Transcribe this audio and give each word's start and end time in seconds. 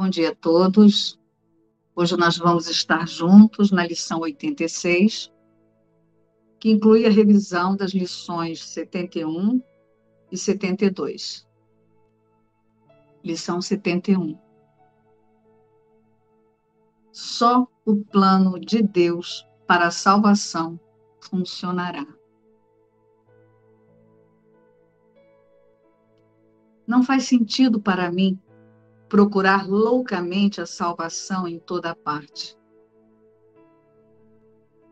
Bom 0.00 0.08
dia 0.08 0.30
a 0.30 0.34
todos. 0.34 1.20
Hoje 1.94 2.16
nós 2.16 2.38
vamos 2.38 2.70
estar 2.70 3.06
juntos 3.06 3.70
na 3.70 3.86
lição 3.86 4.20
86, 4.20 5.30
que 6.58 6.70
inclui 6.70 7.04
a 7.04 7.10
revisão 7.10 7.76
das 7.76 7.90
lições 7.90 8.64
71 8.64 9.62
e 10.32 10.38
72. 10.38 11.46
Lição 13.22 13.60
71. 13.60 14.38
Só 17.12 17.68
o 17.84 18.02
plano 18.02 18.58
de 18.58 18.82
Deus 18.82 19.46
para 19.66 19.88
a 19.88 19.90
salvação 19.90 20.80
funcionará. 21.20 22.06
Não 26.86 27.02
faz 27.02 27.24
sentido 27.24 27.78
para 27.78 28.10
mim 28.10 28.40
procurar 29.10 29.68
loucamente 29.68 30.60
a 30.60 30.66
salvação 30.66 31.48
em 31.48 31.58
toda 31.58 31.96
parte. 31.96 32.56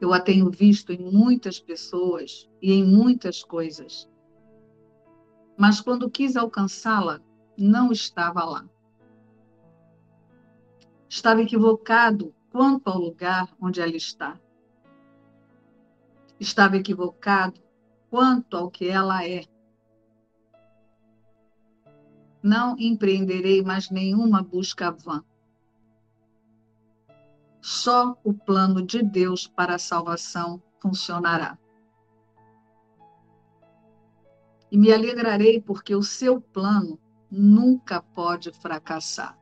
Eu 0.01 0.13
a 0.13 0.19
tenho 0.19 0.51
visto 0.51 0.93
em 0.93 0.99
muitas 0.99 1.61
pessoas 1.61 2.51
e 2.61 2.73
em 2.73 2.85
muitas 2.85 3.45
coisas. 3.45 4.11
Mas 5.57 5.81
quando 5.81 6.11
quis 6.11 6.37
alcançá-la, 6.37 7.21
não 7.57 7.93
estava 7.93 8.45
lá. 8.45 8.69
Estava 11.09 11.41
equivocado 11.41 12.35
quanto 12.51 12.89
ao 12.89 12.99
lugar 12.99 13.49
onde 13.61 13.81
ela 13.81 13.97
está. 13.97 14.39
Estava 16.41 16.77
equivocado 16.77 17.61
quanto 18.11 18.57
ao 18.57 18.69
que 18.69 18.89
ela 18.89 19.25
é 19.25 19.45
não 22.43 22.77
empreenderei 22.79 23.63
mais 23.63 23.91
nenhuma 23.91 24.43
busca 24.43 24.91
vã. 24.91 25.25
Só 27.61 28.17
o 28.25 28.33
plano 28.33 28.83
de 28.85 29.03
Deus 29.03 29.47
para 29.47 29.75
a 29.75 29.79
salvação 29.79 30.63
funcionará. 30.81 31.59
E 34.71 34.79
me 34.79 34.93
alegrarei 34.93 35.61
porque 35.61 35.95
o 35.95 36.03
seu 36.03 36.41
plano 36.41 36.99
nunca 37.31 38.01
pode 38.01 38.53
fracassar. 38.53 39.39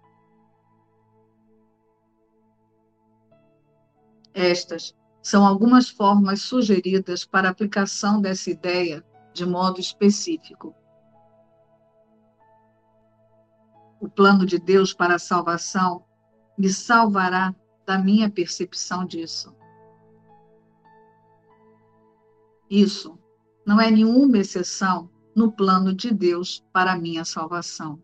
Estas 4.32 4.94
são 5.22 5.44
algumas 5.46 5.88
formas 5.88 6.42
sugeridas 6.42 7.24
para 7.24 7.48
aplicação 7.48 8.20
dessa 8.20 8.50
ideia 8.50 9.04
de 9.32 9.44
modo 9.44 9.80
específico. 9.80 10.74
O 14.00 14.08
plano 14.08 14.44
de 14.44 14.58
Deus 14.58 14.92
para 14.92 15.14
a 15.14 15.18
salvação 15.18 16.04
me 16.56 16.68
salvará 16.68 17.54
da 17.86 17.98
minha 17.98 18.30
percepção 18.30 19.04
disso. 19.04 19.54
Isso 22.68 23.18
não 23.64 23.80
é 23.80 23.90
nenhuma 23.90 24.38
exceção 24.38 25.10
no 25.34 25.52
plano 25.52 25.94
de 25.94 26.12
Deus 26.12 26.64
para 26.72 26.92
a 26.92 26.98
minha 26.98 27.24
salvação. 27.24 28.02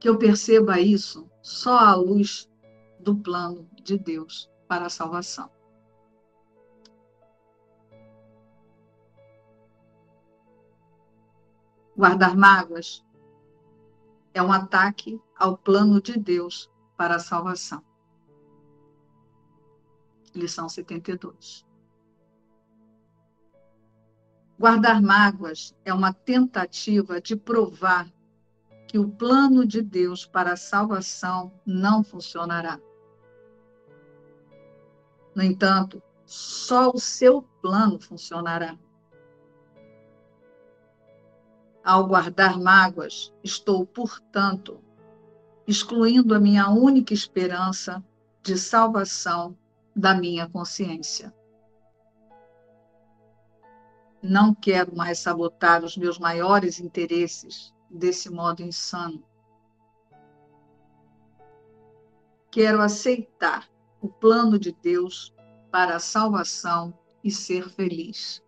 Que 0.00 0.08
eu 0.08 0.18
perceba 0.18 0.80
isso 0.80 1.30
só 1.42 1.78
à 1.78 1.94
luz 1.94 2.50
do 3.00 3.16
plano 3.16 3.68
de 3.82 3.98
Deus 3.98 4.50
para 4.66 4.86
a 4.86 4.90
salvação. 4.90 5.53
Guardar 11.96 12.36
mágoas 12.36 13.04
é 14.32 14.42
um 14.42 14.52
ataque 14.52 15.20
ao 15.36 15.56
plano 15.56 16.02
de 16.02 16.18
Deus 16.18 16.70
para 16.96 17.16
a 17.16 17.20
salvação. 17.20 17.82
Lição 20.34 20.68
72. 20.68 21.64
Guardar 24.58 25.00
mágoas 25.00 25.76
é 25.84 25.94
uma 25.94 26.12
tentativa 26.12 27.20
de 27.20 27.36
provar 27.36 28.10
que 28.88 28.98
o 28.98 29.08
plano 29.08 29.66
de 29.66 29.82
Deus 29.82 30.26
para 30.26 30.52
a 30.52 30.56
salvação 30.56 31.52
não 31.64 32.02
funcionará. 32.02 32.80
No 35.34 35.42
entanto, 35.42 36.02
só 36.24 36.90
o 36.90 36.98
seu 36.98 37.42
plano 37.60 37.98
funcionará. 38.00 38.78
Ao 41.84 42.06
guardar 42.06 42.58
mágoas, 42.58 43.30
estou, 43.42 43.84
portanto, 43.84 44.82
excluindo 45.66 46.34
a 46.34 46.40
minha 46.40 46.70
única 46.70 47.12
esperança 47.12 48.02
de 48.42 48.56
salvação 48.56 49.56
da 49.94 50.14
minha 50.14 50.48
consciência. 50.48 51.34
Não 54.22 54.54
quero 54.54 54.96
mais 54.96 55.18
sabotar 55.18 55.84
os 55.84 55.96
meus 55.96 56.18
maiores 56.18 56.80
interesses 56.80 57.74
desse 57.90 58.30
modo 58.30 58.62
insano. 58.62 59.22
Quero 62.50 62.80
aceitar 62.80 63.68
o 64.00 64.08
plano 64.08 64.58
de 64.58 64.72
Deus 64.72 65.34
para 65.70 65.96
a 65.96 66.00
salvação 66.00 66.96
e 67.22 67.30
ser 67.30 67.68
feliz. 67.68 68.43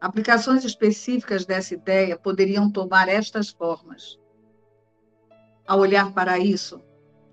Aplicações 0.00 0.64
específicas 0.64 1.46
dessa 1.46 1.74
ideia 1.74 2.18
poderiam 2.18 2.70
tomar 2.70 3.08
estas 3.08 3.50
formas. 3.50 4.18
Ao 5.66 5.78
olhar 5.78 6.12
para 6.12 6.38
isso, 6.38 6.80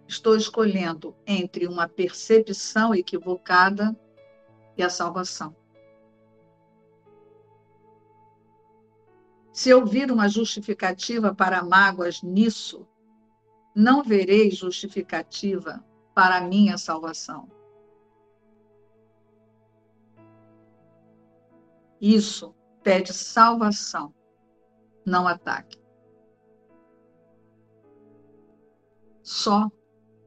estou 0.07 0.35
escolhendo 0.35 1.15
entre 1.27 1.67
uma 1.67 1.87
percepção 1.87 2.95
equivocada 2.95 3.95
e 4.77 4.83
a 4.83 4.89
salvação. 4.89 5.55
Se 9.51 9.69
eu 9.69 9.85
vir 9.85 10.11
uma 10.11 10.27
justificativa 10.27 11.35
para 11.35 11.63
mágoas 11.63 12.23
nisso, 12.23 12.87
não 13.75 14.01
verei 14.03 14.49
justificativa 14.49 15.83
para 16.15 16.37
a 16.37 16.41
minha 16.41 16.77
salvação. 16.77 17.47
Isso 22.05 22.53
pede 22.83 23.13
salvação, 23.13 24.13
não 25.05 25.25
ataque. 25.25 25.79
Só 29.21 29.71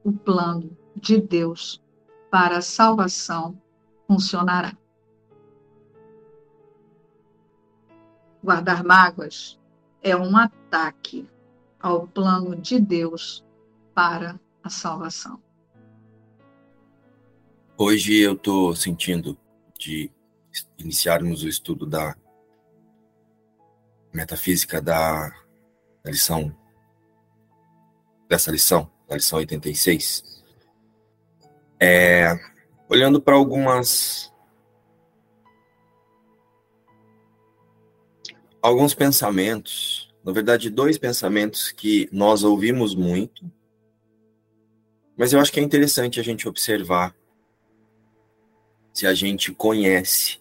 o 0.02 0.10
plano 0.10 0.74
de 0.96 1.20
Deus 1.20 1.84
para 2.30 2.56
a 2.56 2.62
salvação 2.62 3.60
funcionará. 4.06 4.74
Guardar 8.42 8.82
mágoas 8.82 9.60
é 10.00 10.16
um 10.16 10.34
ataque 10.34 11.28
ao 11.78 12.08
plano 12.08 12.56
de 12.56 12.80
Deus 12.80 13.44
para 13.92 14.40
a 14.64 14.70
salvação. 14.70 15.42
Hoje 17.76 18.16
eu 18.16 18.32
estou 18.32 18.74
sentindo 18.74 19.36
de 19.78 20.10
iniciarmos 20.78 21.42
o 21.42 21.48
estudo 21.48 21.86
da 21.86 22.16
metafísica 24.12 24.80
da, 24.80 25.30
lição, 26.04 26.54
dessa 28.28 28.50
lição, 28.50 28.90
da 29.08 29.16
lição 29.16 29.38
86, 29.38 30.42
é, 31.80 32.34
olhando 32.88 33.20
para 33.20 33.34
algumas 33.34 34.32
alguns 38.62 38.94
pensamentos, 38.94 40.12
na 40.24 40.32
verdade, 40.32 40.70
dois 40.70 40.98
pensamentos 40.98 41.70
que 41.70 42.08
nós 42.10 42.42
ouvimos 42.42 42.94
muito, 42.96 43.48
mas 45.16 45.32
eu 45.32 45.38
acho 45.40 45.52
que 45.52 45.60
é 45.60 45.62
interessante 45.62 46.18
a 46.18 46.22
gente 46.22 46.48
observar 46.48 47.14
se 48.92 49.06
a 49.06 49.14
gente 49.14 49.52
conhece 49.52 50.40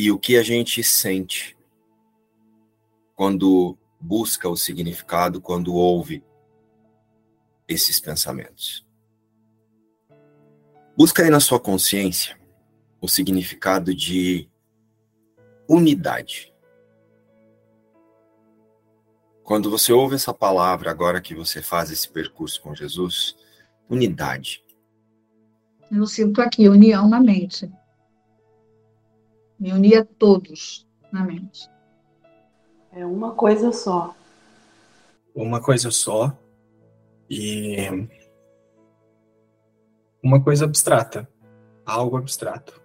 e 0.00 0.10
o 0.10 0.18
que 0.18 0.38
a 0.38 0.42
gente 0.42 0.82
sente 0.82 1.54
quando 3.14 3.76
busca 4.00 4.48
o 4.48 4.56
significado, 4.56 5.42
quando 5.42 5.74
ouve 5.74 6.24
esses 7.68 8.00
pensamentos. 8.00 8.82
Busca 10.96 11.22
aí 11.22 11.28
na 11.28 11.38
sua 11.38 11.60
consciência 11.60 12.40
o 12.98 13.06
significado 13.06 13.94
de 13.94 14.48
unidade. 15.68 16.50
Quando 19.44 19.68
você 19.68 19.92
ouve 19.92 20.14
essa 20.14 20.32
palavra, 20.32 20.90
agora 20.90 21.20
que 21.20 21.34
você 21.34 21.60
faz 21.60 21.90
esse 21.90 22.08
percurso 22.08 22.62
com 22.62 22.74
Jesus, 22.74 23.36
unidade. 23.86 24.64
Eu 25.92 26.06
sinto 26.06 26.40
aqui 26.40 26.70
união 26.70 27.06
na 27.06 27.20
mente. 27.20 27.70
Me 29.60 29.72
unir 29.72 29.98
a 29.98 30.04
todos 30.04 30.88
na 31.12 31.22
mente. 31.22 31.68
É 32.90 33.04
uma 33.04 33.34
coisa 33.34 33.70
só. 33.70 34.16
Uma 35.34 35.60
coisa 35.60 35.90
só 35.90 36.36
e 37.28 37.76
uma 40.22 40.42
coisa 40.42 40.64
abstrata, 40.64 41.28
algo 41.84 42.16
abstrato. 42.16 42.80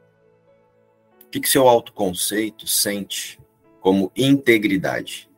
O 1.23 1.29
que, 1.29 1.39
que 1.39 1.49
seu 1.49 1.67
autoconceito 1.67 2.67
sente 2.67 3.39
como 3.79 4.11
integridade? 4.15 5.29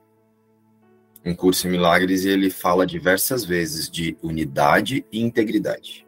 Em 1.23 1.35
Curso 1.35 1.67
em 1.67 1.71
Milagres, 1.71 2.25
ele 2.25 2.49
fala 2.49 2.85
diversas 2.85 3.45
vezes 3.45 3.89
de 3.89 4.17
unidade 4.21 5.05
e 5.11 5.21
integridade. 5.21 6.07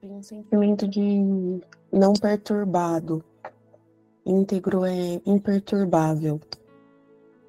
Tem 0.00 0.10
um 0.10 0.22
sentimento 0.22 0.86
de 0.86 1.60
não 1.92 2.12
perturbado. 2.12 3.24
Íntegro 4.28 4.84
é 4.84 5.22
imperturbável. 5.24 6.38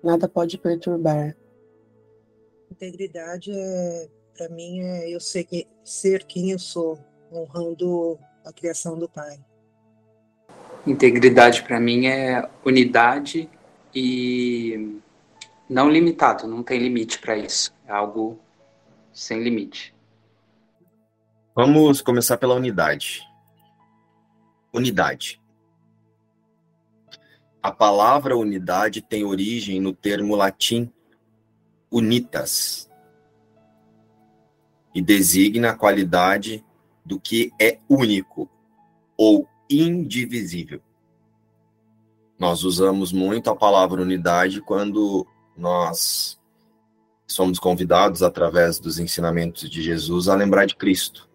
Nada 0.02 0.30
pode 0.30 0.58
perturbar. 0.58 1.36
Integridade 2.72 3.52
é, 3.52 4.08
para 4.38 4.48
mim, 4.48 4.80
é 4.80 5.14
eu 5.14 5.20
ser, 5.20 5.44
que, 5.44 5.68
ser 5.84 6.24
quem 6.24 6.52
eu 6.52 6.58
sou, 6.58 6.98
honrando 7.30 8.18
a 8.46 8.54
criação 8.54 8.98
do 8.98 9.10
Pai. 9.10 9.38
Integridade 10.88 11.64
para 11.64 11.82
mim 11.82 12.08
é 12.08 12.50
unidade 12.66 13.50
e 13.94 15.02
não 15.70 15.90
limitado, 15.90 16.48
não 16.48 16.64
tem 16.64 16.80
limite 16.80 17.20
para 17.20 17.38
isso. 17.38 17.74
É 17.86 17.92
algo 17.92 18.40
sem 19.12 19.44
limite. 19.44 19.94
Vamos 21.54 22.02
começar 22.02 22.38
pela 22.38 22.56
unidade. 22.56 23.22
Unidade. 24.74 25.39
A 27.62 27.72
palavra 27.72 28.38
unidade 28.38 29.02
tem 29.02 29.24
origem 29.24 29.82
no 29.82 29.94
termo 29.94 30.36
latim 30.36 30.92
unitas 31.92 32.90
e 34.94 35.02
designa 35.02 35.72
a 35.72 35.76
qualidade 35.76 36.64
do 37.06 37.20
que 37.20 37.52
é 37.60 37.80
único 37.90 38.50
ou 39.18 39.48
indivisível. 39.70 40.82
Nós 42.38 42.64
usamos 42.64 43.12
muito 43.12 43.50
a 43.50 43.56
palavra 43.56 44.02
unidade 44.02 44.62
quando 44.62 45.28
nós 45.56 46.40
somos 47.28 47.60
convidados, 47.60 48.24
através 48.24 48.80
dos 48.80 48.98
ensinamentos 48.98 49.70
de 49.70 49.84
Jesus, 49.84 50.28
a 50.28 50.36
lembrar 50.36 50.66
de 50.66 50.76
Cristo 50.76 51.29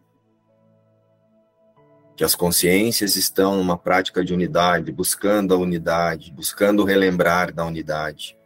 que 2.16 2.22
as 2.22 2.34
consciências 2.34 3.16
estão 3.16 3.56
numa 3.56 3.76
prática 3.76 4.24
de 4.24 4.32
unidade, 4.32 4.92
buscando 4.92 5.52
a 5.52 5.56
unidade, 5.56 6.32
buscando 6.32 6.84
relembrar 6.84 7.52
da 7.52 7.64
unidade. 7.64 8.38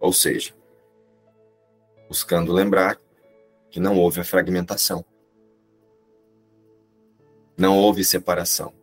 Ou 0.00 0.12
seja, 0.12 0.54
buscando 2.08 2.52
lembrar 2.52 3.00
que 3.70 3.78
não 3.78 3.96
houve 3.96 4.20
a 4.20 4.24
fragmentação. 4.24 5.04
Não 7.56 7.78
houve 7.78 8.04
separação. 8.04 8.74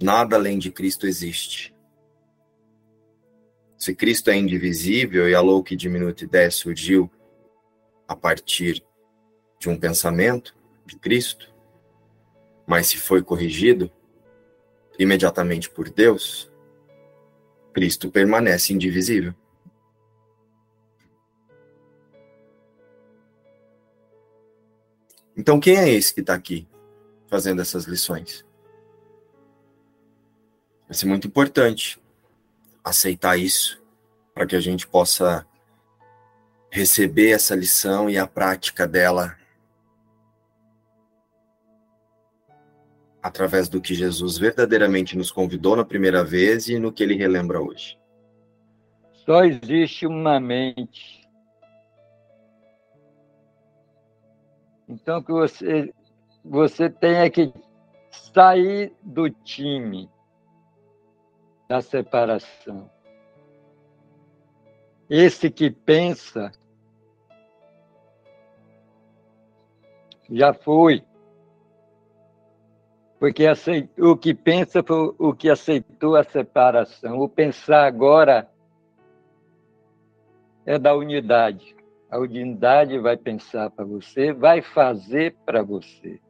Nada 0.00 0.36
além 0.36 0.58
de 0.58 0.70
Cristo 0.70 1.06
existe. 1.06 1.74
Se 3.76 3.94
Cristo 3.94 4.30
é 4.30 4.36
indivisível 4.36 5.28
e 5.28 5.34
a 5.34 5.40
louca 5.40 5.72
e 5.72 5.76
diminuta 5.76 6.24
ideia 6.24 6.50
surgiu 6.50 7.10
a 8.06 8.16
partir 8.16 8.84
de 9.58 9.68
um 9.68 9.78
pensamento 9.78 10.56
de 10.86 10.96
Cristo, 10.96 11.52
mas 12.66 12.86
se 12.86 12.96
foi 12.96 13.22
corrigido 13.22 13.90
imediatamente 14.98 15.70
por 15.70 15.88
Deus, 15.88 16.50
Cristo 17.72 18.10
permanece 18.10 18.72
indivisível. 18.72 19.34
Então, 25.36 25.60
quem 25.60 25.76
é 25.76 25.88
esse 25.88 26.12
que 26.12 26.20
está 26.20 26.34
aqui 26.34 26.66
fazendo 27.28 27.62
essas 27.62 27.84
lições? 27.84 28.44
Vai 30.88 30.96
ser 30.96 31.06
muito 31.06 31.28
importante 31.28 32.02
aceitar 32.82 33.38
isso 33.38 33.80
para 34.34 34.46
que 34.46 34.56
a 34.56 34.60
gente 34.60 34.84
possa 34.84 35.46
receber 36.70 37.30
essa 37.30 37.54
lição 37.54 38.10
e 38.10 38.18
a 38.18 38.26
prática 38.26 38.84
dela 38.86 39.37
através 43.28 43.68
do 43.68 43.80
que 43.80 43.94
Jesus 43.94 44.38
verdadeiramente 44.38 45.16
nos 45.16 45.30
convidou 45.30 45.76
na 45.76 45.84
primeira 45.84 46.24
vez 46.24 46.68
e 46.68 46.78
no 46.78 46.92
que 46.92 47.02
ele 47.02 47.14
relembra 47.14 47.60
hoje. 47.60 47.98
Só 49.24 49.44
existe 49.44 50.06
uma 50.06 50.40
mente. 50.40 51.20
Então 54.88 55.22
que 55.22 55.30
você 55.30 55.92
você 56.42 56.88
tenha 56.88 57.30
que 57.30 57.52
sair 58.10 58.92
do 59.02 59.28
time 59.28 60.10
da 61.68 61.82
separação. 61.82 62.90
Esse 65.10 65.50
que 65.50 65.70
pensa 65.70 66.50
já 70.30 70.54
foi 70.54 71.04
porque 73.18 73.44
o 73.98 74.16
que 74.16 74.32
pensa 74.32 74.82
foi 74.82 75.14
o 75.18 75.34
que 75.34 75.50
aceitou 75.50 76.14
a 76.14 76.22
separação. 76.22 77.18
O 77.18 77.28
pensar 77.28 77.84
agora 77.84 78.48
é 80.64 80.78
da 80.78 80.94
unidade. 80.94 81.74
A 82.08 82.18
unidade 82.18 82.98
vai 82.98 83.16
pensar 83.16 83.70
para 83.70 83.84
você, 83.84 84.32
vai 84.32 84.62
fazer 84.62 85.34
para 85.44 85.62
você. 85.62 86.20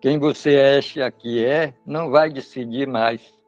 Quem 0.00 0.18
você 0.18 0.56
acha 0.78 1.10
que 1.10 1.44
é, 1.44 1.74
não 1.86 2.10
vai 2.10 2.30
decidir 2.30 2.86
mais. 2.86 3.38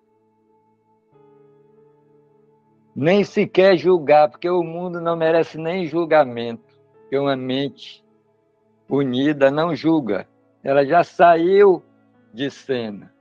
Nem 2.94 3.24
sequer 3.24 3.76
julgar, 3.76 4.30
porque 4.30 4.48
o 4.48 4.62
mundo 4.62 5.00
não 5.00 5.16
merece 5.16 5.58
nem 5.58 5.86
julgamento, 5.86 6.78
porque 7.00 7.18
uma 7.18 7.34
mente 7.34 8.04
unida 8.92 9.50
não 9.50 9.74
julga. 9.74 10.28
Ela 10.62 10.84
já 10.84 11.02
saiu 11.02 11.82
de 12.32 12.50
cena. 12.50 13.12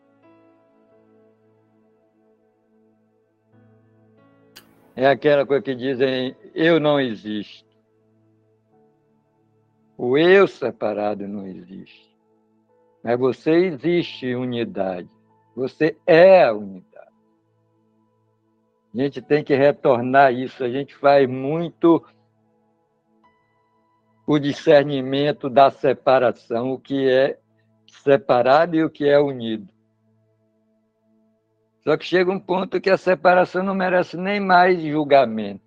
É 4.95 5.07
aquela 5.07 5.45
coisa 5.45 5.63
que 5.63 5.73
dizem: 5.73 6.35
eu 6.53 6.79
não 6.79 6.99
existo. 6.99 7.65
O 9.97 10.17
eu 10.17 10.47
separado 10.47 11.27
não 11.27 11.47
existe. 11.47 12.11
Mas 13.03 13.17
você 13.17 13.51
existe 13.51 14.35
unidade. 14.35 15.09
Você 15.55 15.97
é 16.05 16.43
a 16.43 16.53
unidade. 16.53 16.91
A 18.93 18.97
gente 18.97 19.21
tem 19.21 19.43
que 19.43 19.55
retornar 19.55 20.33
isso. 20.33 20.63
A 20.63 20.69
gente 20.69 20.95
faz 20.95 21.27
muito 21.29 22.03
o 24.31 24.39
discernimento 24.39 25.49
da 25.49 25.69
separação, 25.69 26.71
o 26.71 26.79
que 26.79 27.09
é 27.09 27.37
separado 27.85 28.77
e 28.77 28.83
o 28.85 28.89
que 28.89 29.05
é 29.05 29.19
unido. 29.19 29.67
Só 31.83 31.97
que 31.97 32.05
chega 32.05 32.31
um 32.31 32.39
ponto 32.39 32.79
que 32.79 32.89
a 32.89 32.95
separação 32.95 33.61
não 33.61 33.75
merece 33.75 34.15
nem 34.15 34.39
mais 34.39 34.81
julgamento. 34.81 35.61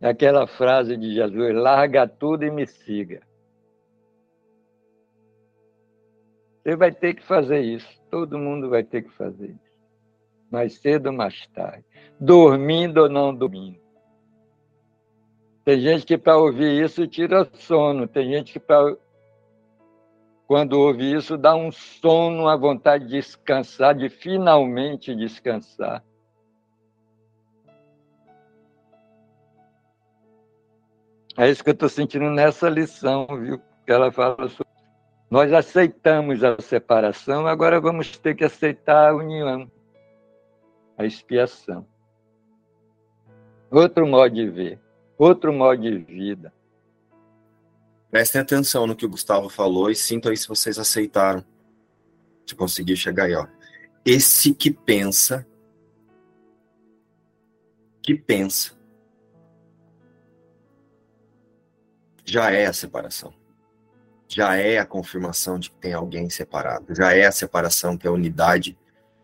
Aquela 0.00 0.44
frase 0.48 0.96
de 0.96 1.14
Jesus: 1.14 1.54
larga 1.54 2.08
tudo 2.08 2.44
e 2.44 2.50
me 2.50 2.66
siga. 2.66 3.22
Você 6.64 6.74
vai 6.74 6.90
ter 6.90 7.14
que 7.14 7.22
fazer 7.22 7.60
isso, 7.60 8.02
todo 8.10 8.40
mundo 8.40 8.68
vai 8.68 8.82
ter 8.82 9.02
que 9.02 9.10
fazer 9.10 9.50
isso. 9.50 9.80
Mais 10.50 10.80
cedo 10.80 11.06
ou 11.06 11.12
mais 11.12 11.46
tarde. 11.54 11.84
Dormindo 12.18 13.02
ou 13.02 13.08
não 13.08 13.32
dormindo. 13.32 13.81
Tem 15.64 15.80
gente 15.80 16.04
que 16.04 16.18
para 16.18 16.36
ouvir 16.36 16.84
isso 16.84 17.06
tira 17.06 17.48
sono, 17.54 18.08
tem 18.08 18.28
gente 18.28 18.52
que 18.52 18.58
para 18.58 18.96
quando 20.46 20.72
ouve 20.74 21.14
isso 21.14 21.38
dá 21.38 21.54
um 21.54 21.70
sono, 21.70 22.48
a 22.48 22.56
vontade 22.56 23.04
de 23.04 23.12
descansar, 23.12 23.94
de 23.94 24.08
finalmente 24.10 25.14
descansar. 25.14 26.04
É 31.38 31.48
isso 31.48 31.64
que 31.64 31.70
eu 31.70 31.74
estou 31.74 31.88
sentindo 31.88 32.28
nessa 32.28 32.68
lição, 32.68 33.26
viu? 33.40 33.58
Que 33.86 33.92
ela 33.92 34.12
fala 34.12 34.48
sobre. 34.48 34.70
Nós 35.30 35.50
aceitamos 35.52 36.44
a 36.44 36.60
separação, 36.60 37.46
agora 37.46 37.80
vamos 37.80 38.18
ter 38.18 38.34
que 38.34 38.44
aceitar 38.44 39.10
a 39.10 39.16
união, 39.16 39.70
a 40.98 41.06
expiação. 41.06 41.86
Outro 43.70 44.06
modo 44.06 44.34
de 44.34 44.50
ver 44.50 44.81
outro 45.22 45.52
modo 45.52 45.80
de 45.80 45.98
vida. 45.98 46.52
Prestem 48.10 48.40
atenção 48.40 48.86
no 48.86 48.96
que 48.96 49.06
o 49.06 49.08
Gustavo 49.08 49.48
falou 49.48 49.90
e 49.90 49.94
sintam 49.94 50.30
aí 50.30 50.36
se 50.36 50.48
vocês 50.48 50.78
aceitaram. 50.78 51.44
Se 52.46 52.54
conseguir 52.54 52.96
chegar 52.96 53.24
aí, 53.24 53.34
ó. 53.34 53.46
Esse 54.04 54.52
que 54.52 54.70
pensa, 54.70 55.46
que 58.02 58.14
pensa, 58.16 58.72
já 62.24 62.50
é 62.50 62.66
a 62.66 62.72
separação. 62.72 63.32
Já 64.28 64.56
é 64.56 64.78
a 64.78 64.86
confirmação 64.86 65.58
de 65.58 65.70
que 65.70 65.76
tem 65.76 65.92
alguém 65.92 66.28
separado. 66.28 66.94
Já 66.94 67.14
é 67.14 67.26
a 67.26 67.32
separação 67.32 67.96
que 67.96 68.08
a 68.08 68.12
unidade, 68.12 68.76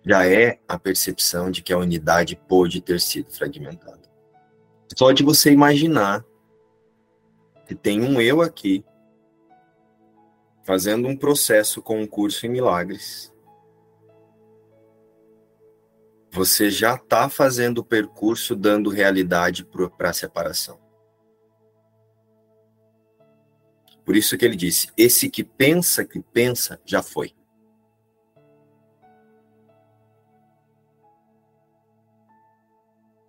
já 0.04 0.26
é 0.26 0.60
a 0.68 0.78
percepção 0.78 1.50
de 1.50 1.62
que 1.62 1.72
a 1.72 1.78
unidade 1.78 2.36
pôde 2.36 2.80
ter 2.80 3.00
sido 3.00 3.32
fragmentada. 3.32 4.07
Só 4.96 5.12
de 5.12 5.22
você 5.22 5.50
imaginar 5.50 6.24
que 7.66 7.74
tem 7.74 8.00
um 8.00 8.20
eu 8.20 8.40
aqui 8.40 8.84
fazendo 10.64 11.08
um 11.08 11.16
processo 11.16 11.80
com 11.80 12.00
um 12.00 12.06
curso 12.06 12.46
em 12.46 12.50
milagres. 12.50 13.32
Você 16.30 16.70
já 16.70 16.94
está 16.94 17.28
fazendo 17.28 17.78
o 17.78 17.84
percurso 17.84 18.54
dando 18.54 18.90
realidade 18.90 19.64
para 19.64 20.10
a 20.10 20.12
separação. 20.12 20.78
Por 24.04 24.16
isso 24.16 24.36
que 24.38 24.44
ele 24.44 24.56
disse: 24.56 24.88
esse 24.96 25.28
que 25.28 25.44
pensa 25.44 26.04
que 26.04 26.20
pensa 26.20 26.80
já 26.84 27.02
foi. 27.02 27.37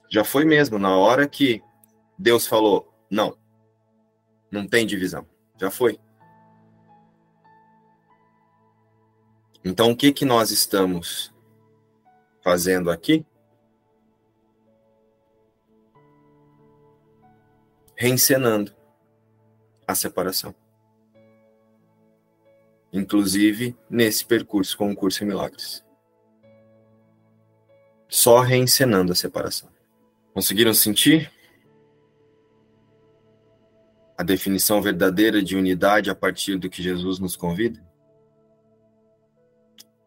Já 0.10 0.24
foi 0.24 0.44
mesmo, 0.46 0.80
na 0.80 0.96
hora 0.96 1.28
que 1.28 1.62
Deus 2.18 2.48
falou: 2.48 2.94
não, 3.10 3.38
não 4.52 4.68
tem 4.68 4.86
divisão. 4.86 5.26
Já 5.60 5.70
foi. 5.70 6.00
Então, 9.64 9.92
o 9.92 9.96
que, 9.96 10.12
que 10.12 10.26
nós 10.26 10.52
estamos 10.52 11.34
fazendo 12.42 12.90
aqui? 12.90 13.26
Reencenando 17.96 18.74
a 19.86 19.94
separação 19.94 20.56
inclusive 22.92 23.78
nesse 23.90 24.26
percurso 24.26 24.78
com 24.78 24.92
o 24.92 24.96
curso 24.96 25.24
em 25.24 25.28
milagres. 25.28 25.84
Só 28.08 28.42
reencenando 28.42 29.12
a 29.12 29.16
separação. 29.16 29.70
Conseguiram 30.34 30.74
sentir? 30.74 31.32
A 34.18 34.24
definição 34.24 34.82
verdadeira 34.82 35.42
de 35.42 35.56
unidade 35.56 36.10
a 36.10 36.16
partir 36.16 36.58
do 36.58 36.70
que 36.70 36.84
Jesus 36.84 37.20
nos 37.20 37.36
convida? 37.36 37.82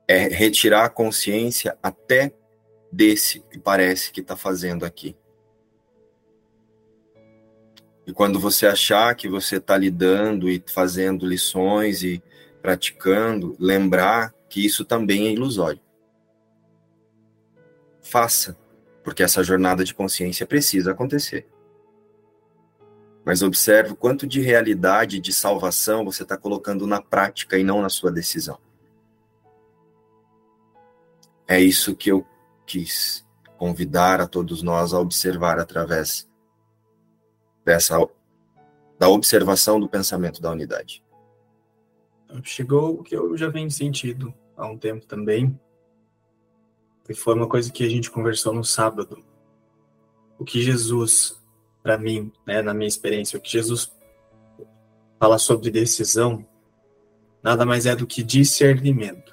É 0.06 0.28
retirar 0.28 0.84
a 0.84 0.90
consciência 0.90 1.78
até 1.82 2.34
desse 2.90 3.40
que 3.40 3.58
parece 3.58 4.12
que 4.12 4.20
está 4.20 4.36
fazendo 4.36 4.84
aqui. 4.84 5.16
E 8.06 8.12
quando 8.12 8.38
você 8.38 8.66
achar 8.66 9.14
que 9.14 9.28
você 9.28 9.56
está 9.56 9.76
lidando 9.76 10.50
e 10.50 10.62
fazendo 10.66 11.26
lições 11.26 12.02
e 12.02 12.22
praticando, 12.60 13.56
lembrar 13.58 14.34
que 14.48 14.64
isso 14.64 14.84
também 14.84 15.28
é 15.28 15.32
ilusório. 15.32 15.80
Faça, 18.02 18.56
porque 19.02 19.22
essa 19.22 19.42
jornada 19.42 19.84
de 19.84 19.94
consciência 19.94 20.46
precisa 20.46 20.92
acontecer. 20.92 21.48
Mas 23.24 23.42
observe 23.42 23.92
o 23.92 23.96
quanto 23.96 24.26
de 24.26 24.40
realidade, 24.40 25.20
de 25.20 25.32
salvação 25.32 26.04
você 26.04 26.22
está 26.22 26.36
colocando 26.36 26.86
na 26.86 27.00
prática 27.00 27.58
e 27.58 27.64
não 27.64 27.80
na 27.80 27.88
sua 27.88 28.10
decisão. 28.10 28.58
É 31.46 31.60
isso 31.60 31.94
que 31.94 32.10
eu 32.10 32.26
quis 32.66 33.26
convidar 33.56 34.20
a 34.20 34.26
todos 34.26 34.62
nós 34.62 34.92
a 34.92 34.98
observar 34.98 35.58
através 35.58 36.28
dessa 37.64 37.96
da 38.98 39.08
observação 39.08 39.80
do 39.80 39.88
pensamento 39.88 40.40
da 40.40 40.50
unidade 40.50 41.02
chegou 42.42 43.00
o 43.00 43.02
que 43.02 43.14
eu 43.14 43.36
já 43.36 43.48
venho 43.48 43.70
sentindo 43.70 44.32
há 44.56 44.66
um 44.66 44.78
tempo 44.78 45.04
também. 45.04 45.58
E 47.08 47.14
foi 47.14 47.34
uma 47.34 47.48
coisa 47.48 47.70
que 47.70 47.84
a 47.84 47.88
gente 47.88 48.10
conversou 48.10 48.54
no 48.54 48.64
sábado. 48.64 49.24
O 50.38 50.44
que 50.44 50.62
Jesus, 50.62 51.40
para 51.82 51.98
mim, 51.98 52.32
né, 52.46 52.62
na 52.62 52.72
minha 52.72 52.88
experiência, 52.88 53.38
o 53.38 53.42
que 53.42 53.50
Jesus 53.50 53.92
fala 55.18 55.38
sobre 55.38 55.70
decisão, 55.70 56.46
nada 57.42 57.64
mais 57.66 57.86
é 57.86 57.94
do 57.94 58.06
que 58.06 58.22
discernimento. 58.22 59.32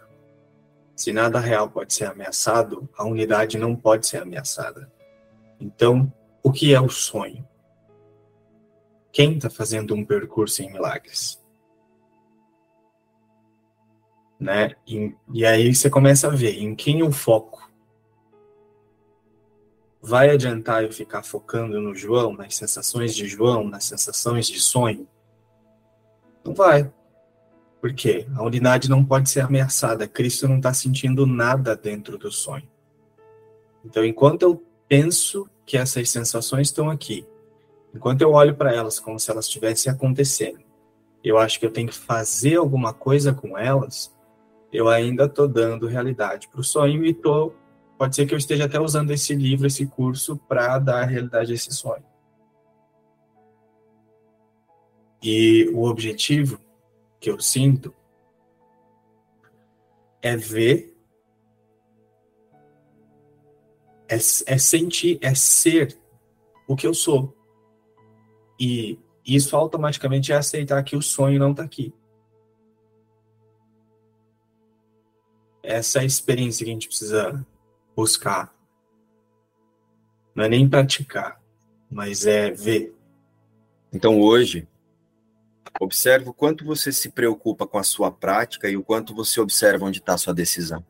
Se 0.96 1.14
nada 1.14 1.40
real 1.40 1.70
pode 1.70 1.94
ser 1.94 2.06
ameaçado, 2.06 2.90
a 2.98 3.06
unidade 3.06 3.58
não 3.58 3.76
pode 3.76 4.06
ser 4.06 4.18
ameaçada. 4.18 4.92
Então, 5.60 6.12
o 6.44 6.52
que 6.52 6.74
é 6.74 6.82
o 6.82 6.90
sonho? 6.90 7.48
Quem 9.12 9.36
está 9.36 9.50
fazendo 9.50 9.96
um 9.96 10.06
percurso 10.06 10.62
em 10.62 10.72
milagres? 10.72 11.42
Né? 14.39 14.75
E, 14.88 15.13
e 15.34 15.46
aí 15.46 15.74
você 15.74 15.89
começa 15.89 16.27
a 16.27 16.31
ver 16.31 16.58
em 16.60 16.74
quem 16.74 17.01
eu 17.01 17.12
foco. 17.12 17.69
Vai 20.01 20.29
adiantar 20.29 20.84
eu 20.84 20.93
ficar 20.93 21.24
focando 21.24 21.81
no 21.81 21.93
João, 21.93 22.34
nas 22.34 22.55
sensações 22.55 23.13
de 23.13 23.27
João, 23.27 23.67
nas 23.67 23.84
sensações 23.84 24.48
de 24.48 24.60
sonho? 24.60 25.05
Não 26.43 26.53
vai. 26.53 26.89
Por 27.81 27.93
quê? 27.93 28.25
A 28.36 28.43
unidade 28.43 28.89
não 28.89 29.03
pode 29.03 29.29
ser 29.29 29.41
ameaçada. 29.41 30.08
Cristo 30.08 30.48
não 30.48 30.58
está 30.58 30.74
sentindo 30.74 31.25
nada 31.25 31.75
dentro 31.75 32.17
do 32.17 32.31
sonho. 32.31 32.67
Então, 33.84 34.05
enquanto 34.05 34.43
eu 34.43 34.63
penso 34.88 35.50
que 35.65 35.77
essas 35.77 36.10
sensações 36.10 36.67
estão 36.67 36.89
aqui, 36.89 37.27
enquanto 37.93 38.22
eu 38.22 38.31
olho 38.31 38.55
para 38.55 38.74
elas 38.74 39.00
como 39.00 39.19
se 39.19 39.29
elas 39.29 39.46
estivessem 39.46 39.91
acontecendo, 39.91 40.60
eu 41.24 41.38
acho 41.38 41.60
que 41.60 41.65
eu 41.65 41.72
tenho 41.72 41.89
que 41.89 41.96
fazer 41.96 42.55
alguma 42.55 42.93
coisa 42.93 43.34
com 43.34 43.58
elas, 43.58 44.13
eu 44.72 44.88
ainda 44.88 45.26
estou 45.26 45.48
dando 45.48 45.88
realidade 45.88 46.48
para 46.48 46.62
o 46.62 46.64
sonho 46.64 47.06
e 47.06 47.14
tô, 47.14 47.54
pode 47.98 48.16
ser 48.16 48.26
que 48.26 48.34
eu 48.34 48.38
esteja 48.38 48.66
até 48.66 48.80
usando 48.80 49.12
esse 49.12 49.34
livro, 49.36 49.68
esse 49.68 49.86
curso, 49.86 50.38
para 50.48 50.78
dar 50.78 51.06
realidade 51.06 51.52
a 51.52 51.56
esse 51.56 51.72
sonho. 51.74 52.04
E 55.22 55.70
o 55.74 55.84
objetivo 55.84 56.60
que 57.20 57.30
eu 57.30 57.40
sinto 57.40 57.94
é 60.22 60.36
ver, 60.38 60.96
é, 64.08 64.16
é 64.16 64.58
sentir, 64.58 65.18
é 65.22 65.34
ser 65.36 65.98
o 66.68 66.76
que 66.76 66.88
eu 66.88 66.94
sou. 66.94 67.36
E 68.60 69.00
isso 69.26 69.56
automaticamente 69.56 70.32
é 70.32 70.36
aceitar 70.36 70.84
que 70.84 70.96
o 70.96 71.02
sonho 71.02 71.40
não 71.40 71.52
está 71.52 71.64
aqui. 71.64 71.94
Essa 75.70 76.00
é 76.00 76.02
a 76.02 76.06
experiência 76.06 76.66
que 76.66 76.72
a 76.72 76.74
gente 76.74 76.88
precisa 76.88 77.46
buscar. 77.96 78.52
Não 80.34 80.44
é 80.44 80.50
nem 80.50 80.68
praticar, 80.68 81.40
mas 81.92 82.26
é 82.26 82.50
ver. 82.50 82.96
Então 83.94 84.20
hoje, 84.20 84.68
observe 85.80 86.28
o 86.28 86.34
quanto 86.34 86.66
você 86.66 86.92
se 86.92 87.10
preocupa 87.10 87.68
com 87.68 87.78
a 87.78 87.84
sua 87.84 88.12
prática 88.12 88.68
e 88.68 88.76
o 88.76 88.84
quanto 88.84 89.14
você 89.14 89.40
observa 89.40 89.86
onde 89.86 90.00
está 90.00 90.16
a 90.16 90.18
sua 90.18 90.34
decisão. 90.34 90.84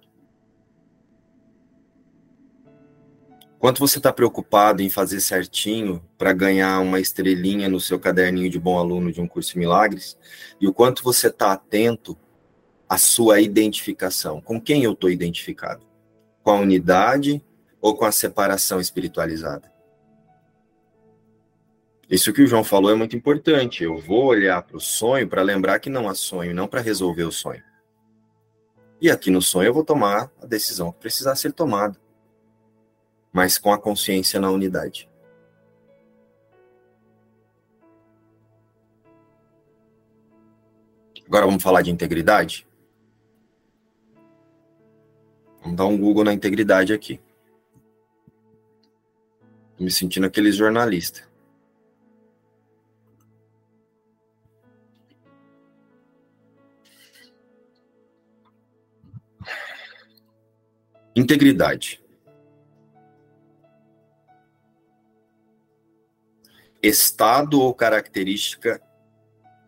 Quanto 3.60 3.80
você 3.80 3.98
está 3.98 4.14
preocupado 4.14 4.82
em 4.82 4.90
fazer 4.90 5.20
certinho 5.20 6.02
para 6.18 6.32
ganhar 6.32 6.80
uma 6.80 7.02
estrelinha 7.02 7.68
no 7.68 7.82
seu 7.82 8.00
caderninho 8.00 8.50
de 8.50 8.58
bom 8.58 8.80
aluno 8.80 9.12
de 9.12 9.20
um 9.20 9.28
curso 9.28 9.52
de 9.52 9.60
milagres, 9.60 10.18
e 10.62 10.66
o 10.66 10.74
quanto 10.74 11.04
você 11.04 11.28
está 11.28 11.52
atento 11.52 12.18
a 12.90 12.98
sua 12.98 13.40
identificação. 13.40 14.42
Com 14.42 14.60
quem 14.60 14.84
eu 14.84 14.94
estou 14.94 15.12
identificado? 15.12 15.86
Com 16.42 16.50
a 16.50 16.60
unidade 16.60 17.46
ou 17.80 17.96
com 17.96 18.04
a 18.04 18.12
separação 18.12 18.82
espiritualizada? 18.82 19.72
Isso 22.10 22.34
que 22.34 22.42
o 22.42 22.48
João 22.48 22.64
falou 22.64 22.90
é 22.90 22.96
muito 22.96 23.16
importante. 23.16 23.84
Eu 23.84 24.00
vou 24.00 24.26
olhar 24.26 24.64
para 24.64 24.76
o 24.76 24.80
sonho 24.80 25.30
para 25.30 25.44
lembrar 25.44 25.80
que 25.80 25.92
não 25.92 26.10
há 26.10 26.16
sonho, 26.16 26.56
não 26.56 26.68
para 26.68 26.82
resolver 26.82 27.24
o 27.24 27.32
sonho. 27.32 27.64
E 29.00 29.12
aqui 29.12 29.30
no 29.30 29.42
sonho 29.42 29.68
eu 29.68 29.74
vou 29.74 29.86
tomar 29.86 30.32
a 30.42 30.46
decisão 30.48 30.92
que 30.92 31.00
precisar 31.00 31.36
ser 31.36 31.54
tomada, 31.54 31.96
mas 33.32 33.60
com 33.60 33.72
a 33.72 33.78
consciência 33.78 34.40
na 34.40 34.50
unidade. 34.50 35.08
Agora 41.28 41.46
vamos 41.46 41.62
falar 41.62 41.84
de 41.84 41.92
integridade? 41.92 42.68
Vamos 45.62 45.78
dar 45.78 45.86
um 45.86 45.98
Google 45.98 46.24
na 46.24 46.34
integridade 46.34 46.94
aqui. 46.94 47.20
Tô 49.78 49.84
me 49.84 49.92
sentindo 49.92 50.26
aquele 50.26 50.52
jornalista. 50.52 51.28
Integridade. 61.16 62.02
Estado 66.82 67.60
ou 67.60 67.74
característica 67.74 68.82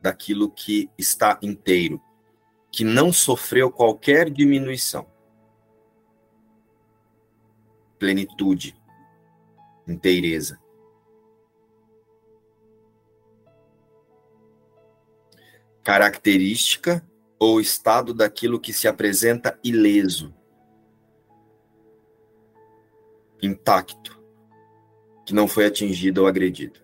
daquilo 0.01 0.49
que 0.49 0.89
está 0.97 1.37
inteiro, 1.41 2.01
que 2.71 2.85
não 2.85 3.11
sofreu 3.11 3.69
qualquer 3.69 4.29
diminuição. 4.29 5.10
Plenitude, 8.01 8.75
inteireza. 9.87 10.59
Característica 15.83 17.07
ou 17.37 17.61
estado 17.61 18.11
daquilo 18.11 18.59
que 18.59 18.73
se 18.73 18.87
apresenta 18.87 19.59
ileso, 19.63 20.33
intacto, 23.39 24.19
que 25.23 25.31
não 25.31 25.47
foi 25.47 25.67
atingido 25.67 26.21
ou 26.21 26.27
agredido. 26.27 26.79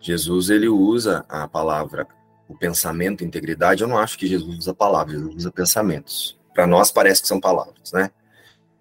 Jesus 0.00 0.50
ele 0.50 0.68
usa 0.68 1.24
a 1.28 1.46
palavra 1.46 2.08
o 2.48 2.58
pensamento, 2.58 3.22
integridade. 3.22 3.84
Eu 3.84 3.88
não 3.88 3.98
acho 3.98 4.18
que 4.18 4.26
Jesus 4.26 4.58
usa 4.58 4.74
palavras, 4.74 5.14
Jesus 5.14 5.36
usa 5.36 5.52
pensamentos. 5.52 6.40
Para 6.52 6.66
nós 6.66 6.90
parece 6.90 7.22
que 7.22 7.28
são 7.28 7.38
palavras, 7.38 7.92
né? 7.92 8.10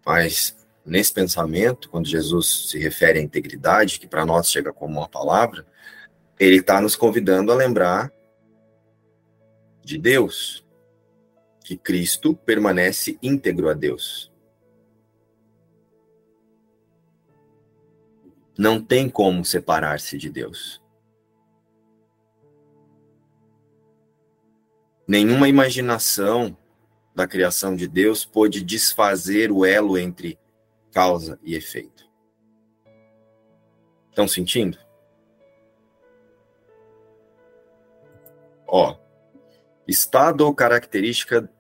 Mas 0.10 0.58
nesse 0.84 1.14
pensamento, 1.14 1.88
quando 1.88 2.08
Jesus 2.08 2.72
se 2.72 2.80
refere 2.80 3.20
à 3.20 3.22
integridade, 3.22 4.00
que 4.00 4.08
para 4.08 4.26
nós 4.26 4.50
chega 4.50 4.74
como 4.74 4.98
uma 4.98 5.08
palavra, 5.08 5.68
ele 6.40 6.56
está 6.56 6.82
nos 6.82 6.96
convidando 6.96 7.52
a 7.52 7.56
lembrar 7.56 8.12
de 9.84 10.00
Deus, 10.00 10.66
que 11.64 11.78
Cristo 11.78 12.36
permanece 12.36 13.20
íntegro 13.22 13.70
a 13.70 13.76
Deus. 13.76 14.34
Não 18.58 18.84
tem 18.84 19.08
como 19.08 19.46
separar-se 19.46 20.18
de 20.18 20.32
Deus. 20.32 20.82
Nenhuma 25.08 25.48
imaginação 25.48 26.58
da 27.20 27.28
criação 27.28 27.76
de 27.76 27.86
Deus 27.86 28.24
pôde 28.24 28.64
desfazer 28.64 29.52
o 29.52 29.66
elo 29.66 29.98
entre 29.98 30.40
causa 30.90 31.38
e 31.44 31.54
efeito. 31.54 32.10
Estão 34.10 34.26
sentindo? 34.26 34.78
Ó, 38.66 38.98
estado 39.86 40.46
ou 40.46 40.56
característica 40.56 41.52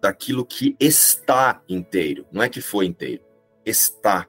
daquilo 0.00 0.42
que 0.42 0.74
está 0.80 1.62
inteiro, 1.68 2.26
não 2.32 2.42
é 2.42 2.48
que 2.48 2.62
foi 2.62 2.86
inteiro, 2.86 3.22
está, 3.62 4.26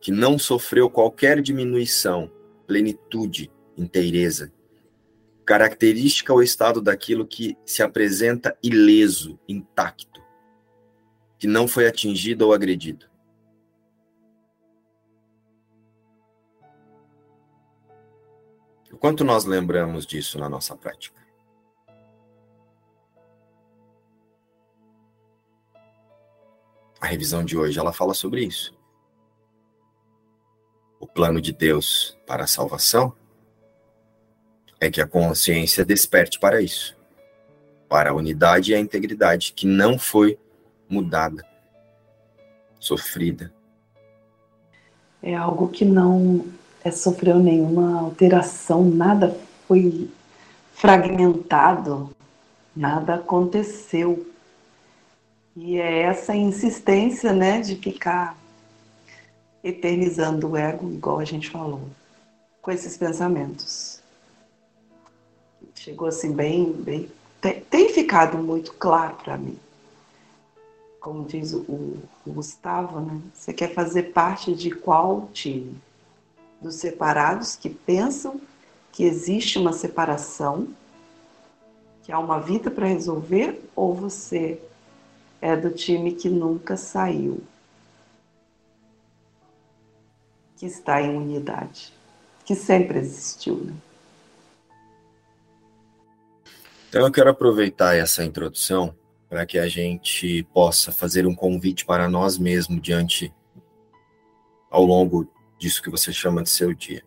que 0.00 0.10
não 0.10 0.36
sofreu 0.36 0.90
qualquer 0.90 1.40
diminuição, 1.40 2.28
plenitude, 2.66 3.52
inteireza, 3.76 4.52
característica 5.44 6.32
ou 6.32 6.42
estado 6.42 6.80
daquilo 6.80 7.26
que 7.26 7.56
se 7.64 7.82
apresenta 7.82 8.56
ileso, 8.62 9.38
intacto, 9.48 10.22
que 11.38 11.46
não 11.46 11.68
foi 11.68 11.86
atingido 11.86 12.46
ou 12.46 12.52
agredido. 12.52 13.06
O 18.90 18.96
quanto 18.96 19.24
nós 19.24 19.44
lembramos 19.44 20.06
disso 20.06 20.38
na 20.38 20.48
nossa 20.48 20.76
prática? 20.76 21.22
A 27.00 27.06
revisão 27.06 27.44
de 27.44 27.54
hoje 27.54 27.78
ela 27.78 27.92
fala 27.92 28.14
sobre 28.14 28.44
isso. 28.44 28.74
O 30.98 31.06
plano 31.06 31.38
de 31.38 31.52
Deus 31.52 32.16
para 32.26 32.44
a 32.44 32.46
salvação 32.46 33.14
é 34.84 34.90
que 34.90 35.00
a 35.00 35.06
consciência 35.06 35.84
desperte 35.84 36.38
para 36.38 36.60
isso, 36.60 36.96
para 37.88 38.10
a 38.10 38.14
unidade 38.14 38.72
e 38.72 38.74
a 38.74 38.78
integridade 38.78 39.52
que 39.54 39.66
não 39.66 39.98
foi 39.98 40.38
mudada, 40.88 41.44
sofrida. 42.78 43.52
É 45.22 45.34
algo 45.34 45.68
que 45.68 45.86
não 45.86 46.44
é, 46.84 46.90
sofreu 46.90 47.38
nenhuma 47.38 47.98
alteração, 47.98 48.84
nada 48.84 49.34
foi 49.66 50.10
fragmentado, 50.74 52.10
nada 52.76 53.14
aconteceu. 53.14 54.30
E 55.56 55.78
é 55.78 56.02
essa 56.02 56.36
insistência, 56.36 57.32
né, 57.32 57.60
de 57.60 57.76
ficar 57.76 58.36
eternizando 59.62 60.50
o 60.50 60.56
ego, 60.58 60.92
igual 60.92 61.20
a 61.20 61.24
gente 61.24 61.48
falou, 61.48 61.88
com 62.60 62.70
esses 62.70 62.98
pensamentos 62.98 63.93
chegou 65.84 66.08
assim 66.08 66.32
bem, 66.32 66.72
bem 66.72 67.10
tem, 67.42 67.60
tem 67.60 67.88
ficado 67.90 68.38
muito 68.38 68.72
claro 68.72 69.16
para 69.16 69.36
mim. 69.36 69.58
Como 70.98 71.26
diz 71.26 71.52
o, 71.52 71.58
o, 71.68 72.02
Gustavo, 72.26 73.00
né? 73.00 73.20
Você 73.34 73.52
quer 73.52 73.74
fazer 73.74 74.04
parte 74.04 74.54
de 74.54 74.70
qual 74.70 75.28
time? 75.34 75.76
Dos 76.58 76.76
separados 76.76 77.54
que 77.54 77.68
pensam 77.68 78.40
que 78.90 79.04
existe 79.04 79.58
uma 79.58 79.74
separação, 79.74 80.68
que 82.02 82.10
há 82.10 82.18
uma 82.18 82.40
vida 82.40 82.70
para 82.70 82.86
resolver, 82.86 83.62
ou 83.76 83.92
você 83.92 84.58
é 85.42 85.54
do 85.54 85.70
time 85.70 86.12
que 86.12 86.30
nunca 86.30 86.78
saiu, 86.78 87.42
que 90.56 90.64
está 90.64 91.02
em 91.02 91.14
unidade, 91.14 91.92
que 92.46 92.54
sempre 92.54 93.00
existiu, 93.00 93.56
né? 93.56 93.74
Então 96.94 97.06
eu 97.06 97.10
quero 97.10 97.28
aproveitar 97.28 97.96
essa 97.96 98.22
introdução 98.22 98.96
para 99.28 99.44
que 99.44 99.58
a 99.58 99.66
gente 99.66 100.44
possa 100.54 100.92
fazer 100.92 101.26
um 101.26 101.34
convite 101.34 101.84
para 101.84 102.08
nós 102.08 102.38
mesmos 102.38 102.80
diante 102.80 103.34
ao 104.70 104.84
longo 104.84 105.28
disso 105.58 105.82
que 105.82 105.90
você 105.90 106.12
chama 106.12 106.40
de 106.40 106.50
seu 106.50 106.72
dia. 106.72 107.02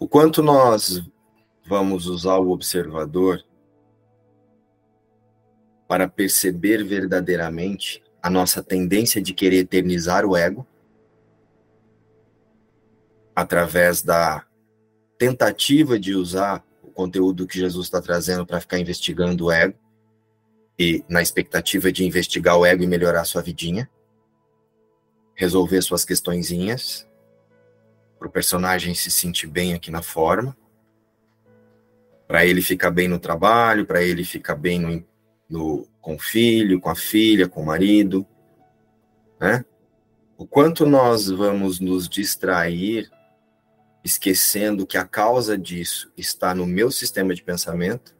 O 0.00 0.08
quanto 0.08 0.42
nós 0.42 1.00
vamos 1.68 2.06
usar 2.06 2.38
o 2.38 2.50
observador 2.50 3.44
para 5.86 6.08
perceber 6.08 6.82
verdadeiramente 6.82 8.02
a 8.20 8.28
nossa 8.28 8.60
tendência 8.60 9.22
de 9.22 9.32
querer 9.32 9.58
eternizar 9.58 10.26
o 10.26 10.36
ego 10.36 10.66
através 13.36 14.02
da 14.02 14.44
tentativa 15.16 15.96
de 15.96 16.12
usar 16.16 16.66
conteúdo 16.98 17.46
que 17.46 17.60
Jesus 17.60 17.86
está 17.86 18.02
trazendo 18.02 18.44
para 18.44 18.60
ficar 18.60 18.76
investigando 18.76 19.44
o 19.44 19.52
ego 19.52 19.78
e 20.76 21.04
na 21.08 21.22
expectativa 21.22 21.92
de 21.92 22.04
investigar 22.04 22.58
o 22.58 22.66
ego 22.66 22.82
e 22.82 22.88
melhorar 22.88 23.24
sua 23.24 23.40
vidinha, 23.40 23.88
resolver 25.36 25.80
suas 25.80 26.04
questõezinhas, 26.04 27.06
para 28.18 28.26
o 28.26 28.30
personagem 28.32 28.96
se 28.96 29.12
sentir 29.12 29.46
bem 29.46 29.74
aqui 29.74 29.92
na 29.92 30.02
forma, 30.02 30.56
para 32.26 32.44
ele 32.44 32.60
ficar 32.60 32.90
bem 32.90 33.06
no 33.06 33.20
trabalho, 33.20 33.86
para 33.86 34.02
ele 34.02 34.24
ficar 34.24 34.56
bem 34.56 34.80
no, 34.80 35.06
no, 35.48 35.88
com 36.00 36.16
o 36.16 36.18
filho, 36.18 36.80
com 36.80 36.90
a 36.90 36.96
filha, 36.96 37.48
com 37.48 37.62
o 37.62 37.66
marido, 37.66 38.26
né? 39.40 39.64
O 40.36 40.44
quanto 40.44 40.84
nós 40.84 41.30
vamos 41.30 41.78
nos 41.78 42.08
distrair 42.08 43.08
esquecendo 44.08 44.86
que 44.86 44.96
a 44.96 45.04
causa 45.04 45.56
disso 45.56 46.10
está 46.16 46.54
no 46.54 46.66
meu 46.66 46.90
sistema 46.90 47.34
de 47.34 47.42
pensamento. 47.42 48.16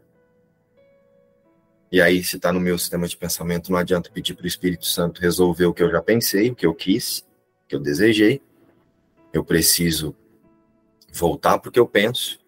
E 1.90 2.02
aí, 2.02 2.22
se 2.22 2.36
está 2.36 2.52
no 2.52 2.60
meu 2.60 2.78
sistema 2.78 3.08
de 3.08 3.16
pensamento, 3.16 3.72
não 3.72 3.78
adianta 3.78 4.10
pedir 4.10 4.34
para 4.34 4.44
o 4.44 4.48
Espírito 4.48 4.84
Santo 4.84 5.22
resolver 5.22 5.64
o 5.64 5.72
que 5.72 5.82
eu 5.82 5.90
já 5.90 6.02
pensei, 6.02 6.50
o 6.50 6.54
que 6.54 6.66
eu 6.66 6.74
quis, 6.74 7.20
o 7.64 7.68
que 7.68 7.74
eu 7.74 7.80
desejei. 7.80 8.42
Eu 9.32 9.42
preciso 9.42 10.14
voltar 11.10 11.58
para 11.58 11.70
o 11.70 11.72
que 11.72 11.80
eu 11.80 11.88
penso, 11.88 12.38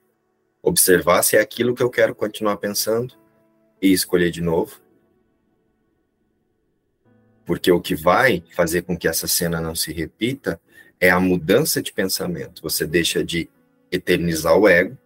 observar 0.62 1.22
se 1.22 1.36
é 1.36 1.40
aquilo 1.40 1.74
que 1.74 1.82
eu 1.82 1.88
quero 1.88 2.14
continuar 2.14 2.58
pensando 2.58 3.14
e 3.80 3.90
escolher 3.90 4.30
de 4.30 4.42
novo. 4.42 4.78
Porque 7.46 7.72
o 7.72 7.80
que 7.80 7.94
vai 7.94 8.44
fazer 8.54 8.82
com 8.82 8.96
que 8.96 9.08
essa 9.08 9.26
cena 9.26 9.62
não 9.62 9.74
se 9.74 9.92
repita 9.92 10.60
é 11.00 11.10
a 11.10 11.18
mudança 11.18 11.82
de 11.82 11.92
pensamento. 11.92 12.62
Você 12.62 12.86
deixa 12.86 13.24
de 13.24 13.48
eternizar 13.90 14.56
o 14.56 14.68
ego 14.68 14.96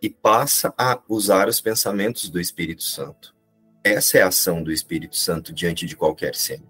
e 0.00 0.08
passa 0.08 0.72
a 0.78 1.00
usar 1.08 1.48
os 1.48 1.60
pensamentos 1.60 2.30
do 2.30 2.40
Espírito 2.40 2.84
Santo. 2.84 3.34
Essa 3.82 4.18
é 4.18 4.22
a 4.22 4.28
ação 4.28 4.62
do 4.62 4.70
Espírito 4.70 5.16
Santo 5.16 5.52
diante 5.52 5.86
de 5.86 5.96
qualquer 5.96 6.34
cena. 6.34 6.64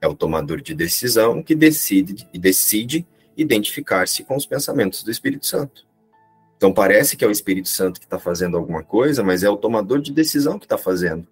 É 0.00 0.06
o 0.06 0.14
tomador 0.14 0.60
de 0.60 0.74
decisão 0.74 1.42
que 1.42 1.54
decide 1.54 2.26
decide 2.32 3.06
identificar-se 3.36 4.24
com 4.24 4.36
os 4.36 4.46
pensamentos 4.46 5.02
do 5.02 5.10
Espírito 5.10 5.46
Santo. 5.46 5.86
Então 6.56 6.72
parece 6.72 7.16
que 7.16 7.24
é 7.24 7.28
o 7.28 7.30
Espírito 7.30 7.68
Santo 7.68 8.00
que 8.00 8.06
está 8.06 8.18
fazendo 8.18 8.56
alguma 8.56 8.82
coisa, 8.82 9.22
mas 9.22 9.42
é 9.42 9.50
o 9.50 9.56
tomador 9.56 10.00
de 10.00 10.12
decisão 10.12 10.58
que 10.58 10.64
está 10.64 10.78
fazendo. 10.78 11.26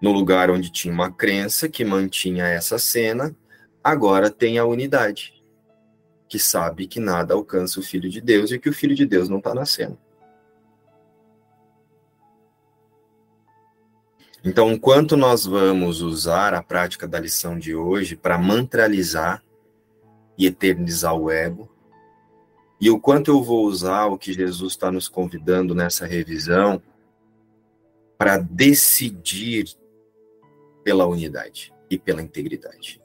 No 0.00 0.12
lugar 0.12 0.50
onde 0.50 0.70
tinha 0.70 0.94
uma 0.94 1.10
crença 1.10 1.68
que 1.68 1.84
mantinha 1.84 2.46
essa 2.46 2.78
cena, 2.78 3.34
agora 3.82 4.30
tem 4.30 4.58
a 4.58 4.64
unidade, 4.64 5.42
que 6.28 6.38
sabe 6.38 6.86
que 6.86 7.00
nada 7.00 7.34
alcança 7.34 7.80
o 7.80 7.82
Filho 7.82 8.08
de 8.08 8.20
Deus 8.20 8.50
e 8.50 8.58
que 8.58 8.68
o 8.68 8.72
Filho 8.72 8.94
de 8.94 9.06
Deus 9.06 9.28
não 9.28 9.38
está 9.38 9.54
na 9.54 9.64
cena. 9.64 9.98
Então, 14.42 14.72
enquanto 14.72 15.16
nós 15.16 15.44
vamos 15.44 16.00
usar 16.00 16.54
a 16.54 16.62
prática 16.62 17.06
da 17.06 17.20
lição 17.20 17.58
de 17.58 17.74
hoje 17.74 18.16
para 18.16 18.38
mantralizar 18.38 19.42
e 20.38 20.46
eternizar 20.46 21.14
o 21.14 21.30
ego, 21.30 21.68
e 22.80 22.88
o 22.88 22.98
quanto 22.98 23.30
eu 23.30 23.42
vou 23.42 23.66
usar 23.66 24.06
o 24.06 24.16
que 24.16 24.32
Jesus 24.32 24.72
está 24.72 24.90
nos 24.90 25.06
convidando 25.08 25.74
nessa 25.74 26.06
revisão 26.06 26.82
para 28.16 28.38
decidir 28.38 29.76
pela 30.82 31.06
unidade 31.06 31.74
e 31.90 31.98
pela 31.98 32.22
integridade. 32.22 32.99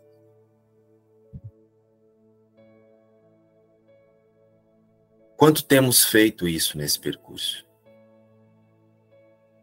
Quanto 5.38 5.64
temos 5.64 6.06
feito 6.06 6.48
isso 6.48 6.78
nesse 6.78 7.00
percurso? 7.00 7.66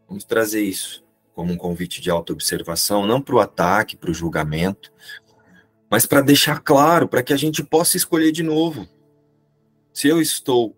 Vamos 0.07 0.23
trazer 0.23 0.61
isso 0.61 1.03
como 1.33 1.51
um 1.51 1.57
convite 1.57 1.99
de 1.99 2.11
autoobservação, 2.11 3.07
não 3.07 3.19
para 3.19 3.35
o 3.35 3.39
ataque, 3.39 3.97
para 3.97 4.11
o 4.11 4.13
julgamento, 4.13 4.91
mas 5.89 6.05
para 6.05 6.21
deixar 6.21 6.59
claro, 6.59 7.07
para 7.07 7.23
que 7.23 7.33
a 7.33 7.37
gente 7.37 7.63
possa 7.63 7.97
escolher 7.97 8.31
de 8.31 8.43
novo. 8.43 8.87
Se 9.91 10.07
eu 10.07 10.21
estou 10.21 10.77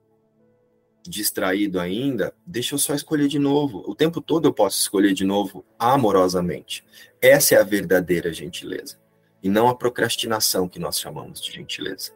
distraído 1.04 1.80
ainda, 1.80 2.34
deixa 2.46 2.76
eu 2.76 2.80
só 2.80 2.96
escolher 2.96 3.28
de 3.28 3.38
novo. 3.38 3.84
O 3.86 3.94
tempo 3.94 4.22
todo 4.22 4.48
eu 4.48 4.54
posso 4.54 4.80
escolher 4.80 5.14
de 5.14 5.24
novo 5.24 5.66
amorosamente. 5.78 6.84
Essa 7.22 7.56
é 7.56 7.60
a 7.60 7.64
verdadeira 7.64 8.34
gentileza. 8.34 9.00
E 9.44 9.50
não 9.50 9.68
a 9.68 9.76
procrastinação 9.76 10.68
que 10.68 10.80
nós 10.80 11.00
chamamos 11.00 11.42
de 11.42 11.52
gentileza. 11.52 12.12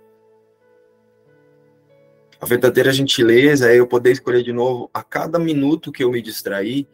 A 2.42 2.46
verdadeira 2.46 2.92
gentileza 2.92 3.70
é 3.72 3.80
eu 3.80 3.86
poder 3.86 4.12
escolher 4.12 4.44
de 4.44 4.54
novo 4.54 4.90
a 4.94 5.04
cada 5.04 5.38
minuto 5.38 5.92
que 5.92 6.04
eu 6.04 6.12
me 6.12 6.22
distrair, 6.22 6.88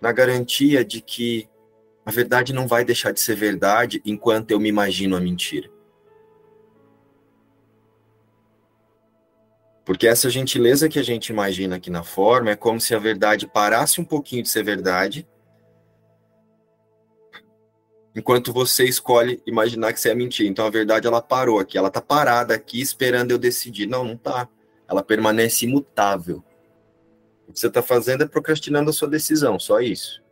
na 0.00 0.10
garantia 0.10 0.84
de 0.84 1.02
que 1.02 1.48
a 2.04 2.10
verdade 2.10 2.52
não 2.52 2.66
vai 2.66 2.84
deixar 2.84 3.12
de 3.12 3.20
ser 3.20 3.34
verdade 3.34 4.00
enquanto 4.04 4.50
eu 4.50 4.58
me 4.58 4.68
imagino 4.68 5.16
a 5.16 5.20
mentira. 5.20 5.70
Porque 9.84 10.06
essa 10.06 10.30
gentileza 10.30 10.88
que 10.88 10.98
a 10.98 11.02
gente 11.02 11.28
imagina 11.28 11.76
aqui 11.76 11.90
na 11.90 12.02
forma 12.02 12.50
é 12.50 12.56
como 12.56 12.80
se 12.80 12.94
a 12.94 12.98
verdade 12.98 13.46
parasse 13.46 14.00
um 14.00 14.04
pouquinho 14.04 14.42
de 14.42 14.48
ser 14.48 14.62
verdade, 14.62 15.28
enquanto 18.14 18.52
você 18.52 18.84
escolhe 18.84 19.42
imaginar 19.46 19.92
que 19.92 20.00
você 20.00 20.10
é 20.10 20.14
mentira. 20.14 20.48
Então 20.48 20.64
a 20.64 20.70
verdade 20.70 21.06
ela 21.06 21.20
parou 21.20 21.58
aqui, 21.58 21.76
ela 21.76 21.90
tá 21.90 22.00
parada 22.00 22.54
aqui 22.54 22.80
esperando 22.80 23.30
eu 23.30 23.38
decidir. 23.38 23.86
Não, 23.86 24.04
não 24.04 24.16
tá. 24.16 24.48
Ela 24.90 25.02
permanece 25.02 25.64
imutável. 25.64 26.42
O 27.46 27.52
que 27.52 27.60
você 27.60 27.68
está 27.68 27.82
fazendo 27.82 28.24
é 28.24 28.26
procrastinando 28.26 28.90
a 28.90 28.92
sua 28.92 29.08
decisão, 29.08 29.58
só 29.58 29.80
isso. 29.80 30.22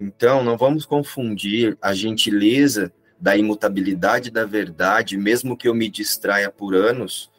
Então, 0.00 0.42
não 0.42 0.56
vamos 0.56 0.86
confundir 0.86 1.76
a 1.82 1.92
gentileza 1.92 2.92
da 3.20 3.36
imutabilidade 3.36 4.30
da 4.30 4.44
verdade, 4.44 5.16
mesmo 5.16 5.56
que 5.56 5.68
eu 5.68 5.74
me 5.74 5.90
distraia 5.90 6.50
por 6.50 6.74
anos, 6.74 7.30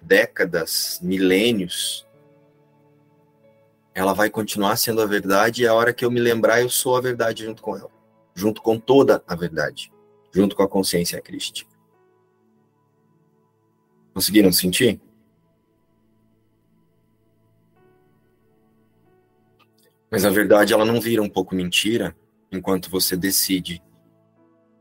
décadas, 0.00 0.98
milênios, 1.02 2.06
ela 3.96 4.12
vai 4.12 4.28
continuar 4.28 4.76
sendo 4.76 5.00
a 5.00 5.06
verdade 5.06 5.62
e 5.62 5.66
a 5.66 5.72
hora 5.72 5.90
que 5.90 6.04
eu 6.04 6.10
me 6.10 6.20
lembrar, 6.20 6.60
eu 6.60 6.68
sou 6.68 6.98
a 6.98 7.00
verdade 7.00 7.46
junto 7.46 7.62
com 7.62 7.74
ela, 7.74 7.90
junto 8.34 8.60
com 8.60 8.78
toda 8.78 9.24
a 9.26 9.34
verdade, 9.34 9.90
junto 10.30 10.54
com 10.54 10.62
a 10.62 10.68
consciência 10.68 11.18
crística. 11.18 11.70
Conseguiram 14.12 14.52
sentir? 14.52 15.00
Mas 20.16 20.24
a 20.24 20.30
verdade 20.30 20.72
ela 20.72 20.86
não 20.86 20.98
vira 20.98 21.22
um 21.22 21.28
pouco 21.28 21.54
mentira 21.54 22.16
enquanto 22.50 22.88
você 22.88 23.14
decide 23.14 23.82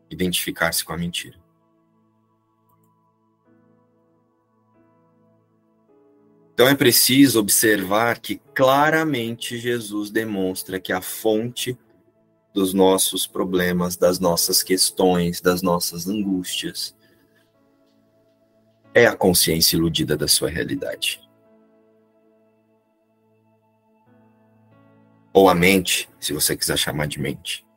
identificar-se 0.09 0.81
com 0.85 0.93
a 0.93 0.97
mentira. 0.97 1.37
Então 6.53 6.69
é 6.69 6.73
preciso 6.73 7.41
observar 7.41 8.19
que 8.21 8.41
claramente 8.53 9.57
Jesus 9.57 10.09
demonstra 10.09 10.79
que 10.79 10.93
a 10.93 11.01
fonte 11.01 11.77
dos 12.53 12.73
nossos 12.73 13.27
problemas, 13.27 13.97
das 13.97 14.21
nossas 14.21 14.63
questões, 14.63 15.41
das 15.41 15.61
nossas 15.61 16.07
angústias, 16.07 16.95
é 18.93 19.05
a 19.05 19.17
consciência 19.17 19.75
iludida 19.75 20.15
da 20.15 20.29
sua 20.29 20.49
realidade. 20.49 21.24
Ou 25.35 25.49
a 25.49 25.53
mente, 25.53 26.09
se 26.17 26.31
você 26.31 26.55
quiser 26.55 26.77
chamar 26.77 27.07
de 27.07 27.19
mente. 27.19 27.67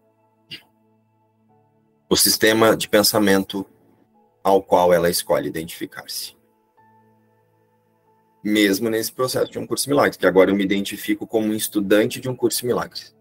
O 2.08 2.14
sistema 2.14 2.76
de 2.76 2.88
pensamento 2.88 3.66
ao 4.44 4.62
qual 4.62 4.94
ela 4.94 5.10
escolhe 5.10 5.48
identificar-se. 5.48 6.36
Mesmo 8.44 8.88
nesse 8.88 9.12
processo 9.12 9.50
de 9.50 9.58
um 9.58 9.66
curso 9.66 9.88
milagres, 9.88 10.16
que 10.16 10.24
agora 10.24 10.52
eu 10.52 10.54
me 10.54 10.62
identifico 10.62 11.26
como 11.26 11.48
um 11.48 11.52
estudante 11.52 12.20
de 12.20 12.28
um 12.28 12.36
curso 12.36 12.64
milagres. 12.64 13.12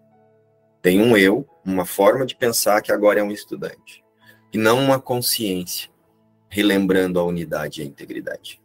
Tem 0.83 1.01
um 1.01 1.17
eu, 1.17 1.43
uma 1.65 1.83
forma 1.83 2.23
de 2.23 2.35
pensar 2.35 2.83
que 2.83 2.91
agora 2.91 3.19
é 3.19 3.23
um 3.23 3.31
estudante, 3.31 4.05
e 4.53 4.57
não 4.59 4.77
uma 4.77 4.99
consciência, 4.99 5.89
relembrando 6.47 7.19
a 7.19 7.23
unidade 7.23 7.81
e 7.81 7.83
a 7.83 7.87
integridade. 7.87 8.61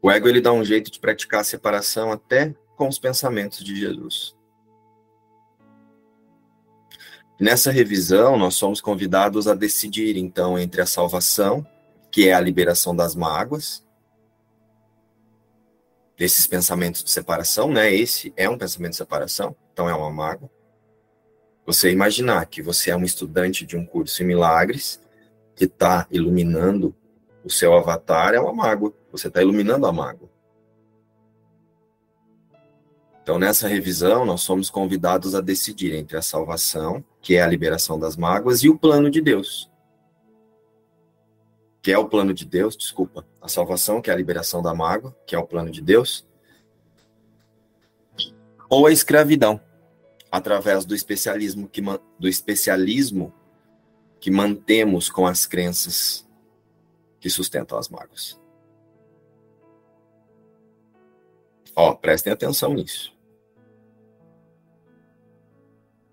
O 0.00 0.10
ego 0.10 0.28
ele 0.28 0.40
dá 0.40 0.52
um 0.52 0.64
jeito 0.64 0.90
de 0.90 1.00
praticar 1.00 1.40
a 1.40 1.44
separação 1.44 2.12
até 2.12 2.54
com 2.76 2.88
os 2.88 2.98
pensamentos 2.98 3.64
de 3.64 3.74
Jesus. 3.74 4.36
Nessa 7.40 7.70
revisão, 7.70 8.36
nós 8.36 8.54
somos 8.54 8.80
convidados 8.80 9.46
a 9.46 9.54
decidir, 9.54 10.16
então, 10.16 10.58
entre 10.58 10.80
a 10.80 10.86
salvação, 10.86 11.66
que 12.10 12.28
é 12.28 12.34
a 12.34 12.40
liberação 12.40 12.94
das 12.94 13.14
mágoas, 13.14 13.86
desses 16.16 16.46
pensamentos 16.48 17.04
de 17.04 17.10
separação, 17.10 17.70
né? 17.70 17.94
Esse 17.94 18.32
é 18.36 18.48
um 18.48 18.58
pensamento 18.58 18.92
de 18.92 18.96
separação, 18.96 19.54
então 19.72 19.88
é 19.88 19.94
uma 19.94 20.10
mágoa. 20.10 20.50
Você 21.64 21.92
imaginar 21.92 22.44
que 22.46 22.60
você 22.60 22.90
é 22.90 22.96
um 22.96 23.04
estudante 23.04 23.64
de 23.64 23.76
um 23.76 23.86
curso 23.86 24.22
em 24.22 24.26
milagres, 24.26 25.00
que 25.54 25.64
está 25.64 26.08
iluminando 26.10 26.94
o 27.48 27.50
seu 27.50 27.74
avatar, 27.74 28.34
é 28.34 28.40
uma 28.40 28.52
mágoa. 28.52 28.92
Você 29.10 29.28
está 29.28 29.40
iluminando 29.40 29.86
a 29.86 29.92
mágoa. 29.92 30.28
Então, 33.22 33.38
nessa 33.38 33.66
revisão, 33.66 34.26
nós 34.26 34.42
somos 34.42 34.68
convidados 34.68 35.34
a 35.34 35.40
decidir 35.40 35.94
entre 35.94 36.18
a 36.18 36.22
salvação, 36.22 37.02
que 37.22 37.36
é 37.36 37.42
a 37.42 37.46
liberação 37.46 37.98
das 37.98 38.18
mágoas, 38.18 38.62
e 38.62 38.68
o 38.68 38.78
plano 38.78 39.10
de 39.10 39.22
Deus. 39.22 39.70
Que 41.80 41.90
é 41.90 41.96
o 41.96 42.06
plano 42.06 42.34
de 42.34 42.44
Deus, 42.44 42.76
desculpa. 42.76 43.26
A 43.40 43.48
salvação, 43.48 44.02
que 44.02 44.10
é 44.10 44.12
a 44.12 44.16
liberação 44.16 44.60
da 44.60 44.74
mágoa, 44.74 45.16
que 45.26 45.34
é 45.34 45.38
o 45.38 45.46
plano 45.46 45.70
de 45.70 45.80
Deus. 45.80 46.26
Ou 48.68 48.86
a 48.86 48.92
escravidão, 48.92 49.58
através 50.30 50.84
do 50.84 50.94
especialismo 50.94 51.66
que, 51.66 51.80
do 52.18 52.28
especialismo 52.28 53.32
que 54.20 54.30
mantemos 54.30 55.08
com 55.08 55.26
as 55.26 55.46
crenças 55.46 56.27
que 57.20 57.28
sustentam 57.30 57.78
as 57.78 57.88
mágoas. 57.88 58.40
Ó, 61.74 61.94
prestem 61.94 62.32
atenção 62.32 62.74
nisso. 62.74 63.16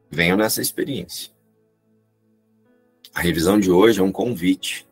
Venham 0.09 0.37
nessa 0.37 0.61
experiência. 0.61 1.33
A 3.13 3.21
revisão 3.21 3.59
de 3.59 3.71
hoje 3.71 3.99
é 3.99 4.03
um 4.03 4.11
convite 4.11 4.87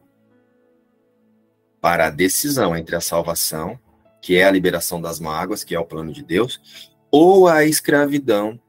para 1.79 2.07
a 2.07 2.09
decisão 2.09 2.75
entre 2.75 2.95
a 2.95 3.01
salvação, 3.01 3.79
que 4.21 4.37
é 4.37 4.45
a 4.45 4.51
liberação 4.51 5.01
das 5.01 5.19
mágoas, 5.19 5.63
que 5.63 5.75
é 5.75 5.79
o 5.79 5.85
plano 5.85 6.13
de 6.13 6.23
Deus, 6.23 6.91
ou 7.11 7.47
a 7.47 7.65
escravidão 7.65 8.59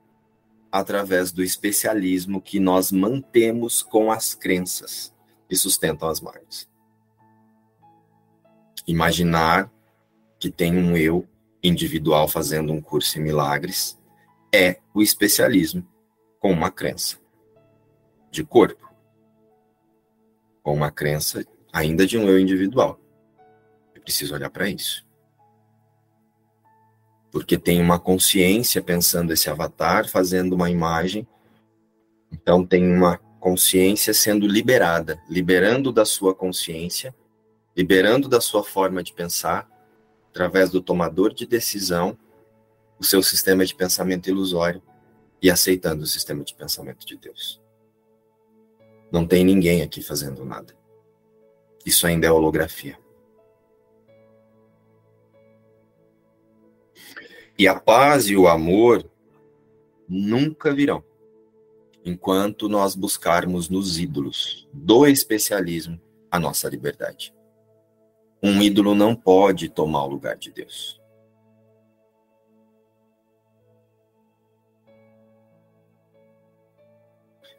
através 0.70 1.30
do 1.30 1.42
especialismo 1.42 2.42
que 2.42 2.58
nós 2.58 2.90
mantemos 2.90 3.80
com 3.80 4.10
as 4.10 4.34
crenças 4.34 5.14
que 5.48 5.54
sustentam 5.54 6.08
as 6.08 6.20
mágoas. 6.20 6.68
Imaginar 8.86 9.70
que 10.38 10.50
tem 10.50 10.76
um 10.76 10.96
eu 10.96 11.26
individual 11.62 12.28
fazendo 12.28 12.72
um 12.72 12.80
curso 12.80 13.18
em 13.18 13.22
milagres 13.22 13.98
é 14.54 14.78
o 14.92 15.02
especialismo 15.02 15.86
com 16.38 16.52
uma 16.52 16.70
crença 16.70 17.18
de 18.30 18.44
corpo, 18.44 18.92
com 20.62 20.74
uma 20.74 20.90
crença 20.90 21.44
ainda 21.72 22.06
de 22.06 22.18
um 22.18 22.28
eu 22.28 22.38
individual. 22.38 23.00
Eu 23.94 24.02
preciso 24.02 24.34
olhar 24.34 24.50
para 24.50 24.68
isso. 24.68 25.04
porque 27.34 27.58
tem 27.58 27.80
uma 27.80 27.98
consciência 27.98 28.80
pensando 28.80 29.32
esse 29.32 29.50
avatar, 29.50 30.08
fazendo 30.08 30.52
uma 30.52 30.70
imagem. 30.70 31.26
Então 32.30 32.64
tem 32.64 32.86
uma 32.86 33.18
consciência 33.40 34.14
sendo 34.14 34.46
liberada, 34.46 35.20
liberando 35.28 35.90
da 35.90 36.04
sua 36.04 36.32
consciência, 36.32 37.12
liberando 37.76 38.28
da 38.28 38.40
sua 38.40 38.62
forma 38.62 39.02
de 39.02 39.12
pensar, 39.12 39.68
através 40.30 40.70
do 40.70 40.80
tomador 40.80 41.32
de 41.32 41.46
decisão, 41.46 42.16
o 42.98 43.04
seu 43.04 43.22
sistema 43.22 43.64
de 43.64 43.74
pensamento 43.74 44.28
ilusório 44.28 44.82
e 45.42 45.50
aceitando 45.50 46.04
o 46.04 46.06
sistema 46.06 46.44
de 46.44 46.54
pensamento 46.54 47.04
de 47.04 47.16
Deus. 47.16 47.60
Não 49.10 49.26
tem 49.26 49.44
ninguém 49.44 49.82
aqui 49.82 50.02
fazendo 50.02 50.44
nada. 50.44 50.74
Isso 51.84 52.06
ainda 52.06 52.26
é 52.26 52.32
holografia. 52.32 52.98
E 57.58 57.68
a 57.68 57.78
paz 57.78 58.26
e 58.28 58.36
o 58.36 58.48
amor 58.48 59.08
nunca 60.08 60.72
virão 60.72 61.04
enquanto 62.04 62.68
nós 62.68 62.94
buscarmos 62.94 63.68
nos 63.68 63.98
ídolos 63.98 64.68
do 64.72 65.06
especialismo 65.06 66.00
a 66.30 66.38
nossa 66.38 66.68
liberdade. 66.68 67.33
Um 68.46 68.60
ídolo 68.60 68.94
não 68.94 69.16
pode 69.16 69.70
tomar 69.70 70.04
o 70.04 70.08
lugar 70.08 70.36
de 70.36 70.52
Deus. 70.52 71.00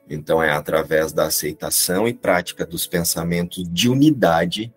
Então 0.08 0.44
é 0.44 0.52
através 0.52 1.12
da 1.12 1.26
aceitação 1.26 2.08
e 2.08 2.14
prática 2.14 2.68
dos 2.68 2.86
pensamentos 2.86 3.68
de 3.68 3.90
unidade 3.90 4.72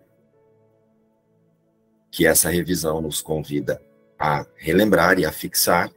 que 2.09 2.25
essa 2.25 2.49
revisão 2.49 2.99
nos 2.99 3.21
convida 3.21 3.79
a 4.17 4.47
relembrar 4.55 5.19
e 5.19 5.27
a 5.27 5.31
fixar 5.31 5.91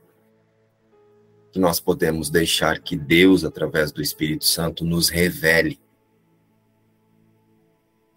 que 1.50 1.58
nós 1.58 1.80
podemos 1.80 2.28
deixar 2.28 2.80
que 2.80 2.98
Deus, 2.98 3.44
através 3.44 3.90
do 3.90 4.02
Espírito 4.02 4.44
Santo, 4.44 4.84
nos 4.84 5.08
revele 5.08 5.80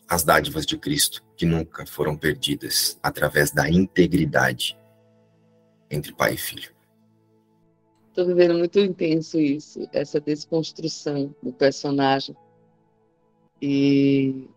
as 0.08 0.24
dádivas 0.24 0.66
de 0.66 0.78
Cristo 0.78 1.24
que 1.36 1.46
nunca 1.46 1.86
foram 1.86 2.16
perdidas 2.16 3.00
através 3.02 3.52
da 3.52 3.70
integridade 3.70 4.78
entre 5.90 6.14
pai 6.14 6.34
e 6.34 6.38
filho. 6.38 6.74
Estou 8.10 8.26
vivendo 8.26 8.58
muito 8.58 8.80
intenso 8.80 9.40
isso, 9.40 9.88
essa 9.92 10.22
desconstrução 10.22 11.36
do 11.44 11.52
personagem. 11.52 12.36
E 13.62 14.48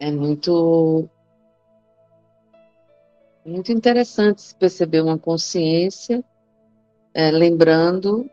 é 0.00 0.10
muito 0.10 1.08
muito 3.44 3.70
interessante 3.70 4.54
perceber 4.56 5.02
uma 5.02 5.18
consciência 5.18 6.24
é, 7.14 7.30
lembrando 7.30 8.28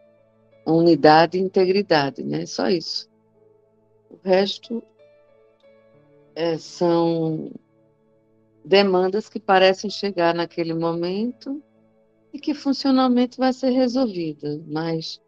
unidade 0.65 1.37
e 1.37 1.41
integridade, 1.41 2.23
né? 2.23 2.45
Só 2.45 2.69
isso. 2.69 3.09
O 4.09 4.17
resto 4.23 4.83
é, 6.35 6.57
são 6.57 7.51
demandas 8.63 9.27
que 9.29 9.39
parecem 9.39 9.89
chegar 9.89 10.33
naquele 10.33 10.73
momento 10.73 11.61
e 12.31 12.39
que 12.39 12.53
funcionalmente 12.53 13.37
vai 13.37 13.53
ser 13.53 13.69
resolvida, 13.69 14.61
mas 14.67 15.21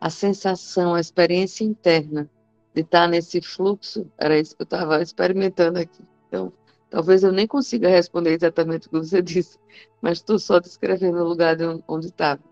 a 0.00 0.10
sensação, 0.10 0.94
a 0.94 1.00
experiência 1.00 1.64
interna 1.64 2.30
de 2.74 2.82
estar 2.82 3.06
nesse 3.08 3.40
fluxo, 3.40 4.10
era 4.18 4.38
isso 4.38 4.56
que 4.56 4.62
eu 4.62 4.64
estava 4.64 5.02
experimentando 5.02 5.78
aqui. 5.78 6.02
Então, 6.26 6.52
Talvez 6.90 7.22
eu 7.22 7.32
nem 7.32 7.46
consiga 7.46 7.88
responder 7.88 8.32
exatamente 8.32 8.86
o 8.86 8.90
que 8.90 8.98
você 8.98 9.20
disse, 9.22 9.58
mas 10.00 10.18
estou 10.18 10.38
só 10.38 10.58
descrevendo 10.58 11.18
o 11.18 11.28
lugar 11.28 11.56
de 11.56 11.64
onde 11.86 12.06
estava. 12.06 12.42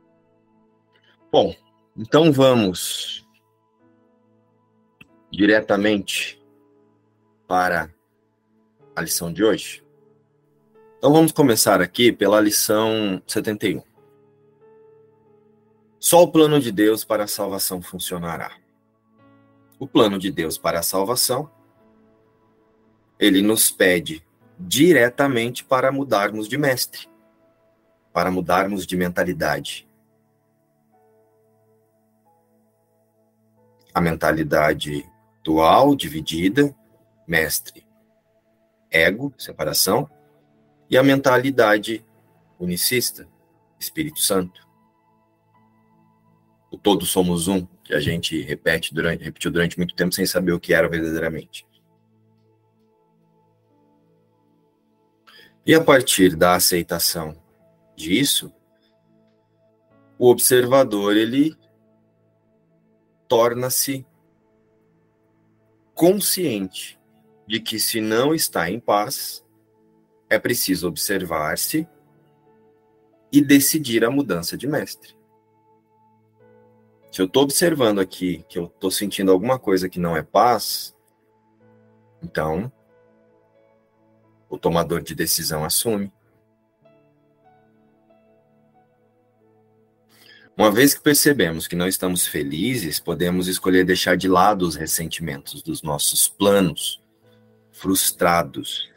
Bom, 1.33 1.55
então 1.97 2.33
vamos 2.33 3.27
diretamente 5.31 6.43
para 7.49 7.93
a 8.97 9.03
lição 9.03 9.31
de 9.31 9.45
hoje. 9.45 9.85
Então 10.97 11.13
vamos 11.13 11.31
começar 11.31 11.83
aqui 11.83 12.11
pela 12.11 12.41
lição 12.41 13.23
71. 13.27 13.83
Só 16.01 16.23
o 16.23 16.33
plano 16.33 16.59
de 16.59 16.73
Deus 16.73 17.05
para 17.05 17.25
a 17.25 17.29
salvação 17.29 17.83
funcionará. 17.83 18.57
O 19.79 19.87
plano 19.87 20.19
de 20.19 20.33
Deus 20.33 20.57
para 20.57 20.79
a 20.79 20.83
salvação, 20.83 21.51
ele 23.19 23.43
nos 23.43 23.71
pede 23.71 24.25
diretamente 24.59 25.63
para 25.63 25.93
mudarmos 25.93 26.49
de 26.49 26.57
mestre, 26.57 27.07
para 28.15 28.31
mudarmos 28.31 28.87
de 28.87 28.97
mentalidade. 28.97 29.87
A 33.93 34.01
mentalidade 34.01 35.07
dual, 35.43 35.95
dividida, 35.95 36.75
mestre, 37.27 37.86
ego, 38.91 39.33
separação, 39.37 40.11
e 40.89 40.97
a 40.97 41.03
mentalidade 41.03 42.05
unicista, 42.59 43.29
Espírito 43.79 44.21
Santo. 44.21 44.67
O 46.71 46.79
todos 46.79 47.11
somos 47.11 47.49
um, 47.49 47.67
que 47.85 47.95
a 47.95 48.01
gente 48.01 48.41
repete 48.43 48.95
durante, 48.95 49.25
repetiu 49.25 49.51
durante 49.51 49.77
muito 49.77 49.95
tempo 49.95 50.15
sem 50.15 50.27
saber 50.27 50.53
o 50.53 50.61
que 50.61 50.75
era 50.75 50.89
verdadeiramente. 50.89 51.67
E 55.65 55.75
a 55.75 55.83
partir 55.83 56.37
da 56.37 56.55
aceitação 56.55 57.37
disso, 57.97 58.53
o 60.19 60.31
observador 60.31 61.17
ele 61.17 61.57
torna-se 63.29 64.07
consciente 65.93 66.96
de 67.47 67.61
que 67.61 67.79
se 67.79 68.01
não 68.01 68.35
está 68.35 68.71
em 68.71 68.81
paz, 68.81 69.45
é 70.29 70.39
preciso 70.39 70.89
observar-se 70.89 71.87
e 73.31 73.41
decidir 73.41 74.05
a 74.05 74.11
mudança 74.11 74.57
de 74.57 74.67
mestre. 74.67 75.15
Se 77.13 77.23
eu 77.23 77.27
estou 77.27 77.45
observando 77.45 78.01
aqui 78.01 78.45
que 78.49 78.59
eu 78.59 78.67
estou 78.67 78.91
sentindo 78.91 79.31
alguma 79.31 79.59
coisa 79.59 79.89
que 79.89 80.01
não 80.01 80.17
é 80.17 80.23
paz, 80.23 80.95
então 82.23 82.71
o 84.49 84.59
tomador 84.59 85.03
de 85.03 85.15
decisão 85.15 85.65
assume. 85.65 86.13
Uma 90.57 90.71
vez 90.71 90.95
que 90.95 91.03
percebemos 91.03 91.69
que 91.69 91.77
não 91.77 91.87
estamos 91.87 92.27
felizes, 92.27 92.99
podemos 92.99 93.47
escolher 93.47 93.85
deixar 93.85 94.17
de 94.17 94.27
lado 94.27 94.67
os 94.67 94.75
ressentimentos 94.75 95.63
dos 95.63 95.83
nossos 95.83 96.29
planos 96.29 97.03
frustrados. 97.77 98.91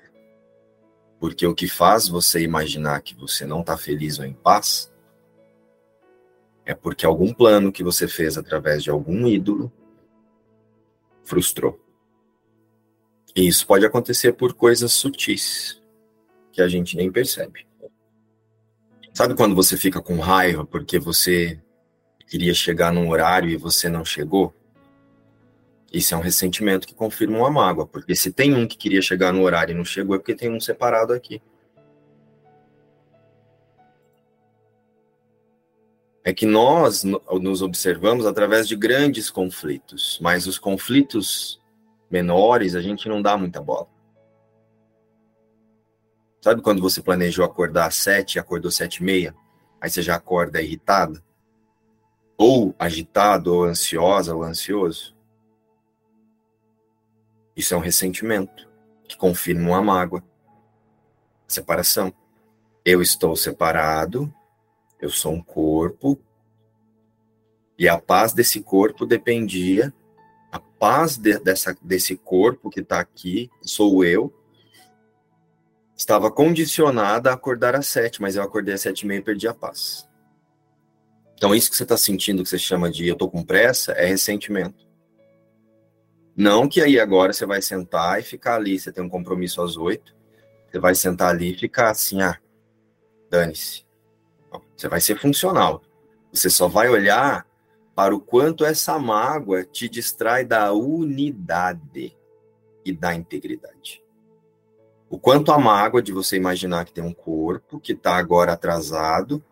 Porque 1.19 1.45
o 1.45 1.53
que 1.53 1.67
faz 1.67 2.07
você 2.07 2.41
imaginar 2.41 3.01
que 3.01 3.13
você 3.13 3.45
não 3.45 3.59
está 3.59 3.77
feliz 3.77 4.19
ou 4.19 4.25
em 4.25 4.33
paz 4.33 4.91
é 6.65 6.73
porque 6.73 7.05
algum 7.05 7.33
plano 7.33 7.71
que 7.71 7.83
você 7.83 8.07
fez 8.07 8.37
através 8.37 8.83
de 8.83 8.89
algum 8.89 9.27
ídolo 9.27 9.71
frustrou. 11.23 11.79
E 13.35 13.47
isso 13.47 13.67
pode 13.67 13.85
acontecer 13.85 14.33
por 14.33 14.53
coisas 14.53 14.93
sutis 14.93 15.81
que 16.51 16.61
a 16.61 16.67
gente 16.67 16.95
nem 16.95 17.11
percebe. 17.11 17.67
Sabe 19.13 19.35
quando 19.35 19.55
você 19.55 19.75
fica 19.75 20.01
com 20.01 20.19
raiva 20.19 20.65
porque 20.65 20.97
você 20.97 21.61
queria 22.27 22.53
chegar 22.53 22.93
num 22.93 23.09
horário 23.09 23.49
e 23.49 23.57
você 23.57 23.89
não 23.89 24.05
chegou? 24.05 24.53
Isso 25.91 26.13
é 26.13 26.17
um 26.17 26.21
ressentimento 26.21 26.87
que 26.87 26.93
confirma 26.93 27.39
uma 27.39 27.49
mágoa, 27.49 27.87
porque 27.87 28.15
se 28.15 28.31
tem 28.31 28.53
um 28.53 28.67
que 28.67 28.77
queria 28.77 29.01
chegar 29.01 29.33
no 29.33 29.41
horário 29.41 29.73
e 29.73 29.75
não 29.75 29.83
chegou, 29.83 30.15
é 30.15 30.19
porque 30.19 30.35
tem 30.35 30.51
um 30.51 30.59
separado 30.59 31.13
aqui. 31.13 31.41
É 36.23 36.31
que 36.31 36.45
nós 36.45 37.03
nos 37.03 37.63
observamos 37.63 38.25
através 38.27 38.67
de 38.67 38.75
grandes 38.75 39.31
conflitos, 39.31 40.19
mas 40.21 40.45
os 40.45 40.59
conflitos 40.59 41.59
menores, 42.09 42.75
a 42.75 42.81
gente 42.81 43.09
não 43.09 43.21
dá 43.21 43.35
muita 43.35 43.59
bola. 43.59 43.87
Sabe 46.41 46.61
quando 46.61 46.81
você 46.81 47.01
planejou 47.01 47.43
acordar 47.43 47.87
às 47.87 47.95
sete 47.95 48.35
e 48.35 48.39
acordou 48.39 48.69
sete 48.69 48.97
e 48.97 49.03
meia? 49.03 49.35
Aí 49.81 49.89
você 49.89 50.01
já 50.01 50.15
acorda 50.15 50.61
irritado? 50.61 51.21
Ou 52.37 52.75
agitado, 52.77 53.53
ou 53.53 53.63
ansiosa, 53.63 54.35
ou 54.35 54.43
ansioso? 54.43 55.18
Isso 57.59 57.73
é 57.73 57.77
um 57.77 57.81
ressentimento 57.81 58.69
que 59.05 59.17
confirma 59.17 59.71
uma 59.71 59.81
mágoa. 59.81 60.23
Separação. 61.45 62.13
Eu 62.85 63.01
estou 63.01 63.35
separado, 63.35 64.33
eu 64.97 65.09
sou 65.09 65.33
um 65.33 65.41
corpo, 65.41 66.17
e 67.77 67.89
a 67.89 67.99
paz 67.99 68.31
desse 68.31 68.61
corpo 68.61 69.05
dependia 69.05 69.93
a 70.49 70.57
paz 70.57 71.17
de, 71.17 71.37
dessa, 71.39 71.75
desse 71.81 72.15
corpo 72.15 72.69
que 72.69 72.79
está 72.79 73.01
aqui, 73.01 73.51
sou 73.61 74.05
eu, 74.05 74.33
estava 75.97 76.31
condicionada 76.31 77.29
a 77.29 77.33
acordar 77.33 77.75
às 77.75 77.87
sete, 77.87 78.21
mas 78.21 78.37
eu 78.37 78.41
acordei 78.41 78.73
às 78.73 78.79
sete 78.79 79.01
e 79.01 79.05
meia 79.05 79.19
e 79.19 79.21
perdi 79.21 79.49
a 79.49 79.53
paz. 79.53 80.07
Então, 81.35 81.53
isso 81.53 81.69
que 81.69 81.75
você 81.75 81.83
está 81.83 81.97
sentindo, 81.97 82.41
que 82.41 82.47
você 82.47 82.57
chama 82.57 82.89
de 82.89 83.05
eu 83.05 83.17
tô 83.17 83.29
com 83.29 83.43
pressa, 83.43 83.91
é 83.91 84.05
ressentimento. 84.05 84.88
Não 86.39 86.69
que 86.69 86.79
aí 86.79 86.97
agora 86.97 87.33
você 87.33 87.45
vai 87.45 87.61
sentar 87.61 88.17
e 88.17 88.23
ficar 88.23 88.55
ali, 88.55 88.79
você 88.79 88.93
tem 88.93 89.03
um 89.03 89.09
compromisso 89.09 89.61
às 89.61 89.75
oito, 89.75 90.15
você 90.71 90.79
vai 90.79 90.95
sentar 90.95 91.31
ali 91.31 91.51
e 91.51 91.57
ficar 91.57 91.89
assim, 91.89 92.21
ah, 92.21 92.39
dane-se. 93.29 93.85
Você 94.73 94.87
vai 94.87 95.01
ser 95.01 95.19
funcional. 95.19 95.81
Você 96.31 96.49
só 96.49 96.69
vai 96.69 96.87
olhar 96.87 97.45
para 97.93 98.15
o 98.15 98.21
quanto 98.21 98.63
essa 98.63 98.97
mágoa 98.97 99.65
te 99.65 99.89
distrai 99.89 100.45
da 100.45 100.71
unidade 100.71 102.17
e 102.85 102.93
da 102.93 103.13
integridade. 103.13 104.01
O 105.09 105.19
quanto 105.19 105.51
a 105.51 105.59
mágoa 105.59 106.01
de 106.01 106.13
você 106.13 106.37
imaginar 106.37 106.85
que 106.85 106.93
tem 106.93 107.03
um 107.03 107.13
corpo 107.13 107.81
que 107.81 107.91
está 107.91 108.15
agora 108.15 108.53
atrasado 108.53 109.43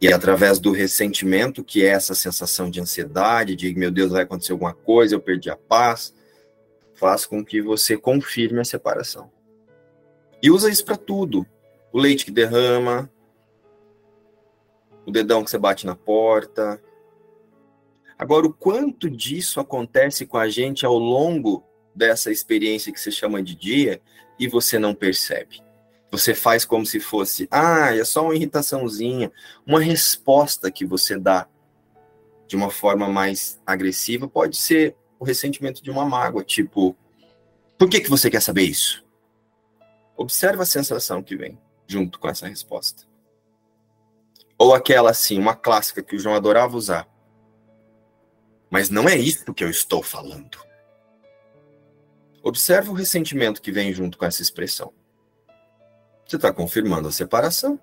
e 0.00 0.10
através 0.10 0.58
do 0.58 0.72
ressentimento, 0.72 1.62
que 1.62 1.84
é 1.84 1.88
essa 1.88 2.14
sensação 2.14 2.70
de 2.70 2.80
ansiedade, 2.80 3.54
de 3.54 3.74
meu 3.74 3.90
Deus, 3.90 4.12
vai 4.12 4.22
acontecer 4.22 4.52
alguma 4.52 4.72
coisa, 4.72 5.14
eu 5.14 5.20
perdi 5.20 5.50
a 5.50 5.56
paz, 5.56 6.14
faz 6.94 7.26
com 7.26 7.44
que 7.44 7.60
você 7.60 7.98
confirme 7.98 8.60
a 8.60 8.64
separação. 8.64 9.30
E 10.42 10.50
usa 10.50 10.70
isso 10.70 10.86
para 10.86 10.96
tudo. 10.96 11.46
O 11.92 11.98
leite 11.98 12.24
que 12.24 12.30
derrama, 12.30 13.10
o 15.04 15.10
dedão 15.10 15.44
que 15.44 15.50
você 15.50 15.58
bate 15.58 15.84
na 15.84 15.94
porta. 15.94 16.82
Agora, 18.18 18.46
o 18.46 18.52
quanto 18.52 19.10
disso 19.10 19.60
acontece 19.60 20.24
com 20.24 20.38
a 20.38 20.48
gente 20.48 20.86
ao 20.86 20.96
longo 20.96 21.62
dessa 21.94 22.30
experiência 22.30 22.92
que 22.92 23.00
você 23.00 23.10
chama 23.10 23.42
de 23.42 23.54
dia 23.54 24.00
e 24.38 24.48
você 24.48 24.78
não 24.78 24.94
percebe? 24.94 25.62
Você 26.10 26.34
faz 26.34 26.64
como 26.64 26.84
se 26.84 26.98
fosse, 26.98 27.46
ah, 27.50 27.94
é 27.94 28.04
só 28.04 28.24
uma 28.24 28.34
irritaçãozinha, 28.34 29.30
uma 29.66 29.80
resposta 29.80 30.70
que 30.70 30.84
você 30.84 31.16
dá 31.16 31.46
de 32.48 32.56
uma 32.56 32.70
forma 32.70 33.08
mais 33.08 33.60
agressiva 33.64 34.26
pode 34.26 34.56
ser 34.56 34.96
o 35.20 35.24
ressentimento 35.24 35.82
de 35.82 35.90
uma 35.90 36.04
mágoa, 36.04 36.42
tipo, 36.42 36.96
por 37.78 37.88
que, 37.88 38.00
que 38.00 38.10
você 38.10 38.28
quer 38.28 38.42
saber 38.42 38.62
isso? 38.62 39.04
Observa 40.16 40.64
a 40.64 40.66
sensação 40.66 41.22
que 41.22 41.36
vem 41.36 41.58
junto 41.86 42.18
com 42.18 42.28
essa 42.28 42.48
resposta. 42.48 43.04
Ou 44.58 44.74
aquela 44.74 45.10
assim, 45.10 45.38
uma 45.38 45.54
clássica 45.54 46.02
que 46.02 46.16
o 46.16 46.18
João 46.18 46.34
adorava 46.34 46.76
usar. 46.76 47.08
Mas 48.68 48.90
não 48.90 49.08
é 49.08 49.16
isso 49.16 49.54
que 49.54 49.64
eu 49.64 49.70
estou 49.70 50.02
falando. 50.02 50.58
Observa 52.42 52.90
o 52.90 52.94
ressentimento 52.94 53.62
que 53.62 53.72
vem 53.72 53.92
junto 53.92 54.18
com 54.18 54.24
essa 54.24 54.42
expressão. 54.42 54.92
Você 56.30 56.36
está 56.36 56.52
confirmando 56.52 57.08
a 57.08 57.10
separação. 57.10 57.76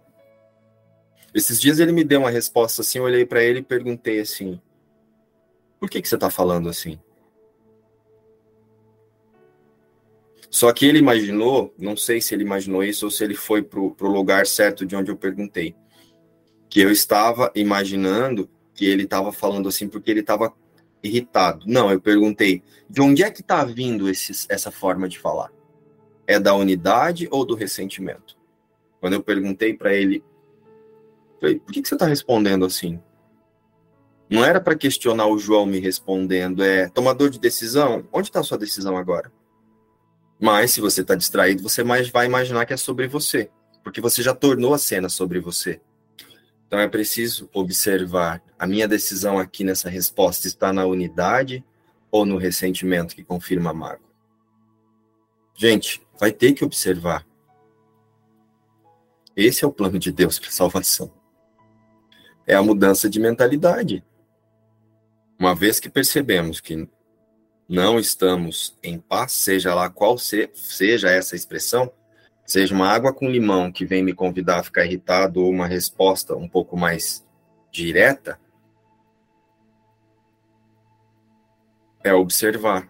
Esses 1.34 1.60
dias 1.60 1.82
ele 1.82 1.92
me 1.92 2.06
deu 2.06 2.22
uma 2.22 2.30
resposta 2.30 2.82
assim, 2.82 2.98
eu 2.98 3.04
olhei 3.04 3.26
para 3.26 3.44
ele 3.44 3.60
e 3.60 3.62
perguntei 3.62 4.22
assim: 4.22 4.58
por 5.78 5.90
que, 5.90 6.02
que 6.02 6.08
você 6.08 6.16
está 6.16 6.30
falando 6.30 6.70
assim? 6.70 6.98
Só 10.50 10.72
que 10.72 10.86
ele 10.86 10.98
imaginou, 10.98 11.76
não 11.78 11.98
sei 11.98 12.22
se 12.22 12.34
ele 12.34 12.44
imaginou 12.44 12.82
isso 12.86 13.04
ou 13.04 13.12
se 13.12 13.22
ele 13.22 13.36
foi 13.36 13.62
para 13.62 13.82
o 13.82 14.08
lugar 14.08 14.48
certo 14.48 14.86
de 14.86 14.96
onde 14.96 15.12
eu 15.12 15.18
perguntei, 15.18 15.76
que 16.70 16.80
eu 16.80 16.90
estava 16.90 17.52
imaginando 17.54 18.50
que 18.74 18.86
ele 18.86 19.04
estava 19.04 19.34
falando 19.34 19.68
assim 19.68 19.90
porque 19.90 20.10
ele 20.10 20.22
estava 20.22 20.54
irritado. 21.04 21.66
Não, 21.68 21.92
eu 21.92 22.00
perguntei, 22.00 22.64
de 22.90 23.02
onde 23.02 23.24
é 23.24 23.30
que 23.30 23.42
está 23.42 23.66
vindo 23.66 24.10
esse, 24.10 24.46
essa 24.48 24.72
forma 24.72 25.10
de 25.10 25.20
falar? 25.20 25.52
É 26.26 26.40
da 26.40 26.56
unidade 26.56 27.28
ou 27.30 27.44
do 27.44 27.54
ressentimento? 27.54 28.37
Quando 29.00 29.14
eu 29.14 29.24
perguntei 29.24 29.74
para 29.74 29.94
ele, 29.94 30.24
falei, 31.40 31.60
por 31.60 31.72
que, 31.72 31.82
que 31.82 31.88
você 31.88 31.96
está 31.96 32.06
respondendo 32.06 32.66
assim? 32.66 33.00
Não 34.30 34.44
era 34.44 34.60
para 34.60 34.76
questionar 34.76 35.28
o 35.28 35.38
João 35.38 35.66
me 35.66 35.80
respondendo, 35.80 36.64
é 36.64 36.90
tomador 36.90 37.30
de 37.30 37.40
decisão? 37.40 38.06
Onde 38.12 38.28
está 38.28 38.42
a 38.42 38.44
sua 38.44 38.58
decisão 38.58 38.98
agora? 38.98 39.32
Mas 40.40 40.72
se 40.72 40.82
você 40.82 41.02
está 41.02 41.16
distraído, 41.16 41.64
você 41.64 41.84
mais 41.84 42.10
vai 42.10 42.26
imaginar 42.26 42.66
que 42.66 42.74
é 42.74 42.78
sobre 42.78 43.08
você, 43.08 43.50
porque 43.84 44.02
você 44.02 44.22
já 44.22 44.36
tornou 44.36 44.74
a 44.74 44.78
cena 44.78 45.10
sobre 45.10 45.40
você. 45.40 45.80
Então 46.68 46.80
é 46.80 46.88
preciso 46.88 47.50
observar 47.54 48.44
a 48.60 48.68
minha 48.68 48.88
decisão 48.88 49.40
aqui 49.40 49.64
nessa 49.64 49.90
resposta 49.90 50.48
está 50.48 50.74
na 50.74 50.86
unidade 50.86 51.64
ou 52.12 52.26
no 52.26 52.38
ressentimento 52.38 53.16
que 53.16 53.24
confirma 53.24 53.70
a 53.70 53.74
mágoa. 53.74 54.08
Gente, 55.56 56.06
vai 56.20 56.32
ter 56.32 56.54
que 56.54 56.66
observar 56.66 57.26
esse 59.38 59.64
é 59.64 59.68
o 59.68 59.72
plano 59.72 60.00
de 60.00 60.12
Deus 60.12 60.40
para 60.40 60.50
salvação. 60.50 61.14
É 62.48 62.56
a 62.56 62.64
mudança 62.64 63.08
de 63.08 63.20
mentalidade. 63.20 64.04
Uma 65.38 65.54
vez 65.54 65.80
que 65.80 65.90
percebemos 65.90 66.60
que 66.60 66.90
não 67.70 68.00
estamos 68.00 68.76
em 68.82 68.98
paz, 68.98 69.34
seja 69.34 69.76
lá 69.76 69.92
qual 69.92 70.18
seja 70.18 71.12
essa 71.12 71.36
expressão, 71.36 71.92
seja 72.48 72.74
uma 72.74 72.88
água 72.88 73.14
com 73.14 73.30
limão 73.30 73.72
que 73.72 73.86
vem 73.86 74.02
me 74.02 74.12
convidar 74.12 74.60
a 74.60 74.64
ficar 74.64 74.86
irritado 74.86 75.44
ou 75.44 75.52
uma 75.52 75.68
resposta 75.68 76.36
um 76.36 76.50
pouco 76.50 76.76
mais 76.76 77.24
direta, 77.72 78.40
é 82.04 82.12
observar 82.12 82.90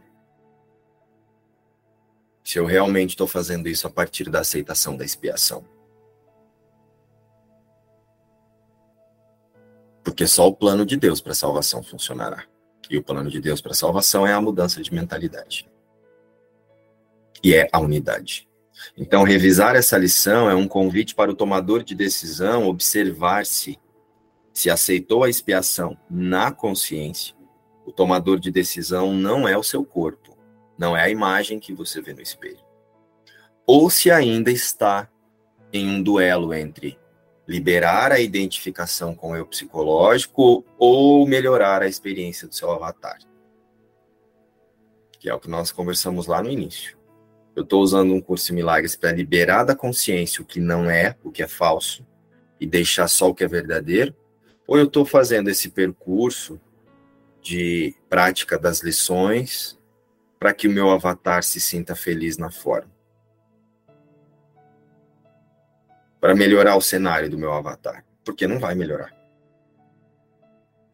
se 2.42 2.58
eu 2.58 2.66
realmente 2.66 3.10
estou 3.10 3.28
fazendo 3.28 3.68
isso 3.68 3.86
a 3.86 3.90
partir 3.90 4.30
da 4.30 4.40
aceitação 4.40 4.96
da 4.96 5.04
expiação. 5.04 5.66
Porque 10.08 10.26
só 10.26 10.48
o 10.48 10.56
plano 10.56 10.86
de 10.86 10.96
Deus 10.96 11.20
para 11.20 11.34
salvação 11.34 11.84
funcionará. 11.84 12.46
E 12.90 12.98
o 12.98 13.04
plano 13.04 13.30
de 13.30 13.42
Deus 13.42 13.60
para 13.60 13.74
salvação 13.74 14.26
é 14.26 14.32
a 14.32 14.40
mudança 14.40 14.82
de 14.82 14.94
mentalidade. 14.94 15.70
E 17.44 17.54
é 17.54 17.68
a 17.74 17.80
unidade. 17.82 18.48
Então, 18.98 19.24
revisar 19.24 19.76
essa 19.76 19.98
lição 19.98 20.50
é 20.50 20.56
um 20.56 20.66
convite 20.66 21.14
para 21.14 21.30
o 21.30 21.36
tomador 21.36 21.84
de 21.84 21.94
decisão 21.94 22.70
observar-se 22.70 23.78
se 24.54 24.70
aceitou 24.70 25.26
a 25.26 25.30
expiação 25.30 25.98
na 26.10 26.54
consciência. 26.54 27.36
O 27.86 27.92
tomador 27.92 28.40
de 28.40 28.50
decisão 28.50 29.14
não 29.14 29.46
é 29.46 29.58
o 29.58 29.64
seu 29.64 29.84
corpo, 29.84 30.38
não 30.78 30.96
é 30.96 31.02
a 31.02 31.10
imagem 31.10 31.60
que 31.60 31.74
você 31.74 32.02
vê 32.02 32.14
no 32.14 32.22
espelho. 32.22 32.64
Ou 33.66 33.90
se 33.90 34.10
ainda 34.10 34.52
está 34.52 35.10
em 35.74 35.86
um 35.90 36.02
duelo 36.02 36.54
entre 36.54 36.98
liberar 37.48 38.12
a 38.12 38.20
identificação 38.20 39.16
com 39.16 39.32
o 39.32 39.36
eu 39.36 39.46
psicológico 39.46 40.66
ou 40.78 41.26
melhorar 41.26 41.82
a 41.82 41.88
experiência 41.88 42.48
do 42.48 42.54
seu 42.54 42.70
avatar. 42.72 43.18
Que 45.20 45.30
é 45.30 45.34
o 45.34 45.40
que 45.40 45.50
nós 45.50 45.72
conversamos 45.72 46.28
lá 46.28 46.44
no 46.44 46.50
início. 46.50 46.98
Eu 47.56 47.64
estou 47.64 47.82
usando 47.82 48.14
um 48.14 48.22
curso 48.22 48.48
de 48.48 48.54
milagres 48.54 48.96
para 48.96 49.12
liberar 49.12 49.64
da 49.64 49.76
consciência 49.76 50.44
o 50.44 50.46
que 50.46 50.60
não 50.60 50.90
é, 50.90 51.16
o 51.24 51.32
que 51.32 51.42
é 51.42 51.48
falso, 51.48 52.06
e 52.60 52.68
deixar 52.68 53.08
só 53.08 53.30
o 53.30 53.34
que 53.34 53.44
é 53.44 53.48
verdadeiro, 53.48 54.16
ou 54.68 54.78
eu 54.78 54.86
estou 54.86 55.06
fazendo 55.06 55.50
esse 55.50 55.70
percurso 55.70 56.60
de 57.42 57.96
prática 58.10 58.60
das 58.60 58.82
lições 58.82 59.80
para 60.38 60.54
que 60.54 60.68
o 60.68 60.72
meu 60.72 60.92
avatar 60.92 61.44
se 61.44 61.62
sinta 61.62 61.96
feliz 61.96 62.38
na 62.38 62.52
forma. 62.52 62.97
Para 66.20 66.36
melhorar 66.36 66.76
o 66.76 66.82
cenário 66.82 67.30
do 67.30 67.38
meu 67.38 67.54
avatar, 67.54 68.04
porque 68.24 68.48
não 68.48 68.60
vai 68.60 68.76
melhorar. 68.76 69.16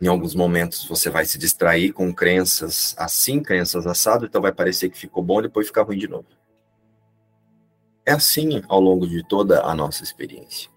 Em 0.01 0.07
alguns 0.07 0.35
momentos 0.35 0.85
você 0.85 1.09
vai 1.09 1.25
se 1.25 1.37
distrair 1.37 1.93
com 1.93 2.13
crenças 2.13 2.93
assim, 2.97 3.41
crenças 3.41 3.87
assado, 3.87 4.25
então 4.25 4.41
vai 4.41 4.51
parecer 4.51 4.89
que 4.89 4.97
ficou 4.97 5.23
bom 5.23 5.41
depois 5.41 5.67
fica 5.67 5.81
ruim 5.81 5.97
de 5.97 6.07
novo. 6.07 6.27
É 8.05 8.11
assim 8.11 8.61
ao 8.67 8.81
longo 8.81 9.07
de 9.07 9.25
toda 9.25 9.61
a 9.63 9.73
nossa 9.73 10.03
experiência. 10.03 10.69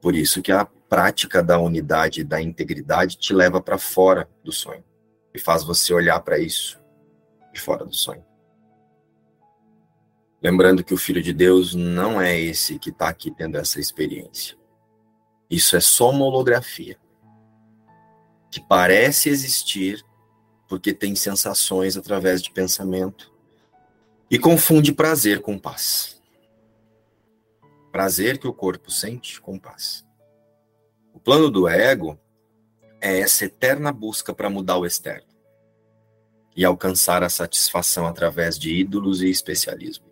Por 0.00 0.14
isso 0.14 0.42
que 0.42 0.52
a 0.52 0.66
prática 0.66 1.42
da 1.42 1.58
unidade 1.58 2.22
da 2.22 2.40
integridade 2.40 3.16
te 3.16 3.32
leva 3.32 3.62
para 3.62 3.78
fora 3.78 4.28
do 4.44 4.52
sonho 4.52 4.84
e 5.32 5.38
faz 5.38 5.62
você 5.64 5.94
olhar 5.94 6.20
para 6.20 6.38
isso 6.38 6.78
de 7.52 7.60
fora 7.60 7.84
do 7.84 7.94
sonho. 7.94 8.29
Lembrando 10.42 10.82
que 10.82 10.94
o 10.94 10.96
Filho 10.96 11.22
de 11.22 11.32
Deus 11.34 11.74
não 11.74 12.20
é 12.20 12.38
esse 12.38 12.78
que 12.78 12.90
está 12.90 13.08
aqui 13.08 13.30
tendo 13.30 13.58
essa 13.58 13.78
experiência. 13.78 14.56
Isso 15.50 15.76
é 15.76 15.80
só 15.80 16.10
uma 16.10 16.24
holografia 16.24 16.96
que 18.50 18.60
parece 18.60 19.28
existir 19.28 20.04
porque 20.66 20.94
tem 20.94 21.14
sensações 21.14 21.96
através 21.96 22.40
de 22.42 22.50
pensamento 22.50 23.32
e 24.30 24.38
confunde 24.38 24.92
prazer 24.92 25.42
com 25.42 25.58
paz. 25.58 26.22
Prazer 27.92 28.38
que 28.38 28.46
o 28.46 28.54
corpo 28.54 28.90
sente 28.90 29.40
com 29.40 29.58
paz. 29.58 30.06
O 31.12 31.18
plano 31.18 31.50
do 31.50 31.68
ego 31.68 32.18
é 33.00 33.18
essa 33.18 33.44
eterna 33.44 33.92
busca 33.92 34.32
para 34.32 34.48
mudar 34.48 34.78
o 34.78 34.86
externo 34.86 35.28
e 36.56 36.64
alcançar 36.64 37.22
a 37.22 37.28
satisfação 37.28 38.06
através 38.06 38.58
de 38.58 38.74
ídolos 38.74 39.22
e 39.22 39.28
especialismo. 39.28 40.09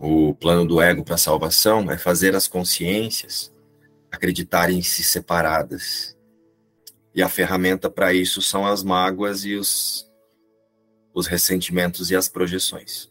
O 0.00 0.34
plano 0.34 0.66
do 0.66 0.80
ego 0.80 1.04
para 1.04 1.14
a 1.14 1.18
salvação 1.18 1.90
é 1.90 1.96
fazer 1.96 2.34
as 2.34 2.46
consciências 2.46 3.52
acreditarem-se 4.10 5.02
separadas. 5.02 6.16
E 7.14 7.22
a 7.22 7.28
ferramenta 7.28 7.90
para 7.90 8.12
isso 8.12 8.42
são 8.42 8.66
as 8.66 8.82
mágoas 8.82 9.44
e 9.44 9.54
os, 9.54 10.10
os 11.14 11.26
ressentimentos 11.26 12.10
e 12.10 12.16
as 12.16 12.28
projeções. 12.28 13.10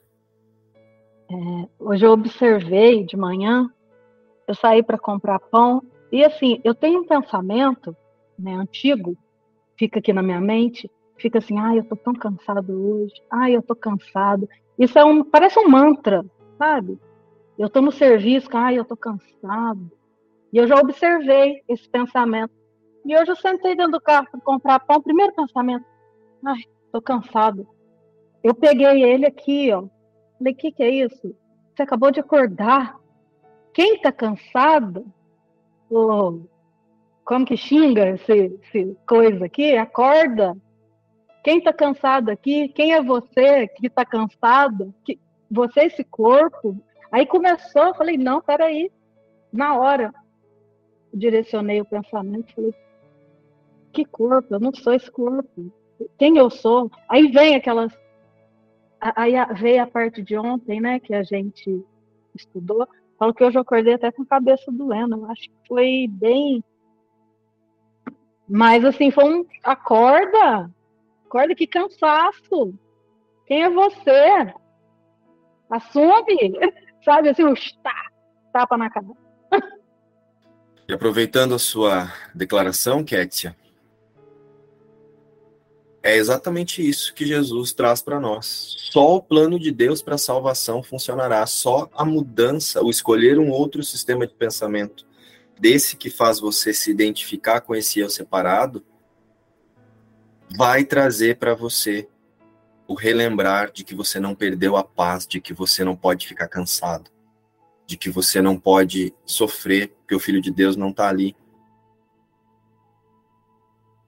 É, 1.31 1.35
hoje 1.79 2.05
eu 2.05 2.11
observei 2.11 3.03
de 3.03 3.17
manhã, 3.17 3.69
eu 4.47 4.53
saí 4.53 4.83
para 4.83 4.97
comprar 4.97 5.39
pão, 5.39 5.81
e 6.11 6.23
assim, 6.23 6.61
eu 6.63 6.75
tenho 6.75 7.01
um 7.01 7.07
pensamento 7.07 7.95
né, 8.37 8.53
antigo, 8.53 9.17
fica 9.77 9.99
aqui 9.99 10.13
na 10.13 10.21
minha 10.21 10.39
mente, 10.39 10.89
fica 11.17 11.39
assim, 11.39 11.57
ai, 11.57 11.79
eu 11.79 11.83
tô 11.83 11.95
tão 11.95 12.13
cansado 12.13 12.71
hoje, 12.73 13.13
ai, 13.31 13.55
eu 13.55 13.61
tô 13.61 13.75
cansado. 13.75 14.47
Isso 14.77 14.99
é 14.99 15.03
um, 15.03 15.23
parece 15.23 15.57
um 15.59 15.67
mantra, 15.67 16.23
sabe? 16.57 16.99
Eu 17.57 17.69
tô 17.69 17.81
no 17.81 17.91
serviço, 17.91 18.49
ai, 18.53 18.77
eu 18.77 18.85
tô 18.85 18.97
cansado. 18.97 19.91
E 20.51 20.57
eu 20.57 20.67
já 20.67 20.75
observei 20.75 21.63
esse 21.67 21.87
pensamento. 21.89 22.53
E 23.05 23.15
hoje 23.17 23.31
eu 23.31 23.35
sentei 23.35 23.75
dentro 23.75 23.93
do 23.93 24.01
carro 24.01 24.27
para 24.31 24.39
comprar 24.41 24.79
pão, 24.79 25.01
primeiro 25.01 25.33
pensamento, 25.33 25.85
ai, 26.43 26.61
tô 26.91 27.01
cansado. 27.01 27.67
Eu 28.43 28.53
peguei 28.53 29.03
ele 29.03 29.25
aqui, 29.25 29.71
ó. 29.71 29.85
Falei, 30.37 30.53
o 30.53 30.55
que, 30.55 30.71
que 30.71 30.83
é 30.83 30.89
isso? 30.89 31.35
Você 31.73 31.83
acabou 31.83 32.11
de 32.11 32.19
acordar. 32.19 32.95
Quem 33.73 33.99
tá 33.99 34.11
cansado, 34.11 35.05
como 37.23 37.45
que 37.45 37.57
xinga 37.57 38.09
esse, 38.09 38.59
esse 38.63 38.97
coisa 39.07 39.45
aqui? 39.45 39.75
Acorda. 39.75 40.55
Quem 41.43 41.57
está 41.57 41.73
cansado 41.73 42.29
aqui? 42.29 42.69
Quem 42.69 42.93
é 42.93 43.01
você 43.01 43.67
que 43.67 43.87
está 43.87 44.05
cansado? 44.05 44.93
Que, 45.03 45.19
você, 45.49 45.81
esse 45.81 46.03
corpo? 46.03 46.77
Aí 47.11 47.25
começou, 47.25 47.83
eu 47.83 47.95
falei, 47.95 48.17
não, 48.17 48.41
peraí. 48.41 48.91
Na 49.51 49.77
hora, 49.77 50.13
direcionei 51.13 51.79
o 51.79 51.85
pensamento, 51.85 52.53
falei, 52.53 52.73
que 53.93 54.03
corpo? 54.03 54.53
Eu 54.53 54.59
não 54.59 54.73
sou 54.73 54.93
esse 54.93 55.09
corpo. 55.09 55.71
Quem 56.17 56.37
eu 56.37 56.49
sou? 56.49 56.91
Aí 57.07 57.31
vem 57.31 57.55
aquelas. 57.55 57.97
Aí 58.99 59.33
veio 59.55 59.83
a 59.83 59.87
parte 59.87 60.21
de 60.21 60.37
ontem, 60.37 60.81
né, 60.81 60.99
que 60.99 61.13
a 61.13 61.23
gente 61.23 61.83
estudou. 62.33 62.87
Falo 63.17 63.33
que 63.33 63.43
hoje 63.43 63.57
eu 63.57 63.61
acordei 63.61 63.93
até 63.93 64.11
com 64.11 64.23
a 64.23 64.27
cabeça 64.27 64.69
doendo. 64.71 65.15
Eu 65.15 65.25
acho 65.31 65.43
que 65.43 65.67
foi 65.67 66.07
bem. 66.09 66.61
Mas 68.47 68.83
assim, 68.83 69.09
foi 69.09 69.23
um. 69.23 69.45
Acorda! 69.63 70.69
Acorda, 71.25 71.55
que 71.55 71.65
cansaço. 71.65 72.73
Quem 73.45 73.63
é 73.63 73.69
você? 73.69 74.53
Assume. 75.69 76.53
Sabe 77.03 77.29
assim, 77.29 77.43
um 77.43 77.53
tá, 77.83 78.09
tapa 78.51 78.77
na 78.77 78.89
cara. 78.89 79.05
E 80.87 80.93
aproveitando 80.93 81.55
a 81.55 81.59
sua 81.59 82.11
declaração, 82.33 83.03
Kétia, 83.03 83.55
é 86.05 86.15
exatamente 86.15 86.87
isso 86.87 87.15
que 87.15 87.25
Jesus 87.25 87.73
traz 87.73 88.03
para 88.03 88.19
nós. 88.19 88.75
Só 88.91 89.15
o 89.15 89.21
plano 89.21 89.59
de 89.59 89.71
Deus 89.71 90.03
para 90.03 90.13
a 90.13 90.19
salvação 90.19 90.83
funcionará. 90.83 91.43
Só 91.47 91.89
a 91.95 92.05
mudança, 92.05 92.83
o 92.83 92.91
escolher 92.91 93.39
um 93.39 93.49
outro 93.49 93.81
sistema 93.81 94.27
de 94.27 94.35
pensamento, 94.35 95.07
desse 95.59 95.97
que 95.97 96.11
faz 96.11 96.39
você 96.39 96.71
se 96.71 96.91
identificar 96.91 97.61
com 97.61 97.75
esse 97.75 97.99
eu 97.99 98.09
separado, 98.09 98.85
vai 100.55 100.83
trazer 100.83 101.37
para 101.37 101.55
você 101.55 102.07
o 102.87 102.93
relembrar 102.93 103.71
de 103.71 103.83
que 103.83 103.95
você 103.95 104.19
não 104.19 104.35
perdeu 104.35 104.75
a 104.75 104.83
paz, 104.83 105.25
de 105.25 105.41
que 105.41 105.53
você 105.53 105.83
não 105.83 105.95
pode 105.95 106.27
ficar 106.27 106.47
cansado, 106.47 107.09
de 107.85 107.97
que 107.97 108.09
você 108.09 108.41
não 108.41 108.59
pode 108.59 109.13
sofrer, 109.25 109.89
porque 109.99 110.15
o 110.15 110.19
Filho 110.19 110.41
de 110.41 110.51
Deus 110.51 110.75
não 110.75 110.89
está 110.89 111.09
ali. 111.09 111.35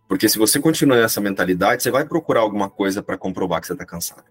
Porque 0.07 0.29
se 0.29 0.37
você 0.37 0.59
continuar 0.59 0.97
nessa 0.97 1.19
mentalidade, 1.19 1.83
você 1.83 1.91
vai 1.91 2.05
procurar 2.05 2.41
alguma 2.41 2.69
coisa 2.69 3.03
para 3.03 3.17
comprovar 3.17 3.59
que 3.59 3.67
você 3.67 3.73
está 3.73 3.85
cansado. 3.85 4.25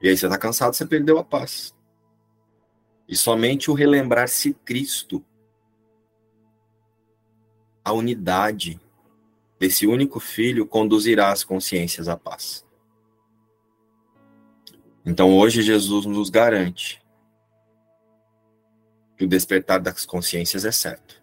E 0.00 0.08
aí 0.08 0.16
você 0.16 0.26
está 0.26 0.38
cansado, 0.38 0.74
você 0.74 0.86
perdeu 0.86 1.18
a 1.18 1.24
paz. 1.24 1.74
E 3.08 3.16
somente 3.16 3.70
o 3.70 3.74
relembrar-se 3.74 4.54
Cristo, 4.64 5.24
a 7.84 7.92
unidade, 7.92 8.80
desse 9.64 9.86
único 9.86 10.20
filho 10.20 10.66
conduzirá 10.66 11.32
as 11.32 11.42
consciências 11.42 12.06
à 12.06 12.18
paz. 12.18 12.66
Então 15.06 15.34
hoje 15.34 15.62
Jesus 15.62 16.04
nos 16.04 16.28
garante 16.28 17.02
que 19.16 19.24
o 19.24 19.28
despertar 19.28 19.80
das 19.80 20.04
consciências 20.04 20.66
é 20.66 20.70
certo. 20.70 21.22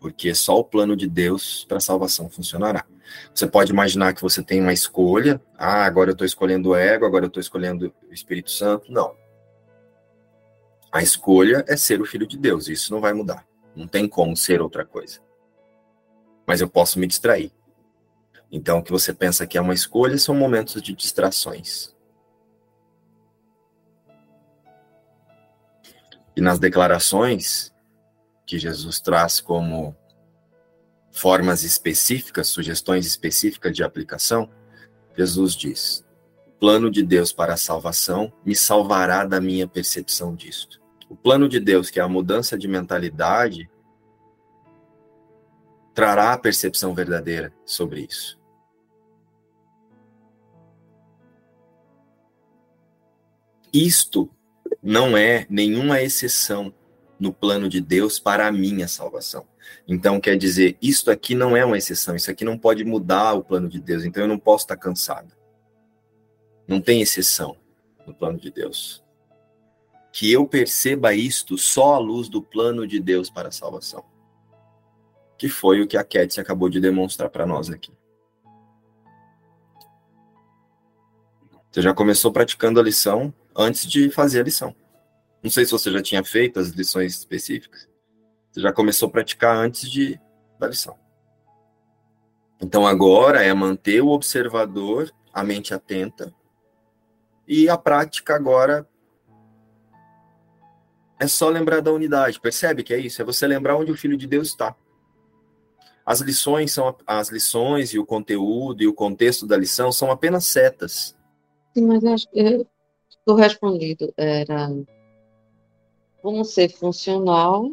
Porque 0.00 0.32
só 0.36 0.56
o 0.56 0.62
plano 0.62 0.96
de 0.96 1.08
Deus 1.08 1.64
para 1.64 1.78
a 1.78 1.80
salvação 1.80 2.30
funcionará. 2.30 2.86
Você 3.34 3.48
pode 3.48 3.72
imaginar 3.72 4.14
que 4.14 4.22
você 4.22 4.40
tem 4.40 4.60
uma 4.60 4.72
escolha. 4.72 5.42
Ah, 5.58 5.84
agora 5.84 6.10
eu 6.10 6.12
estou 6.12 6.26
escolhendo 6.26 6.68
o 6.68 6.76
ego, 6.76 7.04
agora 7.04 7.24
eu 7.24 7.28
estou 7.28 7.40
escolhendo 7.40 7.92
o 8.08 8.14
Espírito 8.14 8.52
Santo. 8.52 8.92
Não. 8.92 9.16
A 10.92 11.02
escolha 11.02 11.64
é 11.66 11.76
ser 11.76 12.00
o 12.00 12.06
filho 12.06 12.26
de 12.26 12.38
Deus. 12.38 12.68
Isso 12.68 12.92
não 12.92 13.00
vai 13.00 13.12
mudar. 13.12 13.44
Não 13.74 13.88
tem 13.88 14.06
como 14.06 14.36
ser 14.36 14.60
outra 14.60 14.84
coisa 14.84 15.20
mas 16.46 16.60
eu 16.60 16.68
posso 16.68 16.98
me 16.98 17.06
distrair. 17.06 17.52
Então, 18.50 18.78
o 18.78 18.82
que 18.82 18.92
você 18.92 19.14
pensa 19.14 19.46
que 19.46 19.56
é 19.56 19.60
uma 19.60 19.72
escolha 19.72 20.18
são 20.18 20.34
momentos 20.34 20.82
de 20.82 20.94
distrações. 20.94 21.94
E 26.36 26.40
nas 26.40 26.58
declarações 26.58 27.72
que 28.46 28.58
Jesus 28.58 29.00
traz 29.00 29.40
como 29.40 29.96
formas 31.10 31.62
específicas, 31.62 32.48
sugestões 32.48 33.06
específicas 33.06 33.74
de 33.74 33.82
aplicação, 33.82 34.50
Jesus 35.16 35.54
diz: 35.54 36.04
O 36.46 36.52
plano 36.52 36.90
de 36.90 37.02
Deus 37.02 37.32
para 37.32 37.54
a 37.54 37.58
salvação 37.58 38.32
me 38.44 38.54
salvará 38.54 39.24
da 39.24 39.40
minha 39.40 39.68
percepção 39.68 40.34
disto. 40.34 40.80
O 41.08 41.16
plano 41.16 41.48
de 41.48 41.60
Deus, 41.60 41.90
que 41.90 42.00
é 42.00 42.02
a 42.02 42.08
mudança 42.08 42.56
de 42.56 42.66
mentalidade, 42.66 43.70
trará 45.94 46.32
a 46.32 46.38
percepção 46.38 46.94
verdadeira 46.94 47.52
sobre 47.64 48.02
isso. 48.02 48.40
Isto 53.72 54.30
não 54.82 55.16
é 55.16 55.46
nenhuma 55.48 56.02
exceção 56.02 56.74
no 57.18 57.32
plano 57.32 57.68
de 57.68 57.80
Deus 57.80 58.18
para 58.18 58.46
a 58.46 58.52
minha 58.52 58.88
salvação. 58.88 59.46
Então, 59.86 60.20
quer 60.20 60.36
dizer, 60.36 60.76
isto 60.82 61.10
aqui 61.10 61.34
não 61.34 61.56
é 61.56 61.64
uma 61.64 61.78
exceção, 61.78 62.16
isso 62.16 62.30
aqui 62.30 62.44
não 62.44 62.58
pode 62.58 62.84
mudar 62.84 63.34
o 63.34 63.44
plano 63.44 63.68
de 63.68 63.80
Deus, 63.80 64.04
então 64.04 64.24
eu 64.24 64.28
não 64.28 64.38
posso 64.38 64.64
estar 64.64 64.76
cansado. 64.76 65.34
Não 66.66 66.80
tem 66.80 67.00
exceção 67.00 67.56
no 68.06 68.12
plano 68.12 68.38
de 68.38 68.50
Deus. 68.50 69.02
Que 70.12 70.30
eu 70.30 70.46
perceba 70.46 71.14
isto 71.14 71.56
só 71.56 71.94
à 71.94 71.98
luz 71.98 72.28
do 72.28 72.42
plano 72.42 72.86
de 72.86 73.00
Deus 73.00 73.30
para 73.30 73.48
a 73.48 73.52
salvação 73.52 74.11
que 75.42 75.48
foi 75.48 75.80
o 75.80 75.88
que 75.88 75.96
a 75.96 76.04
Ketsi 76.04 76.40
acabou 76.40 76.68
de 76.68 76.78
demonstrar 76.78 77.28
para 77.28 77.44
nós 77.44 77.68
aqui. 77.68 77.92
Você 81.68 81.82
já 81.82 81.92
começou 81.92 82.30
praticando 82.30 82.78
a 82.78 82.82
lição 82.82 83.34
antes 83.52 83.84
de 83.84 84.08
fazer 84.08 84.38
a 84.38 84.44
lição. 84.44 84.72
Não 85.42 85.50
sei 85.50 85.64
se 85.64 85.72
você 85.72 85.90
já 85.90 86.00
tinha 86.00 86.22
feito 86.22 86.60
as 86.60 86.68
lições 86.68 87.16
específicas. 87.16 87.88
Você 88.52 88.60
já 88.60 88.72
começou 88.72 89.08
a 89.08 89.10
praticar 89.10 89.56
antes 89.56 89.90
de 89.90 90.16
da 90.60 90.68
lição. 90.68 90.96
Então 92.60 92.86
agora 92.86 93.42
é 93.42 93.52
manter 93.52 94.00
o 94.00 94.10
observador, 94.10 95.12
a 95.34 95.42
mente 95.42 95.74
atenta, 95.74 96.32
e 97.48 97.68
a 97.68 97.76
prática 97.76 98.36
agora 98.36 98.88
é 101.18 101.26
só 101.26 101.48
lembrar 101.48 101.80
da 101.80 101.90
unidade. 101.90 102.38
Percebe 102.38 102.84
que 102.84 102.94
é 102.94 102.98
isso? 103.00 103.20
É 103.20 103.24
você 103.24 103.44
lembrar 103.44 103.76
onde 103.76 103.90
o 103.90 103.96
Filho 103.96 104.16
de 104.16 104.28
Deus 104.28 104.46
está. 104.46 104.76
As 106.04 106.20
lições 106.20 106.72
são 106.72 106.96
as 107.06 107.28
lições 107.28 107.92
e 107.92 107.98
o 107.98 108.06
conteúdo 108.06 108.82
e 108.82 108.88
o 108.88 108.94
contexto 108.94 109.46
da 109.46 109.56
lição 109.56 109.92
são 109.92 110.10
apenas 110.10 110.44
setas. 110.44 111.16
Sim, 111.74 111.86
mas 111.86 112.04
acho 112.04 112.28
que 112.30 112.66
o 113.26 113.34
respondido 113.34 114.12
era 114.16 114.68
como 116.20 116.44
ser 116.44 116.70
funcional 116.70 117.70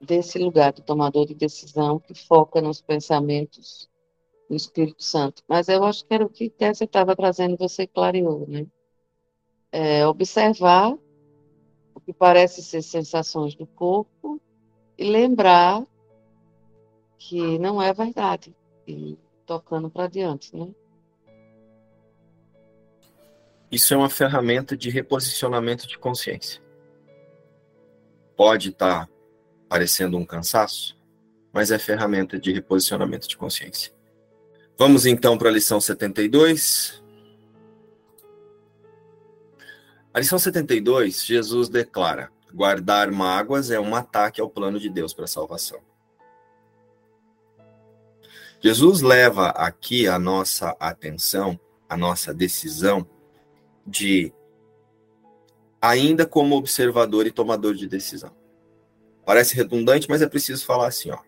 desse 0.00 0.38
lugar 0.38 0.72
do 0.72 0.82
tomador 0.82 1.26
de 1.26 1.34
decisão 1.34 1.98
que 1.98 2.14
foca 2.14 2.60
nos 2.60 2.80
pensamentos 2.80 3.88
do 4.48 4.56
Espírito 4.56 5.02
Santo. 5.02 5.42
Mas 5.48 5.68
eu 5.68 5.82
acho 5.84 6.04
que 6.04 6.14
era 6.14 6.24
o 6.24 6.28
que 6.28 6.50
Tessa 6.50 6.84
estava 6.84 7.16
trazendo, 7.16 7.56
você 7.56 7.86
clareou, 7.86 8.46
né? 8.46 8.66
É, 9.72 10.06
observar 10.06 10.96
o 11.94 12.00
que 12.00 12.12
parece 12.12 12.62
ser 12.62 12.82
sensações 12.82 13.54
do 13.54 13.66
corpo 13.66 14.40
e 14.96 15.04
lembrar 15.04 15.84
que 17.26 17.58
não 17.58 17.80
é 17.80 17.92
verdade. 17.92 18.54
E 18.86 19.18
tocando 19.46 19.88
para 19.88 20.06
diante, 20.08 20.54
né? 20.54 20.68
Isso 23.70 23.94
é 23.94 23.96
uma 23.96 24.10
ferramenta 24.10 24.76
de 24.76 24.90
reposicionamento 24.90 25.88
de 25.88 25.98
consciência. 25.98 26.62
Pode 28.36 28.70
estar 28.70 29.06
tá 29.06 29.12
parecendo 29.68 30.18
um 30.18 30.24
cansaço, 30.24 30.96
mas 31.50 31.70
é 31.70 31.78
ferramenta 31.78 32.38
de 32.38 32.52
reposicionamento 32.52 33.26
de 33.26 33.38
consciência. 33.38 33.92
Vamos 34.76 35.06
então 35.06 35.38
para 35.38 35.48
a 35.48 35.52
lição 35.52 35.80
72. 35.80 37.02
A 40.12 40.18
lição 40.18 40.38
72, 40.38 41.24
Jesus 41.24 41.70
declara: 41.70 42.30
guardar 42.52 43.10
mágoas 43.10 43.70
é 43.70 43.80
um 43.80 43.94
ataque 43.94 44.42
ao 44.42 44.50
plano 44.50 44.78
de 44.78 44.90
Deus 44.90 45.14
para 45.14 45.24
a 45.24 45.28
salvação. 45.28 45.80
Jesus 48.64 49.02
leva 49.02 49.48
aqui 49.50 50.08
a 50.08 50.18
nossa 50.18 50.74
atenção, 50.80 51.60
a 51.86 51.98
nossa 51.98 52.32
decisão 52.32 53.06
de 53.86 54.32
ainda 55.82 56.24
como 56.24 56.56
observador 56.56 57.26
e 57.26 57.30
tomador 57.30 57.74
de 57.74 57.86
decisão. 57.86 58.34
Parece 59.26 59.54
redundante, 59.54 60.08
mas 60.08 60.22
é 60.22 60.26
preciso 60.26 60.64
falar 60.64 60.86
assim, 60.86 61.10
ó. 61.10 61.18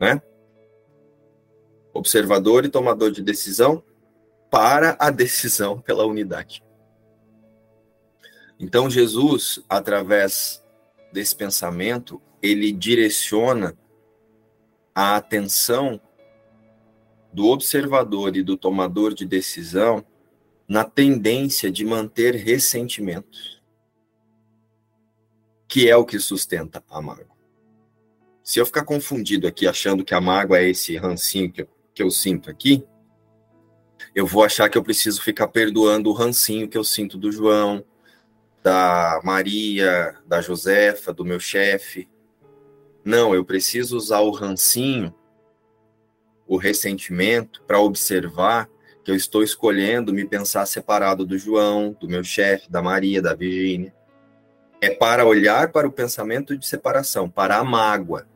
Né? 0.00 0.22
Observador 1.92 2.64
e 2.64 2.68
tomador 2.68 3.10
de 3.10 3.20
decisão 3.20 3.82
para 4.48 4.96
a 5.00 5.10
decisão 5.10 5.80
pela 5.80 6.06
unidade. 6.06 6.62
Então 8.60 8.88
Jesus, 8.88 9.60
através 9.68 10.64
desse 11.12 11.34
pensamento, 11.34 12.22
ele 12.40 12.70
direciona 12.70 13.76
a 14.94 15.16
atenção 15.16 16.00
do 17.38 17.46
observador 17.46 18.36
e 18.36 18.42
do 18.42 18.56
tomador 18.56 19.14
de 19.14 19.24
decisão 19.24 20.04
na 20.66 20.82
tendência 20.82 21.70
de 21.70 21.84
manter 21.84 22.34
ressentimentos, 22.34 23.62
que 25.68 25.88
é 25.88 25.96
o 25.96 26.04
que 26.04 26.18
sustenta 26.18 26.82
a 26.90 27.00
mágoa. 27.00 27.38
Se 28.42 28.58
eu 28.58 28.66
ficar 28.66 28.84
confundido 28.84 29.46
aqui 29.46 29.68
achando 29.68 30.04
que 30.04 30.14
a 30.14 30.20
mágoa 30.20 30.58
é 30.58 30.68
esse 30.68 30.96
rancinho 30.96 31.52
que 31.52 31.62
eu, 31.62 31.68
que 31.94 32.02
eu 32.02 32.10
sinto 32.10 32.50
aqui, 32.50 32.84
eu 34.12 34.26
vou 34.26 34.42
achar 34.42 34.68
que 34.68 34.76
eu 34.76 34.82
preciso 34.82 35.22
ficar 35.22 35.46
perdoando 35.46 36.10
o 36.10 36.14
rancinho 36.14 36.68
que 36.68 36.76
eu 36.76 36.82
sinto 36.82 37.16
do 37.16 37.30
João, 37.30 37.84
da 38.64 39.20
Maria, 39.22 40.18
da 40.26 40.40
Josefa, 40.40 41.12
do 41.12 41.24
meu 41.24 41.38
chefe. 41.38 42.08
Não, 43.04 43.32
eu 43.32 43.44
preciso 43.44 43.96
usar 43.96 44.22
o 44.22 44.32
rancinho 44.32 45.14
o 46.48 46.56
ressentimento 46.56 47.62
para 47.66 47.78
observar 47.78 48.68
que 49.04 49.10
eu 49.10 49.14
estou 49.14 49.42
escolhendo 49.42 50.12
me 50.12 50.24
pensar 50.24 50.66
separado 50.66 51.24
do 51.24 51.38
João, 51.38 51.96
do 52.00 52.08
meu 52.08 52.24
chefe, 52.24 52.70
da 52.70 52.82
Maria, 52.82 53.22
da 53.22 53.34
Virgínia. 53.34 53.94
É 54.80 54.90
para 54.90 55.26
olhar 55.26 55.70
para 55.70 55.86
o 55.86 55.92
pensamento 55.92 56.56
de 56.56 56.66
separação, 56.66 57.28
para 57.28 57.58
a 57.58 57.64
mágoa. 57.64 58.26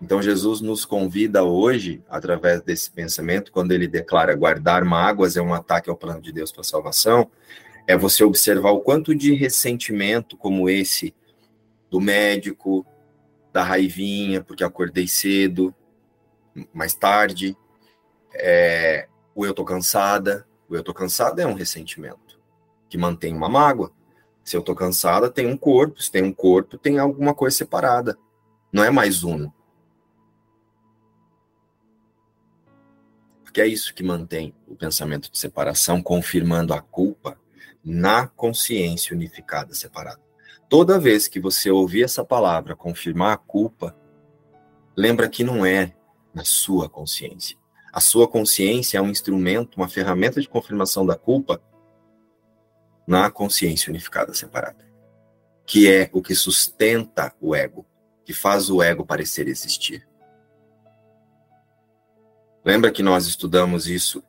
Então 0.00 0.20
Jesus 0.20 0.60
nos 0.60 0.84
convida 0.84 1.44
hoje, 1.44 2.02
através 2.10 2.60
desse 2.60 2.90
pensamento, 2.90 3.52
quando 3.52 3.70
ele 3.70 3.86
declara 3.86 4.34
guardar 4.34 4.84
mágoas 4.84 5.36
é 5.36 5.40
um 5.40 5.54
ataque 5.54 5.88
ao 5.88 5.96
plano 5.96 6.20
de 6.20 6.32
Deus 6.32 6.50
para 6.50 6.62
a 6.62 6.64
salvação, 6.64 7.30
é 7.86 7.96
você 7.96 8.24
observar 8.24 8.72
o 8.72 8.80
quanto 8.80 9.14
de 9.14 9.32
ressentimento 9.34 10.36
como 10.36 10.68
esse 10.68 11.14
do 11.88 12.00
médico, 12.00 12.84
da 13.52 13.62
raivinha, 13.62 14.42
porque 14.42 14.64
acordei 14.64 15.06
cedo, 15.06 15.74
mais 16.72 16.94
tarde. 16.94 17.56
É, 18.34 19.08
o 19.34 19.44
eu 19.44 19.54
tô 19.54 19.64
cansada. 19.64 20.46
O 20.68 20.74
eu 20.74 20.82
tô 20.82 20.94
cansada 20.94 21.42
é 21.42 21.46
um 21.46 21.54
ressentimento 21.54 22.40
que 22.88 22.96
mantém 22.96 23.34
uma 23.34 23.48
mágoa. 23.48 23.92
Se 24.44 24.56
eu 24.56 24.62
tô 24.62 24.74
cansada, 24.74 25.30
tem 25.30 25.46
um 25.46 25.56
corpo. 25.56 26.02
Se 26.02 26.10
tem 26.10 26.22
um 26.22 26.32
corpo, 26.32 26.78
tem 26.78 26.98
alguma 26.98 27.34
coisa 27.34 27.56
separada. 27.56 28.18
Não 28.72 28.82
é 28.82 28.90
mais 28.90 29.22
uno. 29.22 29.52
Porque 33.44 33.60
é 33.60 33.66
isso 33.66 33.94
que 33.94 34.02
mantém 34.02 34.54
o 34.66 34.74
pensamento 34.74 35.30
de 35.30 35.38
separação, 35.38 36.02
confirmando 36.02 36.72
a 36.72 36.80
culpa 36.80 37.38
na 37.84 38.26
consciência 38.26 39.14
unificada 39.14 39.74
separada. 39.74 40.20
Toda 40.72 40.98
vez 40.98 41.28
que 41.28 41.38
você 41.38 41.70
ouvir 41.70 42.02
essa 42.02 42.24
palavra, 42.24 42.74
confirmar 42.74 43.34
a 43.34 43.36
culpa, 43.36 43.94
lembra 44.96 45.28
que 45.28 45.44
não 45.44 45.66
é 45.66 45.94
na 46.32 46.46
sua 46.46 46.88
consciência. 46.88 47.58
A 47.92 48.00
sua 48.00 48.26
consciência 48.26 48.96
é 48.96 49.02
um 49.02 49.10
instrumento, 49.10 49.76
uma 49.76 49.86
ferramenta 49.86 50.40
de 50.40 50.48
confirmação 50.48 51.04
da 51.04 51.14
culpa 51.14 51.62
na 53.06 53.30
consciência 53.30 53.90
unificada 53.90 54.32
separada, 54.32 54.82
que 55.66 55.92
é 55.92 56.08
o 56.10 56.22
que 56.22 56.34
sustenta 56.34 57.34
o 57.38 57.54
ego, 57.54 57.84
que 58.24 58.32
faz 58.32 58.70
o 58.70 58.82
ego 58.82 59.04
parecer 59.04 59.48
existir. 59.48 60.08
Lembra 62.64 62.90
que 62.90 63.02
nós 63.02 63.26
estudamos 63.26 63.86
isso 63.86 64.24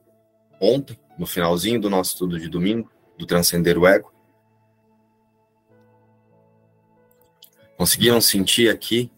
ontem, 0.60 1.00
no 1.18 1.26
finalzinho 1.26 1.80
do 1.80 1.90
nosso 1.90 2.12
estudo 2.12 2.38
de 2.38 2.50
domingo, 2.50 2.92
do 3.18 3.26
transcender 3.26 3.78
o 3.78 3.88
ego? 3.88 4.13
Conseguiram 7.78 8.22
sentir 8.22 8.70
aqui 8.70 9.12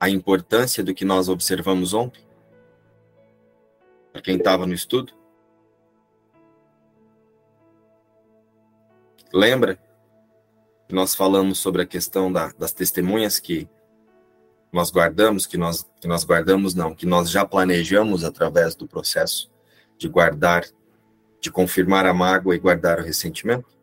a 0.00 0.08
importância 0.08 0.82
do 0.82 0.94
que 0.94 1.04
nós 1.04 1.28
observamos 1.28 1.92
ontem? 1.92 2.26
Para 4.12 4.22
quem 4.22 4.36
estava 4.36 4.66
no 4.66 4.72
estudo? 4.72 5.12
Lembra? 9.32 9.78
Nós 10.90 11.14
falamos 11.14 11.58
sobre 11.58 11.82
a 11.82 11.86
questão 11.86 12.32
da, 12.32 12.50
das 12.58 12.72
testemunhas 12.72 13.38
que 13.38 13.68
nós 14.72 14.90
guardamos, 14.90 15.46
que 15.46 15.56
nós, 15.56 15.88
que 16.00 16.08
nós 16.08 16.24
guardamos, 16.24 16.74
não, 16.74 16.94
que 16.94 17.06
nós 17.06 17.30
já 17.30 17.44
planejamos 17.44 18.24
através 18.24 18.74
do 18.74 18.86
processo 18.86 19.50
de 19.98 20.08
guardar, 20.08 20.64
de 21.40 21.50
confirmar 21.50 22.06
a 22.06 22.14
mágoa 22.14 22.54
e 22.54 22.58
guardar 22.58 23.00
o 23.00 23.02
ressentimento? 23.02 23.77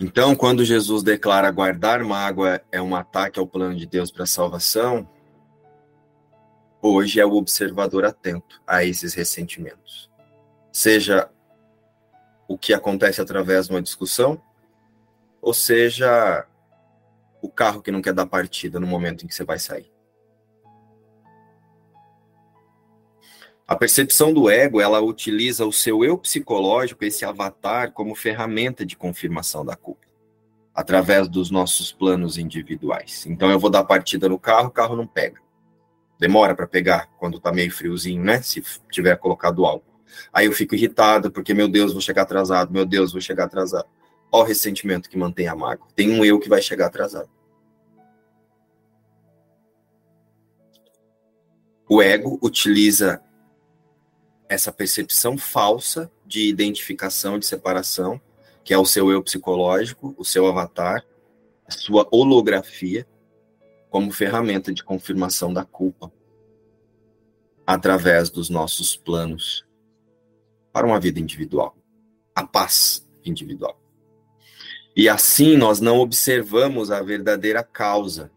Então, 0.00 0.36
quando 0.36 0.64
Jesus 0.64 1.02
declara 1.02 1.50
guardar 1.50 2.04
mágoa 2.04 2.60
é 2.70 2.80
um 2.80 2.94
ataque 2.94 3.40
ao 3.40 3.46
plano 3.46 3.74
de 3.74 3.84
Deus 3.84 4.12
para 4.12 4.22
a 4.22 4.28
salvação, 4.28 5.08
hoje 6.80 7.18
é 7.18 7.26
o 7.26 7.34
observador 7.34 8.04
atento 8.04 8.62
a 8.64 8.84
esses 8.84 9.12
ressentimentos. 9.14 10.08
Seja 10.72 11.28
o 12.46 12.56
que 12.56 12.72
acontece 12.72 13.20
através 13.20 13.66
de 13.66 13.72
uma 13.72 13.82
discussão, 13.82 14.40
ou 15.42 15.52
seja 15.52 16.46
o 17.42 17.48
carro 17.48 17.82
que 17.82 17.90
não 17.90 18.00
quer 18.00 18.12
dar 18.12 18.26
partida 18.26 18.78
no 18.78 18.86
momento 18.86 19.24
em 19.24 19.28
que 19.28 19.34
você 19.34 19.44
vai 19.44 19.58
sair. 19.58 19.97
A 23.68 23.76
percepção 23.76 24.32
do 24.32 24.48
ego, 24.48 24.80
ela 24.80 24.98
utiliza 24.98 25.66
o 25.66 25.72
seu 25.72 26.02
eu 26.02 26.16
psicológico, 26.16 27.04
esse 27.04 27.22
avatar, 27.22 27.92
como 27.92 28.14
ferramenta 28.14 28.82
de 28.84 28.96
confirmação 28.96 29.62
da 29.62 29.76
culpa, 29.76 30.06
através 30.74 31.28
dos 31.28 31.50
nossos 31.50 31.92
planos 31.92 32.38
individuais. 32.38 33.26
Então 33.26 33.50
eu 33.50 33.58
vou 33.58 33.68
dar 33.68 33.84
partida 33.84 34.26
no 34.26 34.38
carro, 34.38 34.68
o 34.68 34.70
carro 34.70 34.96
não 34.96 35.06
pega. 35.06 35.38
Demora 36.18 36.54
para 36.54 36.66
pegar 36.66 37.10
quando 37.18 37.38
tá 37.38 37.52
meio 37.52 37.70
friozinho, 37.70 38.24
né? 38.24 38.40
Se 38.40 38.64
tiver 38.90 39.14
colocado 39.18 39.66
álcool. 39.66 40.00
Aí 40.32 40.46
eu 40.46 40.52
fico 40.52 40.74
irritado 40.74 41.30
porque, 41.30 41.52
meu 41.52 41.68
Deus, 41.68 41.92
vou 41.92 42.00
chegar 42.00 42.22
atrasado, 42.22 42.72
meu 42.72 42.86
Deus, 42.86 43.12
vou 43.12 43.20
chegar 43.20 43.44
atrasado. 43.44 43.86
Olha 44.32 44.44
o 44.44 44.46
ressentimento 44.46 45.10
que 45.10 45.18
mantém 45.18 45.46
a 45.46 45.54
mágoa. 45.54 45.86
Tem 45.94 46.10
um 46.10 46.24
eu 46.24 46.40
que 46.40 46.48
vai 46.48 46.62
chegar 46.62 46.86
atrasado. 46.86 47.28
O 51.86 52.00
ego 52.00 52.38
utiliza 52.42 53.22
essa 54.48 54.72
percepção 54.72 55.36
falsa 55.36 56.10
de 56.24 56.48
identificação, 56.48 57.38
de 57.38 57.46
separação, 57.46 58.20
que 58.64 58.72
é 58.72 58.78
o 58.78 58.84
seu 58.84 59.10
eu 59.10 59.22
psicológico, 59.22 60.14
o 60.16 60.24
seu 60.24 60.46
avatar, 60.46 61.04
a 61.66 61.70
sua 61.70 62.08
holografia, 62.10 63.06
como 63.90 64.10
ferramenta 64.10 64.72
de 64.72 64.82
confirmação 64.82 65.52
da 65.52 65.64
culpa, 65.64 66.12
através 67.66 68.30
dos 68.30 68.48
nossos 68.48 68.96
planos 68.96 69.66
para 70.72 70.86
uma 70.86 70.98
vida 70.98 71.20
individual, 71.20 71.76
a 72.34 72.46
paz 72.46 73.06
individual. 73.24 73.78
E 74.96 75.08
assim 75.08 75.56
nós 75.56 75.80
não 75.80 75.98
observamos 75.98 76.90
a 76.90 77.02
verdadeira 77.02 77.62
causa, 77.62 78.30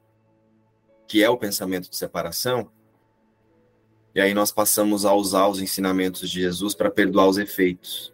que 1.08 1.24
é 1.24 1.30
o 1.30 1.38
pensamento 1.38 1.90
de 1.90 1.96
separação, 1.96 2.70
e 4.14 4.20
aí 4.20 4.34
nós 4.34 4.52
passamos 4.52 5.06
a 5.06 5.14
usar 5.14 5.48
os 5.48 5.62
ensinamentos 5.62 6.30
de 6.30 6.42
Jesus 6.42 6.76
para 6.76 6.92
perdoar 6.92 7.28
os 7.28 7.38
efeitos. 7.38 8.14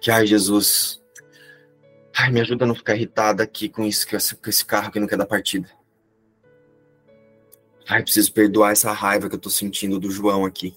Que, 0.00 0.10
ai, 0.10 0.26
Jesus, 0.26 1.02
ai, 2.14 2.30
me 2.30 2.40
ajuda 2.40 2.64
a 2.64 2.68
não 2.68 2.74
ficar 2.74 2.96
irritada 2.96 3.42
aqui 3.42 3.68
com, 3.68 3.84
isso, 3.84 4.06
com 4.08 4.48
esse 4.50 4.64
carro 4.64 4.90
que 4.90 4.98
não 4.98 5.06
quer 5.06 5.18
dar 5.18 5.26
partida. 5.26 5.68
Ai, 7.88 8.02
preciso 8.02 8.32
perdoar 8.32 8.72
essa 8.72 8.92
raiva 8.92 9.28
que 9.28 9.34
eu 9.34 9.40
tô 9.40 9.50
sentindo 9.50 10.00
do 10.00 10.10
João 10.10 10.44
aqui. 10.44 10.76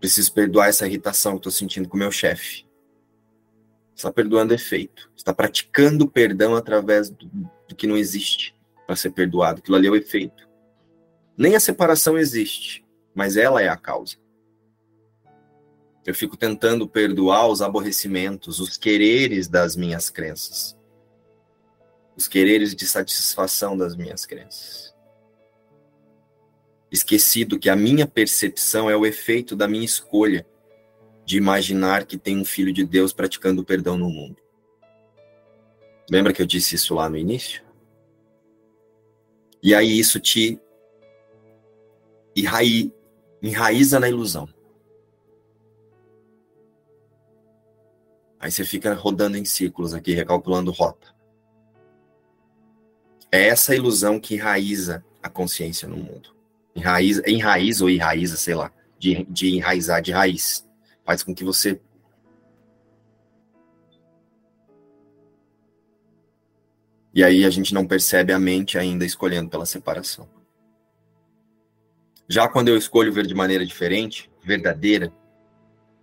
Preciso 0.00 0.32
perdoar 0.32 0.68
essa 0.68 0.86
irritação 0.86 1.32
que 1.32 1.38
eu 1.38 1.42
tô 1.42 1.50
sentindo 1.50 1.88
com 1.88 1.96
o 1.96 2.00
meu 2.00 2.12
chefe. 2.12 2.64
está 3.94 4.12
perdoando 4.12 4.54
efeito. 4.54 5.10
Está 5.16 5.34
praticando 5.34 6.08
perdão 6.08 6.54
através 6.54 7.10
do, 7.10 7.26
do 7.68 7.74
que 7.74 7.86
não 7.86 7.96
existe 7.96 8.54
para 8.86 8.96
ser 8.96 9.10
perdoado. 9.10 9.58
Aquilo 9.58 9.76
ali 9.76 9.88
é 9.88 9.90
o 9.90 9.96
efeito. 9.96 10.48
Nem 11.36 11.54
a 11.54 11.60
separação 11.60 12.16
existe, 12.16 12.84
mas 13.18 13.36
ela 13.36 13.60
é 13.60 13.68
a 13.68 13.76
causa. 13.76 14.14
Eu 16.06 16.14
fico 16.14 16.36
tentando 16.36 16.88
perdoar 16.88 17.48
os 17.48 17.60
aborrecimentos, 17.60 18.60
os 18.60 18.76
quereres 18.76 19.48
das 19.48 19.74
minhas 19.74 20.08
crenças. 20.08 20.78
Os 22.16 22.28
quereres 22.28 22.76
de 22.76 22.86
satisfação 22.86 23.76
das 23.76 23.96
minhas 23.96 24.24
crenças. 24.24 24.94
Esquecido 26.92 27.58
que 27.58 27.68
a 27.68 27.74
minha 27.74 28.06
percepção 28.06 28.88
é 28.88 28.96
o 28.96 29.04
efeito 29.04 29.56
da 29.56 29.66
minha 29.66 29.84
escolha 29.84 30.46
de 31.24 31.38
imaginar 31.38 32.06
que 32.06 32.16
tem 32.16 32.38
um 32.38 32.44
filho 32.44 32.72
de 32.72 32.84
Deus 32.84 33.12
praticando 33.12 33.64
perdão 33.64 33.98
no 33.98 34.08
mundo. 34.08 34.40
Lembra 36.08 36.32
que 36.32 36.40
eu 36.40 36.46
disse 36.46 36.76
isso 36.76 36.94
lá 36.94 37.08
no 37.08 37.16
início? 37.16 37.64
E 39.60 39.74
aí 39.74 39.98
isso 39.98 40.20
te 40.20 40.60
enraiza 43.42 44.00
na 44.00 44.08
ilusão. 44.08 44.48
Aí 48.40 48.50
você 48.50 48.64
fica 48.64 48.94
rodando 48.94 49.36
em 49.36 49.44
círculos 49.44 49.94
aqui, 49.94 50.14
recalculando 50.14 50.70
rota. 50.70 51.14
É 53.30 53.48
essa 53.48 53.74
ilusão 53.74 54.20
que 54.20 54.34
enraiza 54.34 55.04
a 55.22 55.28
consciência 55.28 55.88
no 55.88 55.96
mundo. 55.96 56.34
Enraiza, 56.74 57.22
enraiza 57.26 57.84
ou 57.84 57.90
enraiza, 57.90 58.36
sei 58.36 58.54
lá, 58.54 58.72
de, 58.98 59.24
de 59.24 59.56
enraizar 59.56 60.00
de 60.00 60.12
raiz 60.12 60.68
faz 61.08 61.22
com 61.22 61.34
que 61.34 61.42
você 61.42 61.80
E 67.14 67.24
aí 67.24 67.44
a 67.44 67.50
gente 67.50 67.72
não 67.74 67.86
percebe 67.86 68.32
a 68.32 68.38
mente 68.38 68.78
ainda 68.78 69.04
escolhendo 69.04 69.48
pela 69.48 69.66
separação. 69.66 70.28
Já 72.28 72.46
quando 72.46 72.68
eu 72.68 72.76
escolho 72.76 73.12
ver 73.12 73.26
de 73.26 73.34
maneira 73.34 73.64
diferente, 73.64 74.30
verdadeira, 74.42 75.12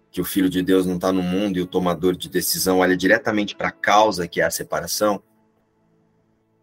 que 0.09 0.21
o 0.21 0.25
Filho 0.25 0.49
de 0.49 0.61
Deus 0.61 0.85
não 0.85 0.95
está 0.95 1.11
no 1.11 1.21
mundo 1.21 1.57
e 1.57 1.61
o 1.61 1.67
tomador 1.67 2.15
de 2.15 2.29
decisão 2.29 2.79
olha 2.79 2.97
diretamente 2.97 3.55
para 3.55 3.67
a 3.67 3.71
causa, 3.71 4.27
que 4.27 4.41
é 4.41 4.43
a 4.43 4.49
separação, 4.49 5.21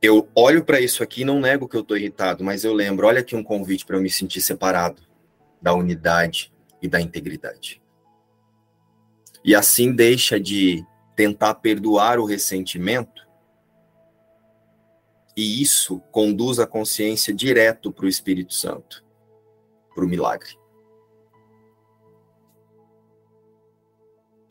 eu 0.00 0.28
olho 0.34 0.64
para 0.64 0.80
isso 0.80 1.00
aqui 1.00 1.20
e 1.20 1.24
não 1.24 1.38
nego 1.38 1.68
que 1.68 1.76
eu 1.76 1.82
estou 1.82 1.96
irritado, 1.96 2.42
mas 2.42 2.64
eu 2.64 2.74
lembro, 2.74 3.06
olha 3.06 3.20
aqui 3.20 3.36
um 3.36 3.42
convite 3.42 3.86
para 3.86 3.96
eu 3.96 4.02
me 4.02 4.10
sentir 4.10 4.40
separado 4.40 5.00
da 5.60 5.72
unidade 5.74 6.52
e 6.82 6.88
da 6.88 7.00
integridade. 7.00 7.80
E 9.44 9.54
assim 9.54 9.92
deixa 9.92 10.40
de 10.40 10.84
tentar 11.14 11.54
perdoar 11.54 12.18
o 12.18 12.24
ressentimento, 12.24 13.22
e 15.36 15.62
isso 15.62 16.00
conduz 16.10 16.58
a 16.58 16.66
consciência 16.66 17.32
direto 17.32 17.92
para 17.92 18.06
o 18.06 18.08
Espírito 18.08 18.54
Santo, 18.54 19.04
para 19.94 20.04
o 20.04 20.08
milagre. 20.08 20.58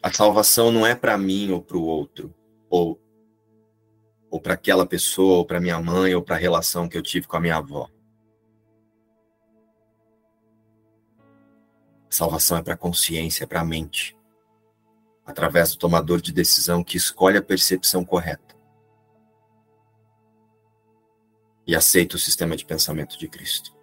A 0.02 0.12
salvação 0.12 0.72
não 0.72 0.86
é 0.86 0.96
para 0.96 1.18
mim 1.18 1.52
ou 1.52 1.62
para 1.62 1.78
o 1.78 1.84
outro, 1.84 2.34
ou, 2.70 3.00
ou 4.30 4.42
para 4.42 4.56
aquela 4.56 4.86
pessoa, 4.86 5.38
ou 5.38 5.46
para 5.46 5.60
minha 5.60 5.80
mãe, 5.80 6.16
ou 6.16 6.24
para 6.24 6.36
a 6.36 6.40
relação 6.40 6.90
que 6.90 6.98
eu 6.98 7.04
tive 7.04 7.28
com 7.28 7.38
a 7.38 7.42
minha 7.42 7.58
avó. 7.58 7.88
A 12.10 12.14
salvação 12.14 12.58
é 12.58 12.64
para 12.64 12.74
a 12.74 12.78
consciência, 12.78 13.44
é 13.44 13.48
para 13.48 13.62
a 13.62 13.66
mente 13.66 14.18
através 15.32 15.72
do 15.72 15.78
tomador 15.78 16.22
de 16.22 16.32
decisão 16.32 16.84
que 16.84 16.98
escolhe 16.98 17.38
a 17.38 17.42
percepção 17.42 18.04
correta 18.04 18.56
e 21.66 21.76
aceita 21.76 22.16
o 22.16 22.20
sistema 22.20 22.56
de 22.56 22.66
pensamento 22.66 23.18
de 23.18 23.28
Cristo. 23.28 23.74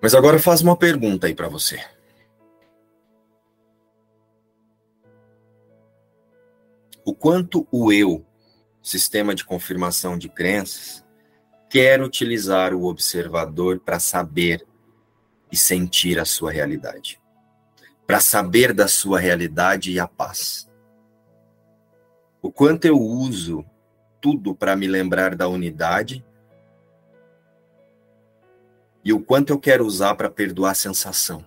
Mas 0.00 0.14
agora 0.14 0.38
faz 0.38 0.60
uma 0.60 0.76
pergunta 0.76 1.26
aí 1.26 1.34
para 1.34 1.48
você. 1.48 1.80
O 7.04 7.14
quanto 7.14 7.66
o 7.70 7.92
eu, 7.92 8.24
sistema 8.82 9.34
de 9.34 9.44
confirmação 9.44 10.18
de 10.18 10.28
crenças, 10.28 11.04
quer 11.70 12.02
utilizar 12.02 12.74
o 12.74 12.84
observador 12.84 13.80
para 13.80 14.00
saber 14.00 14.66
e 15.50 15.56
sentir 15.56 16.18
a 16.18 16.24
sua 16.24 16.50
realidade 16.50 17.20
para 18.06 18.20
saber 18.20 18.72
da 18.72 18.86
sua 18.86 19.18
realidade 19.18 19.90
e 19.90 19.98
a 19.98 20.06
paz. 20.06 20.70
O 22.40 22.52
quanto 22.52 22.84
eu 22.84 22.98
uso 22.98 23.64
tudo 24.20 24.54
para 24.54 24.76
me 24.76 24.86
lembrar 24.86 25.34
da 25.34 25.48
unidade 25.48 26.24
e 29.06 29.12
o 29.12 29.20
quanto 29.20 29.52
eu 29.52 29.60
quero 29.60 29.86
usar 29.86 30.16
para 30.16 30.28
perdoar 30.28 30.72
a 30.72 30.74
sensação, 30.74 31.46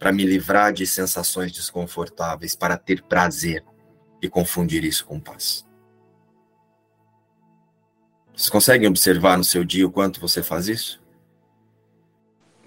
para 0.00 0.10
me 0.10 0.24
livrar 0.24 0.72
de 0.72 0.84
sensações 0.84 1.52
desconfortáveis, 1.52 2.56
para 2.56 2.76
ter 2.76 3.04
prazer 3.04 3.64
e 4.20 4.28
confundir 4.28 4.82
isso 4.82 5.06
com 5.06 5.20
paz. 5.20 5.64
Vocês 8.34 8.50
conseguem 8.50 8.88
observar 8.88 9.38
no 9.38 9.44
seu 9.44 9.62
dia 9.62 9.86
o 9.86 9.92
quanto 9.92 10.20
você 10.20 10.42
faz 10.42 10.66
isso? 10.66 11.00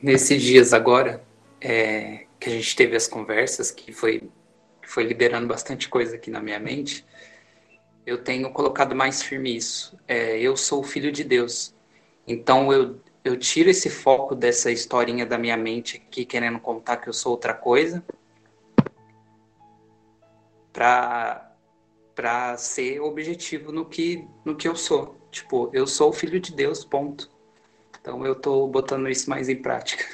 Nesses 0.01 0.41
dias 0.41 0.71
agora, 0.71 1.21
é, 1.59 2.27
que 2.39 2.49
a 2.49 2.53
gente 2.53 2.73
teve 2.73 2.95
as 2.95 3.05
conversas, 3.05 3.69
que 3.69 3.91
foi, 3.91 4.29
foi 4.81 5.03
liberando 5.03 5.45
bastante 5.45 5.89
coisa 5.89 6.15
aqui 6.15 6.31
na 6.31 6.39
minha 6.39 6.57
mente, 6.57 7.05
eu 8.05 8.17
tenho 8.23 8.49
colocado 8.51 8.95
mais 8.95 9.21
firme 9.21 9.53
isso. 9.53 9.99
É, 10.07 10.39
eu 10.39 10.55
sou 10.55 10.81
filho 10.83 11.11
de 11.11 11.25
Deus. 11.25 11.75
Então 12.25 12.71
eu, 12.71 13.01
eu 13.25 13.35
tiro 13.35 13.71
esse 13.71 13.89
foco 13.89 14.35
dessa 14.35 14.71
historinha 14.71 15.25
da 15.25 15.35
minha 15.35 15.57
mente 15.57 15.97
aqui, 15.97 16.23
querendo 16.23 16.59
contar 16.59 16.97
que 16.97 17.09
eu 17.09 17.13
sou 17.13 17.31
outra 17.31 17.55
coisa, 17.55 18.05
para 20.71 21.41
para 22.13 22.55
ser 22.55 23.01
objetivo 23.01 23.73
no 23.73 23.83
que 23.83 24.25
no 24.45 24.55
que 24.55 24.67
eu 24.67 24.75
sou. 24.75 25.17
Tipo, 25.31 25.69
eu 25.73 25.85
sou 25.85 26.11
o 26.11 26.13
filho 26.13 26.39
de 26.39 26.53
Deus, 26.53 26.85
ponto. 26.85 27.29
Então 27.99 28.25
eu 28.25 28.35
tô 28.35 28.67
botando 28.67 29.09
isso 29.09 29.29
mais 29.29 29.49
em 29.49 29.55
prática. 29.55 30.05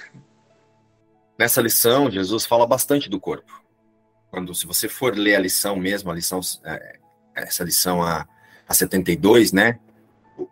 Nessa 1.38 1.62
lição, 1.62 2.10
Jesus 2.10 2.46
fala 2.46 2.66
bastante 2.66 3.10
do 3.10 3.20
corpo. 3.20 3.62
Quando, 4.32 4.56
se 4.56 4.66
você 4.66 4.88
for 4.88 5.16
ler 5.16 5.36
a 5.36 5.40
lição 5.40 5.76
mesmo, 5.76 6.10
a 6.10 6.14
lição, 6.14 6.40
é, 6.64 7.00
essa 7.36 7.64
lição 7.64 8.02
a, 8.02 8.28
a 8.68 8.74
72, 8.74 9.52
né? 9.52 9.80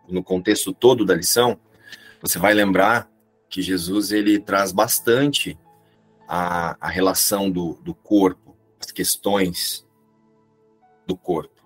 No 0.07 0.23
contexto 0.23 0.73
todo 0.73 1.05
da 1.05 1.15
lição, 1.15 1.57
você 2.21 2.37
vai 2.37 2.53
lembrar 2.53 3.09
que 3.49 3.61
Jesus 3.61 4.11
ele 4.11 4.39
traz 4.39 4.71
bastante 4.71 5.57
a, 6.27 6.77
a 6.79 6.89
relação 6.89 7.49
do, 7.49 7.73
do 7.81 7.95
corpo, 7.95 8.55
as 8.79 8.91
questões 8.91 9.85
do 11.07 11.17
corpo. 11.17 11.59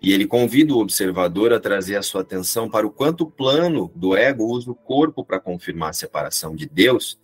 E 0.00 0.12
ele 0.12 0.26
convida 0.26 0.72
o 0.72 0.78
observador 0.78 1.52
a 1.52 1.60
trazer 1.60 1.96
a 1.96 2.02
sua 2.02 2.20
atenção 2.20 2.70
para 2.70 2.86
o 2.86 2.90
quanto 2.90 3.24
o 3.24 3.30
plano 3.30 3.90
do 3.94 4.16
ego 4.16 4.44
usa 4.44 4.70
o 4.70 4.74
corpo 4.74 5.24
para 5.24 5.40
confirmar 5.40 5.90
a 5.90 5.94
separação 5.94 6.54
de 6.54 6.66
Deus 6.66 7.18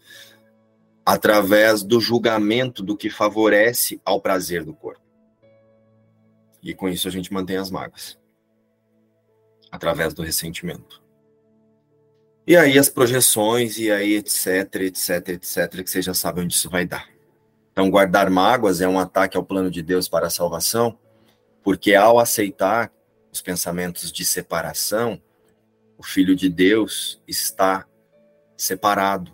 através 1.04 1.82
do 1.82 2.00
julgamento 2.00 2.82
do 2.82 2.96
que 2.96 3.10
favorece 3.10 4.00
ao 4.04 4.20
prazer 4.20 4.64
do 4.64 4.74
corpo. 4.74 5.02
E 6.62 6.74
com 6.74 6.88
isso 6.88 7.08
a 7.08 7.10
gente 7.10 7.32
mantém 7.32 7.56
as 7.56 7.70
mágoas 7.70 8.18
através 9.70 10.12
do 10.12 10.22
ressentimento. 10.22 11.01
E 12.46 12.56
aí 12.56 12.78
as 12.78 12.88
projeções, 12.88 13.78
e 13.78 13.90
aí 13.90 14.14
etc, 14.14 14.74
etc, 14.82 15.28
etc, 15.28 15.82
que 15.82 15.90
vocês 15.90 16.04
já 16.04 16.14
sabem 16.14 16.44
onde 16.44 16.54
isso 16.54 16.68
vai 16.68 16.84
dar. 16.84 17.08
Então, 17.70 17.88
guardar 17.88 18.28
mágoas 18.28 18.80
é 18.80 18.88
um 18.88 18.98
ataque 18.98 19.36
ao 19.36 19.44
plano 19.44 19.70
de 19.70 19.80
Deus 19.80 20.08
para 20.08 20.26
a 20.26 20.30
salvação, 20.30 20.98
porque 21.62 21.94
ao 21.94 22.18
aceitar 22.18 22.92
os 23.32 23.40
pensamentos 23.40 24.12
de 24.12 24.24
separação, 24.24 25.20
o 25.96 26.02
Filho 26.02 26.34
de 26.34 26.48
Deus 26.48 27.22
está 27.26 27.86
separado 28.56 29.32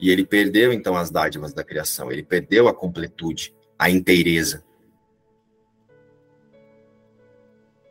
e 0.00 0.10
ele 0.10 0.24
perdeu 0.24 0.72
então 0.72 0.96
as 0.96 1.10
dádivas 1.10 1.52
da 1.52 1.64
criação, 1.64 2.10
ele 2.10 2.22
perdeu 2.22 2.68
a 2.68 2.74
completude, 2.74 3.54
a 3.78 3.90
inteireza. 3.90 4.64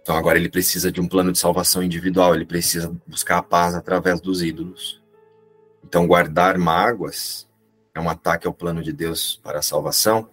Então 0.08 0.16
agora 0.16 0.38
ele 0.38 0.47
precisa 0.47 0.89
de 0.89 1.01
um 1.01 1.08
plano 1.08 1.34
de 1.34 1.38
salvação 1.38 1.84
individual, 1.84 2.34
ele 2.34 2.45
precisa 2.45 2.95
buscar 3.05 3.39
a 3.39 3.43
paz 3.43 3.76
através 3.76 4.22
dos 4.22 4.41
ídolos. 4.41 5.03
Então 5.84 6.08
guardar 6.08 6.58
mágoas 6.58 7.45
é 7.93 7.99
um 7.99 8.10
ataque 8.10 8.47
ao 8.47 8.53
plano 8.53 8.82
de 8.82 8.93
Deus 8.93 9.38
para 9.43 9.60
a 9.60 9.62
salvação, 9.62 10.30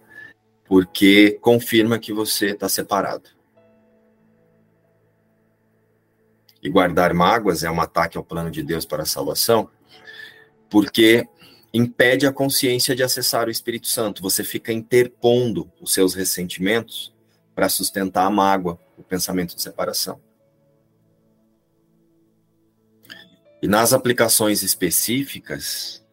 porque 0.63 1.37
confirma 1.41 1.99
que 1.99 2.13
você 2.13 2.51
está 2.51 2.69
separado. 2.69 3.29
E 6.63 6.69
guardar 6.69 7.13
mágoas 7.13 7.61
é 7.61 7.69
um 7.69 7.81
ataque 7.81 8.17
ao 8.17 8.23
plano 8.23 8.49
de 8.49 8.63
Deus 8.63 8.85
para 8.85 9.03
a 9.03 9.05
salvação, 9.05 9.69
porque 10.69 11.27
impede 11.73 12.25
a 12.25 12.31
consciência 12.31 12.95
de 12.95 13.03
acessar 13.03 13.49
o 13.49 13.51
Espírito 13.51 13.89
Santo. 13.89 14.21
Você 14.21 14.41
fica 14.41 14.71
interpondo 14.71 15.69
os 15.81 15.91
seus 15.91 16.13
ressentimentos 16.13 17.13
para 17.53 17.67
sustentar 17.67 18.25
a 18.25 18.29
mágoa, 18.29 18.79
o 18.97 19.03
pensamento 19.03 19.55
de 19.55 19.61
separação. 19.61 20.21
E 23.61 23.67
nas 23.67 23.93
aplicações 23.93 24.61
específicas, 24.61 26.05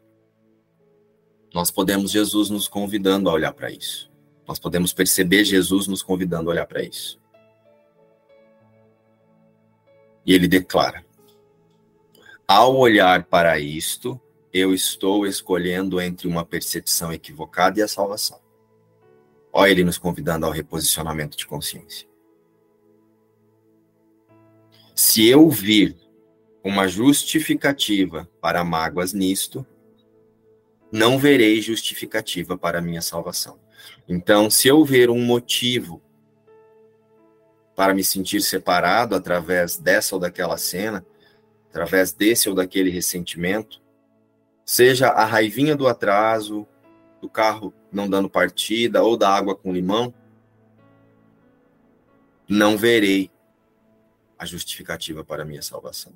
nós 1.53 1.71
podemos 1.71 2.11
Jesus 2.11 2.49
nos 2.49 2.67
convidando 2.67 3.29
a 3.29 3.33
olhar 3.33 3.53
para 3.53 3.71
isso. 3.71 4.11
Nós 4.47 4.59
podemos 4.59 4.93
perceber 4.93 5.45
Jesus 5.45 5.87
nos 5.87 6.03
convidando 6.03 6.49
a 6.51 6.53
olhar 6.53 6.67
para 6.67 6.83
isso. 6.83 7.21
E 10.25 10.35
ele 10.35 10.49
declara: 10.49 11.05
Ao 12.47 12.77
olhar 12.77 13.25
para 13.25 13.59
isto, 13.59 14.21
eu 14.53 14.75
estou 14.75 15.27
escolhendo 15.27 16.01
entre 16.01 16.29
uma 16.29 16.45
percepção 16.45 17.13
equivocada 17.13 17.81
e 17.81 17.83
a 17.83 17.89
salvação. 17.89 18.41
Olha 19.53 19.71
ele 19.71 19.85
nos 19.85 19.99
convidando 19.99 20.47
ao 20.47 20.53
reposicionamento 20.53 21.37
de 21.37 21.47
consciência. 21.47 22.09
Se 25.05 25.27
eu 25.27 25.51
vir 25.51 25.97
uma 26.63 26.87
justificativa 26.87 28.31
para 28.41 28.63
mágoas 28.63 29.13
nisto, 29.13 29.67
não 30.93 31.19
verei 31.19 31.61
justificativa 31.61 32.57
para 32.57 32.79
a 32.79 32.81
minha 32.81 33.03
salvação. 33.03 33.59
Então, 34.09 34.49
se 34.49 34.69
eu 34.69 34.85
ver 34.85 35.11
um 35.11 35.21
motivo 35.21 36.01
para 37.75 37.93
me 37.93 38.05
sentir 38.05 38.43
separado 38.43 39.17
através 39.17 39.77
dessa 39.77 40.15
ou 40.15 40.21
daquela 40.21 40.57
cena, 40.57 41.05
através 41.69 42.13
desse 42.13 42.49
ou 42.49 42.55
daquele 42.55 42.89
ressentimento, 42.89 43.83
seja 44.65 45.09
a 45.09 45.25
raivinha 45.25 45.75
do 45.75 45.89
atraso, 45.89 46.65
do 47.21 47.29
carro 47.29 47.75
não 47.91 48.09
dando 48.09 48.31
partida 48.31 49.03
ou 49.03 49.17
da 49.17 49.35
água 49.35 49.57
com 49.57 49.73
limão, 49.73 50.15
não 52.49 52.79
verei 52.79 53.32
a 54.43 54.45
justificativa 54.45 55.25
para 55.25 55.45
a 55.45 55.47
minha 55.47 55.63
salvação. 55.63 56.13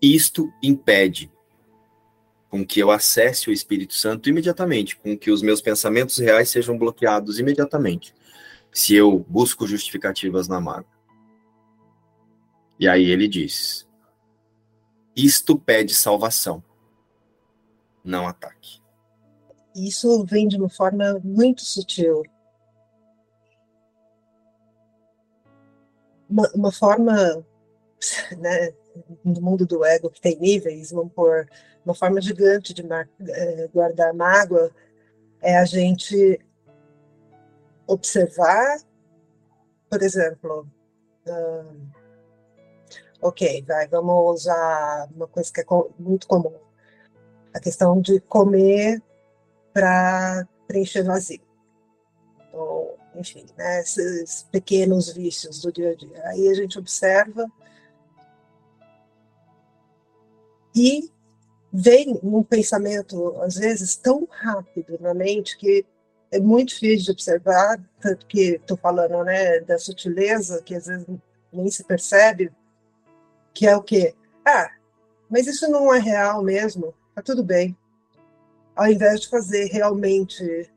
Isto 0.00 0.50
impede 0.62 1.30
com 2.48 2.64
que 2.64 2.80
eu 2.80 2.90
acesse 2.90 3.50
o 3.50 3.52
Espírito 3.52 3.92
Santo 3.92 4.30
imediatamente, 4.30 4.96
com 4.96 5.16
que 5.16 5.30
os 5.30 5.42
meus 5.42 5.60
pensamentos 5.60 6.16
reais 6.16 6.48
sejam 6.48 6.78
bloqueados 6.78 7.38
imediatamente, 7.38 8.14
se 8.72 8.94
eu 8.94 9.18
busco 9.28 9.66
justificativas 9.66 10.48
na 10.48 10.58
mágoa. 10.58 10.94
E 12.80 12.88
aí 12.88 13.10
ele 13.10 13.28
diz: 13.28 13.86
isto 15.14 15.58
pede 15.58 15.94
salvação, 15.94 16.64
não 18.02 18.26
ataque. 18.26 18.80
Isso 19.76 20.24
vem 20.24 20.48
de 20.48 20.56
uma 20.56 20.70
forma 20.70 21.20
muito 21.22 21.62
sutil. 21.62 22.22
Uma, 26.34 26.50
uma 26.52 26.72
forma 26.72 27.14
né, 28.36 28.74
no 29.24 29.40
mundo 29.40 29.64
do 29.64 29.84
ego 29.84 30.10
que 30.10 30.20
tem 30.20 30.36
níveis, 30.36 30.90
vamos 30.90 31.12
por 31.12 31.48
uma 31.84 31.94
forma 31.94 32.20
gigante 32.20 32.74
de 32.74 32.82
eh, 32.82 33.68
guardar 33.72 34.12
mágoa 34.12 34.72
é 35.40 35.56
a 35.56 35.64
gente 35.64 36.40
observar, 37.86 38.78
por 39.88 40.02
exemplo, 40.02 40.66
uh, 41.28 41.86
ok, 43.22 43.62
vai, 43.68 43.86
vamos 43.86 44.40
usar 44.40 45.08
uma 45.14 45.28
coisa 45.28 45.52
que 45.52 45.60
é 45.60 45.64
muito 45.98 46.26
comum, 46.26 46.58
a 47.54 47.60
questão 47.60 48.00
de 48.00 48.18
comer 48.20 49.00
para 49.72 50.48
preencher 50.66 51.04
vazio. 51.04 51.53
Enfim, 53.16 53.46
né, 53.56 53.80
esses 53.80 54.44
pequenos 54.50 55.12
vícios 55.12 55.60
do 55.60 55.72
dia 55.72 55.90
a 55.90 55.94
dia. 55.94 56.22
Aí 56.26 56.48
a 56.48 56.54
gente 56.54 56.78
observa 56.78 57.46
E 60.74 61.08
vem 61.72 62.18
um 62.22 62.42
pensamento, 62.42 63.36
às 63.40 63.54
vezes, 63.54 63.94
tão 63.94 64.26
rápido 64.28 64.98
na 65.00 65.14
mente 65.14 65.56
que 65.56 65.86
é 66.32 66.40
muito 66.40 66.70
difícil 66.70 67.06
de 67.06 67.10
observar, 67.12 67.80
tanto 68.00 68.26
que 68.26 68.56
estou 68.56 68.76
falando 68.76 69.22
né, 69.22 69.60
da 69.60 69.78
sutileza, 69.78 70.62
que 70.62 70.74
às 70.74 70.86
vezes 70.86 71.06
nem 71.52 71.70
se 71.70 71.84
percebe, 71.84 72.50
que 73.52 73.68
é 73.68 73.76
o 73.76 73.82
quê? 73.82 74.14
Ah, 74.44 74.68
mas 75.30 75.46
isso 75.46 75.70
não 75.70 75.94
é 75.94 76.00
real 76.00 76.42
mesmo, 76.42 76.92
tá 77.14 77.22
tudo 77.22 77.44
bem. 77.44 77.76
Ao 78.74 78.88
invés 78.88 79.20
de 79.20 79.28
fazer 79.28 79.66
realmente 79.66 80.68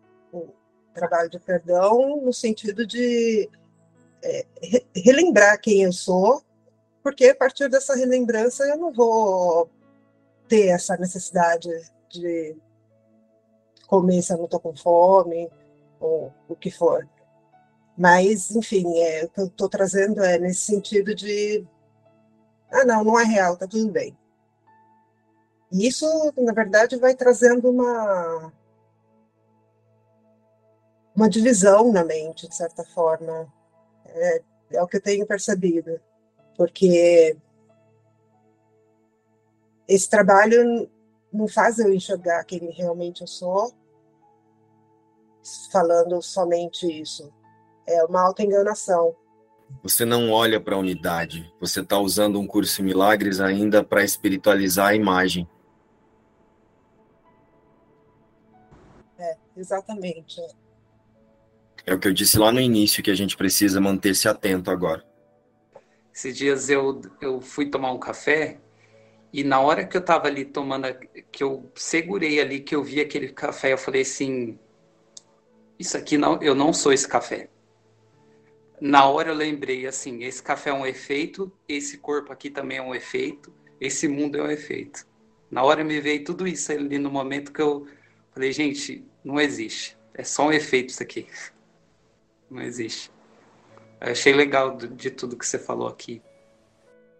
trabalho 0.97 1.29
de 1.29 1.39
perdão 1.39 2.21
no 2.21 2.33
sentido 2.33 2.85
de 2.85 3.49
é, 4.23 4.45
relembrar 4.95 5.61
quem 5.61 5.83
eu 5.83 5.93
sou, 5.93 6.41
porque 7.03 7.25
a 7.27 7.35
partir 7.35 7.69
dessa 7.69 7.95
relembrança 7.95 8.65
eu 8.65 8.77
não 8.77 8.91
vou 8.91 9.69
ter 10.47 10.67
essa 10.67 10.97
necessidade 10.97 11.69
de 12.09 12.55
comer 13.87 14.21
se 14.21 14.33
eu 14.33 14.37
não 14.37 14.45
estou 14.45 14.59
com 14.59 14.75
fome, 14.75 15.49
ou 15.99 16.33
o 16.47 16.55
que 16.55 16.71
for. 16.71 17.07
Mas, 17.97 18.51
enfim, 18.51 18.99
é, 18.99 19.25
o 19.25 19.29
que 19.29 19.41
eu 19.41 19.45
estou 19.45 19.69
trazendo 19.69 20.23
é 20.23 20.37
nesse 20.37 20.61
sentido 20.61 21.15
de. 21.15 21.65
Ah, 22.71 22.85
não, 22.85 23.03
não 23.03 23.19
é 23.19 23.23
real, 23.23 23.57
tá 23.57 23.67
tudo 23.67 23.91
bem. 23.91 24.15
E 25.71 25.87
isso, 25.87 26.05
na 26.37 26.53
verdade, 26.53 26.95
vai 26.97 27.15
trazendo 27.15 27.69
uma. 27.69 28.53
Uma 31.17 31.27
divisão 31.27 31.91
na 31.91 32.05
mente, 32.05 32.47
de 32.47 32.55
certa 32.55 32.83
forma. 32.83 33.51
É, 34.05 34.43
é 34.73 34.83
o 34.83 34.87
que 34.87 34.97
eu 34.97 35.01
tenho 35.01 35.25
percebido. 35.25 35.99
Porque 36.55 37.35
esse 39.87 40.07
trabalho 40.07 40.87
não 41.33 41.47
faz 41.47 41.79
eu 41.79 41.91
enxergar 41.91 42.43
quem 42.43 42.69
realmente 42.69 43.21
eu 43.21 43.27
sou, 43.27 43.73
falando 45.71 46.21
somente 46.21 46.85
isso. 46.85 47.33
É 47.87 48.03
uma 48.05 48.21
auto-enganação. 48.21 49.15
Você 49.81 50.05
não 50.05 50.31
olha 50.31 50.61
para 50.61 50.75
a 50.75 50.79
unidade, 50.79 51.51
você 51.59 51.81
está 51.81 51.97
usando 51.97 52.39
um 52.39 52.45
curso 52.45 52.81
em 52.81 52.85
milagres 52.85 53.39
ainda 53.39 53.83
para 53.83 54.03
espiritualizar 54.03 54.89
a 54.89 54.95
imagem. 54.95 55.49
É, 59.17 59.35
exatamente. 59.57 60.39
É 61.87 61.93
o 61.93 61.99
que 61.99 62.09
eu 62.09 62.13
disse 62.13 62.37
lá 62.37 62.51
no 62.51 62.59
início, 62.59 63.01
que 63.01 63.09
a 63.09 63.15
gente 63.15 63.37
precisa 63.37 63.79
manter-se 63.79 64.27
atento 64.27 64.69
agora. 64.69 65.05
Esses 66.13 66.37
dias 66.37 66.69
eu, 66.69 67.01
eu 67.21 67.39
fui 67.39 67.67
tomar 67.67 67.93
um 67.93 67.97
café 67.97 68.59
e 69.31 69.41
na 69.41 69.61
hora 69.61 69.85
que 69.85 69.95
eu 69.95 70.03
tava 70.03 70.27
ali 70.27 70.43
tomando, 70.43 70.87
que 71.31 71.41
eu 71.41 71.71
segurei 71.75 72.41
ali, 72.41 72.59
que 72.59 72.75
eu 72.75 72.83
vi 72.83 72.99
aquele 72.99 73.29
café, 73.29 73.71
eu 73.71 73.77
falei 73.77 74.01
assim: 74.01 74.59
Isso 75.79 75.95
aqui 75.95 76.17
não, 76.17 76.41
eu 76.43 76.53
não 76.53 76.73
sou 76.73 76.91
esse 76.91 77.07
café. 77.07 77.49
Na 78.81 79.05
hora 79.05 79.29
eu 79.29 79.35
lembrei 79.35 79.87
assim: 79.87 80.23
esse 80.23 80.43
café 80.43 80.71
é 80.71 80.73
um 80.73 80.85
efeito, 80.85 81.49
esse 81.69 81.97
corpo 81.99 82.33
aqui 82.33 82.49
também 82.49 82.79
é 82.79 82.81
um 82.81 82.93
efeito, 82.93 83.53
esse 83.79 84.09
mundo 84.09 84.37
é 84.37 84.43
um 84.43 84.51
efeito. 84.51 85.07
Na 85.49 85.63
hora 85.63 85.85
me 85.85 86.01
veio 86.01 86.25
tudo 86.25 86.45
isso 86.45 86.69
ali 86.69 86.99
no 86.99 87.09
momento 87.09 87.53
que 87.53 87.61
eu 87.61 87.87
falei: 88.33 88.51
Gente, 88.51 89.05
não 89.23 89.39
existe. 89.39 89.97
É 90.13 90.23
só 90.23 90.47
um 90.47 90.51
efeito 90.51 90.89
isso 90.89 91.01
aqui. 91.01 91.27
Não 92.49 92.61
existe. 92.61 93.11
Eu 93.99 94.11
achei 94.11 94.33
legal 94.33 94.77
de 94.77 95.11
tudo 95.11 95.37
que 95.37 95.45
você 95.45 95.57
falou 95.57 95.87
aqui 95.87 96.21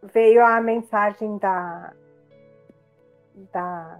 veio 0.02 0.46
a 0.46 0.60
mensagem 0.62 1.38
da, 1.38 1.94
da, 3.52 4.00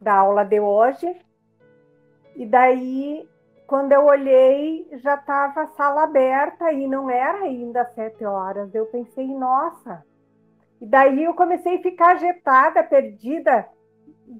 da 0.00 0.14
aula 0.14 0.44
de 0.44 0.60
hoje. 0.60 1.16
E 2.34 2.44
daí, 2.44 3.28
quando 3.66 3.92
eu 3.92 4.04
olhei, 4.04 4.86
já 5.02 5.14
estava 5.14 5.62
a 5.62 5.68
sala 5.68 6.04
aberta 6.04 6.72
e 6.72 6.86
não 6.86 7.08
era 7.10 7.38
ainda 7.38 7.84
sete 7.86 8.24
horas. 8.24 8.74
Eu 8.74 8.86
pensei, 8.86 9.26
nossa. 9.26 10.04
E 10.80 10.86
daí 10.86 11.24
eu 11.24 11.34
comecei 11.34 11.76
a 11.76 11.82
ficar 11.82 12.16
agitada, 12.16 12.82
perdida. 12.82 13.66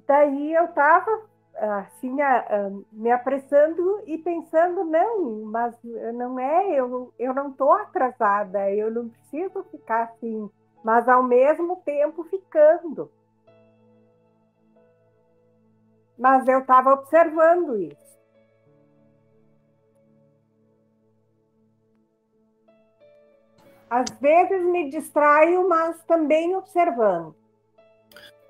Daí 0.05 0.53
eu 0.53 0.65
estava 0.65 1.21
assim, 1.59 2.15
me 2.91 3.11
apressando 3.11 4.01
e 4.05 4.17
pensando, 4.17 4.83
não, 4.83 5.43
mas 5.45 5.75
não 6.13 6.39
é, 6.39 6.79
eu, 6.79 7.13
eu 7.17 7.33
não 7.33 7.49
estou 7.49 7.71
atrasada, 7.73 8.71
eu 8.71 8.91
não 8.91 9.09
preciso 9.09 9.63
ficar 9.71 10.03
assim, 10.03 10.49
mas 10.83 11.09
ao 11.09 11.23
mesmo 11.23 11.77
tempo 11.77 12.23
ficando. 12.25 13.11
Mas 16.17 16.47
eu 16.47 16.59
estava 16.59 16.93
observando 16.93 17.77
isso. 17.77 18.07
Às 23.89 24.09
vezes 24.19 24.65
me 24.65 24.89
distraio, 24.89 25.67
mas 25.69 26.03
também 26.03 26.55
observando. 26.55 27.35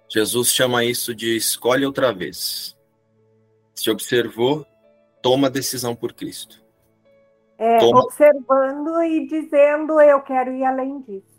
Jesus 0.09 0.53
chama 0.53 0.83
isso 0.85 1.13
de 1.13 1.35
escolhe 1.35 1.85
outra 1.85 2.13
vez. 2.13 2.76
Se 3.77 3.91
observou, 3.91 4.65
toma 5.21 5.51
decisão 5.51 5.95
por 5.95 6.11
Cristo. 6.11 6.65
É, 7.59 7.77
Toma. 7.77 8.01
observando 8.01 9.03
e 9.03 9.27
dizendo 9.27 10.01
eu 10.01 10.19
quero 10.21 10.51
ir 10.51 10.63
além 10.63 10.99
disso. 11.01 11.37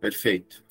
Perfeito. 0.00 0.64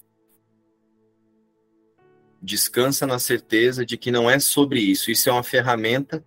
Descansa 2.42 3.08
na 3.08 3.18
certeza 3.18 3.86
de 3.86 3.98
que 3.98 4.12
não 4.12 4.30
é 4.30 4.40
sobre 4.40 4.82
isso. 4.82 5.10
Isso 5.10 5.30
é 5.30 5.32
uma 5.32 5.42
ferramenta 5.42 6.24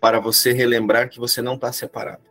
para 0.00 0.18
você 0.18 0.52
relembrar 0.52 1.08
que 1.08 1.20
você 1.20 1.40
não 1.40 1.54
está 1.54 1.72
separado. 1.72 2.28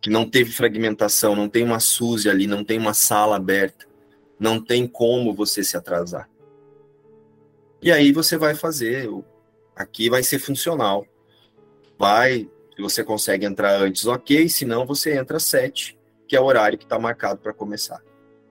Que 0.00 0.08
não 0.08 0.28
teve 0.28 0.52
fragmentação, 0.52 1.34
não 1.34 1.48
tem 1.48 1.64
uma 1.64 1.80
Suzy 1.80 2.30
ali, 2.30 2.46
não 2.46 2.62
tem 2.64 2.78
uma 2.78 2.94
sala 2.94 3.36
aberta, 3.36 3.86
não 4.38 4.62
tem 4.64 4.86
como 4.86 5.34
você 5.34 5.64
se 5.64 5.76
atrasar. 5.76 6.28
E 7.80 7.92
aí 7.92 8.12
você 8.12 8.36
vai 8.36 8.54
fazer, 8.54 9.08
aqui 9.74 10.08
vai 10.08 10.22
ser 10.22 10.38
funcional. 10.38 11.06
Vai, 11.98 12.48
se 12.74 12.82
você 12.82 13.04
consegue 13.04 13.46
entrar 13.46 13.80
antes, 13.80 14.06
ok, 14.06 14.48
se 14.48 14.64
não, 14.64 14.86
você 14.86 15.16
entra 15.16 15.36
às 15.36 15.44
sete, 15.44 15.98
que 16.26 16.36
é 16.36 16.40
o 16.40 16.44
horário 16.44 16.78
que 16.78 16.84
está 16.84 16.98
marcado 16.98 17.40
para 17.40 17.52
começar. 17.52 18.00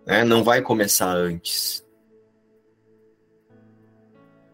Né? 0.05 0.23
Não 0.23 0.43
vai 0.43 0.61
começar 0.61 1.09
antes. 1.09 1.83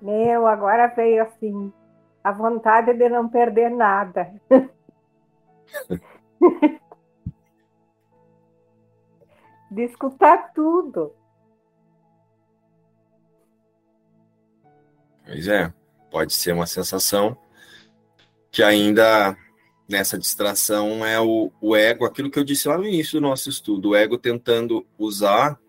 Meu, 0.01 0.47
agora 0.47 0.87
veio 0.87 1.21
assim, 1.21 1.71
a 2.23 2.31
vontade 2.31 2.93
de 2.93 3.09
não 3.09 3.29
perder 3.29 3.69
nada. 3.69 4.33
de 9.69 9.83
escutar 9.83 10.53
tudo. 10.53 11.13
Pois 15.25 15.47
é, 15.47 15.73
pode 16.09 16.33
ser 16.33 16.53
uma 16.53 16.67
sensação 16.67 17.37
que 18.51 18.61
ainda 18.61 19.37
nessa 19.87 20.17
distração 20.17 21.05
é 21.05 21.19
o, 21.19 21.51
o 21.59 21.75
ego, 21.75 22.05
aquilo 22.05 22.31
que 22.31 22.39
eu 22.39 22.43
disse 22.43 22.67
lá 22.67 22.77
no 22.77 22.87
início 22.87 23.19
do 23.19 23.27
nosso 23.27 23.49
estudo, 23.49 23.89
o 23.89 23.95
ego 23.95 24.17
tentando 24.17 24.85
usar 24.97 25.59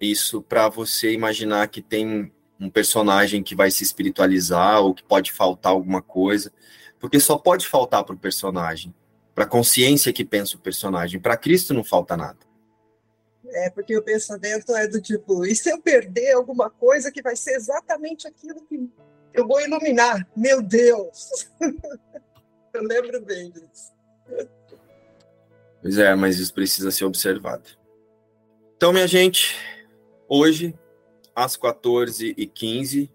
isso 0.00 0.42
para 0.42 0.68
você 0.68 1.12
imaginar 1.12 1.68
que 1.68 1.80
tem 1.80 2.32
um 2.58 2.68
personagem 2.68 3.42
que 3.42 3.54
vai 3.54 3.70
se 3.70 3.84
espiritualizar 3.84 4.80
ou 4.80 4.94
que 4.94 5.02
pode 5.02 5.32
faltar 5.32 5.72
alguma 5.72 6.02
coisa, 6.02 6.52
porque 6.98 7.20
só 7.20 7.38
pode 7.38 7.66
faltar 7.66 8.04
para 8.04 8.14
o 8.14 8.18
personagem, 8.18 8.94
para 9.34 9.44
a 9.44 9.48
consciência 9.48 10.12
que 10.12 10.24
pensa 10.24 10.56
o 10.56 10.60
personagem. 10.60 11.20
Para 11.20 11.36
Cristo 11.36 11.72
não 11.72 11.84
falta 11.84 12.16
nada. 12.16 12.38
É, 13.52 13.70
porque 13.70 13.96
o 13.96 14.02
pensamento 14.02 14.74
é 14.74 14.86
do 14.86 15.00
tipo, 15.00 15.44
e 15.44 15.54
se 15.54 15.70
eu 15.70 15.80
perder 15.80 16.32
alguma 16.32 16.70
coisa 16.70 17.12
que 17.12 17.22
vai 17.22 17.36
ser 17.36 17.54
exatamente 17.54 18.26
aquilo 18.26 18.64
que 18.66 18.88
eu 19.34 19.46
vou 19.46 19.60
iluminar? 19.60 20.26
Meu 20.36 20.62
Deus! 20.62 21.50
eu 22.72 22.82
lembro 22.82 23.20
bem 23.20 23.50
disso. 23.50 23.92
Pois 25.82 25.98
é, 25.98 26.14
mas 26.14 26.38
isso 26.38 26.54
precisa 26.54 26.90
ser 26.90 27.04
observado. 27.04 27.68
Então, 28.76 28.92
minha 28.92 29.06
gente, 29.06 29.56
hoje, 30.28 30.74
às 31.34 31.56
14h15, 31.56 33.10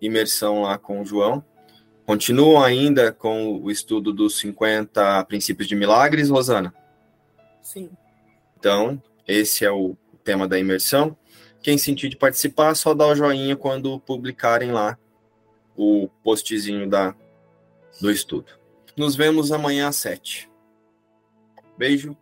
imersão 0.00 0.62
lá 0.62 0.78
com 0.78 1.00
o 1.00 1.04
João. 1.04 1.44
Continuam 2.06 2.62
ainda 2.62 3.12
com 3.12 3.60
o 3.60 3.70
estudo 3.70 4.12
dos 4.12 4.38
50 4.38 5.24
princípios 5.24 5.68
de 5.68 5.76
milagres, 5.76 6.30
Rosana? 6.30 6.72
Sim. 7.62 7.90
Então, 8.58 9.02
esse 9.28 9.64
é 9.64 9.70
o 9.70 9.94
tema 10.24 10.48
da 10.48 10.58
imersão. 10.58 11.16
Quem 11.62 11.76
sentir 11.76 12.08
de 12.08 12.16
participar, 12.16 12.74
só 12.74 12.94
dá 12.94 13.06
o 13.06 13.14
joinha 13.14 13.54
quando 13.54 14.00
publicarem 14.00 14.72
lá 14.72 14.98
o 15.76 16.08
postzinho 16.24 16.88
da, 16.88 17.14
do 18.00 18.10
estudo. 18.10 18.46
Nos 18.96 19.14
vemos 19.14 19.52
amanhã 19.52 19.88
às 19.88 19.96
sete. 19.96 20.50
Beijo 21.76 22.16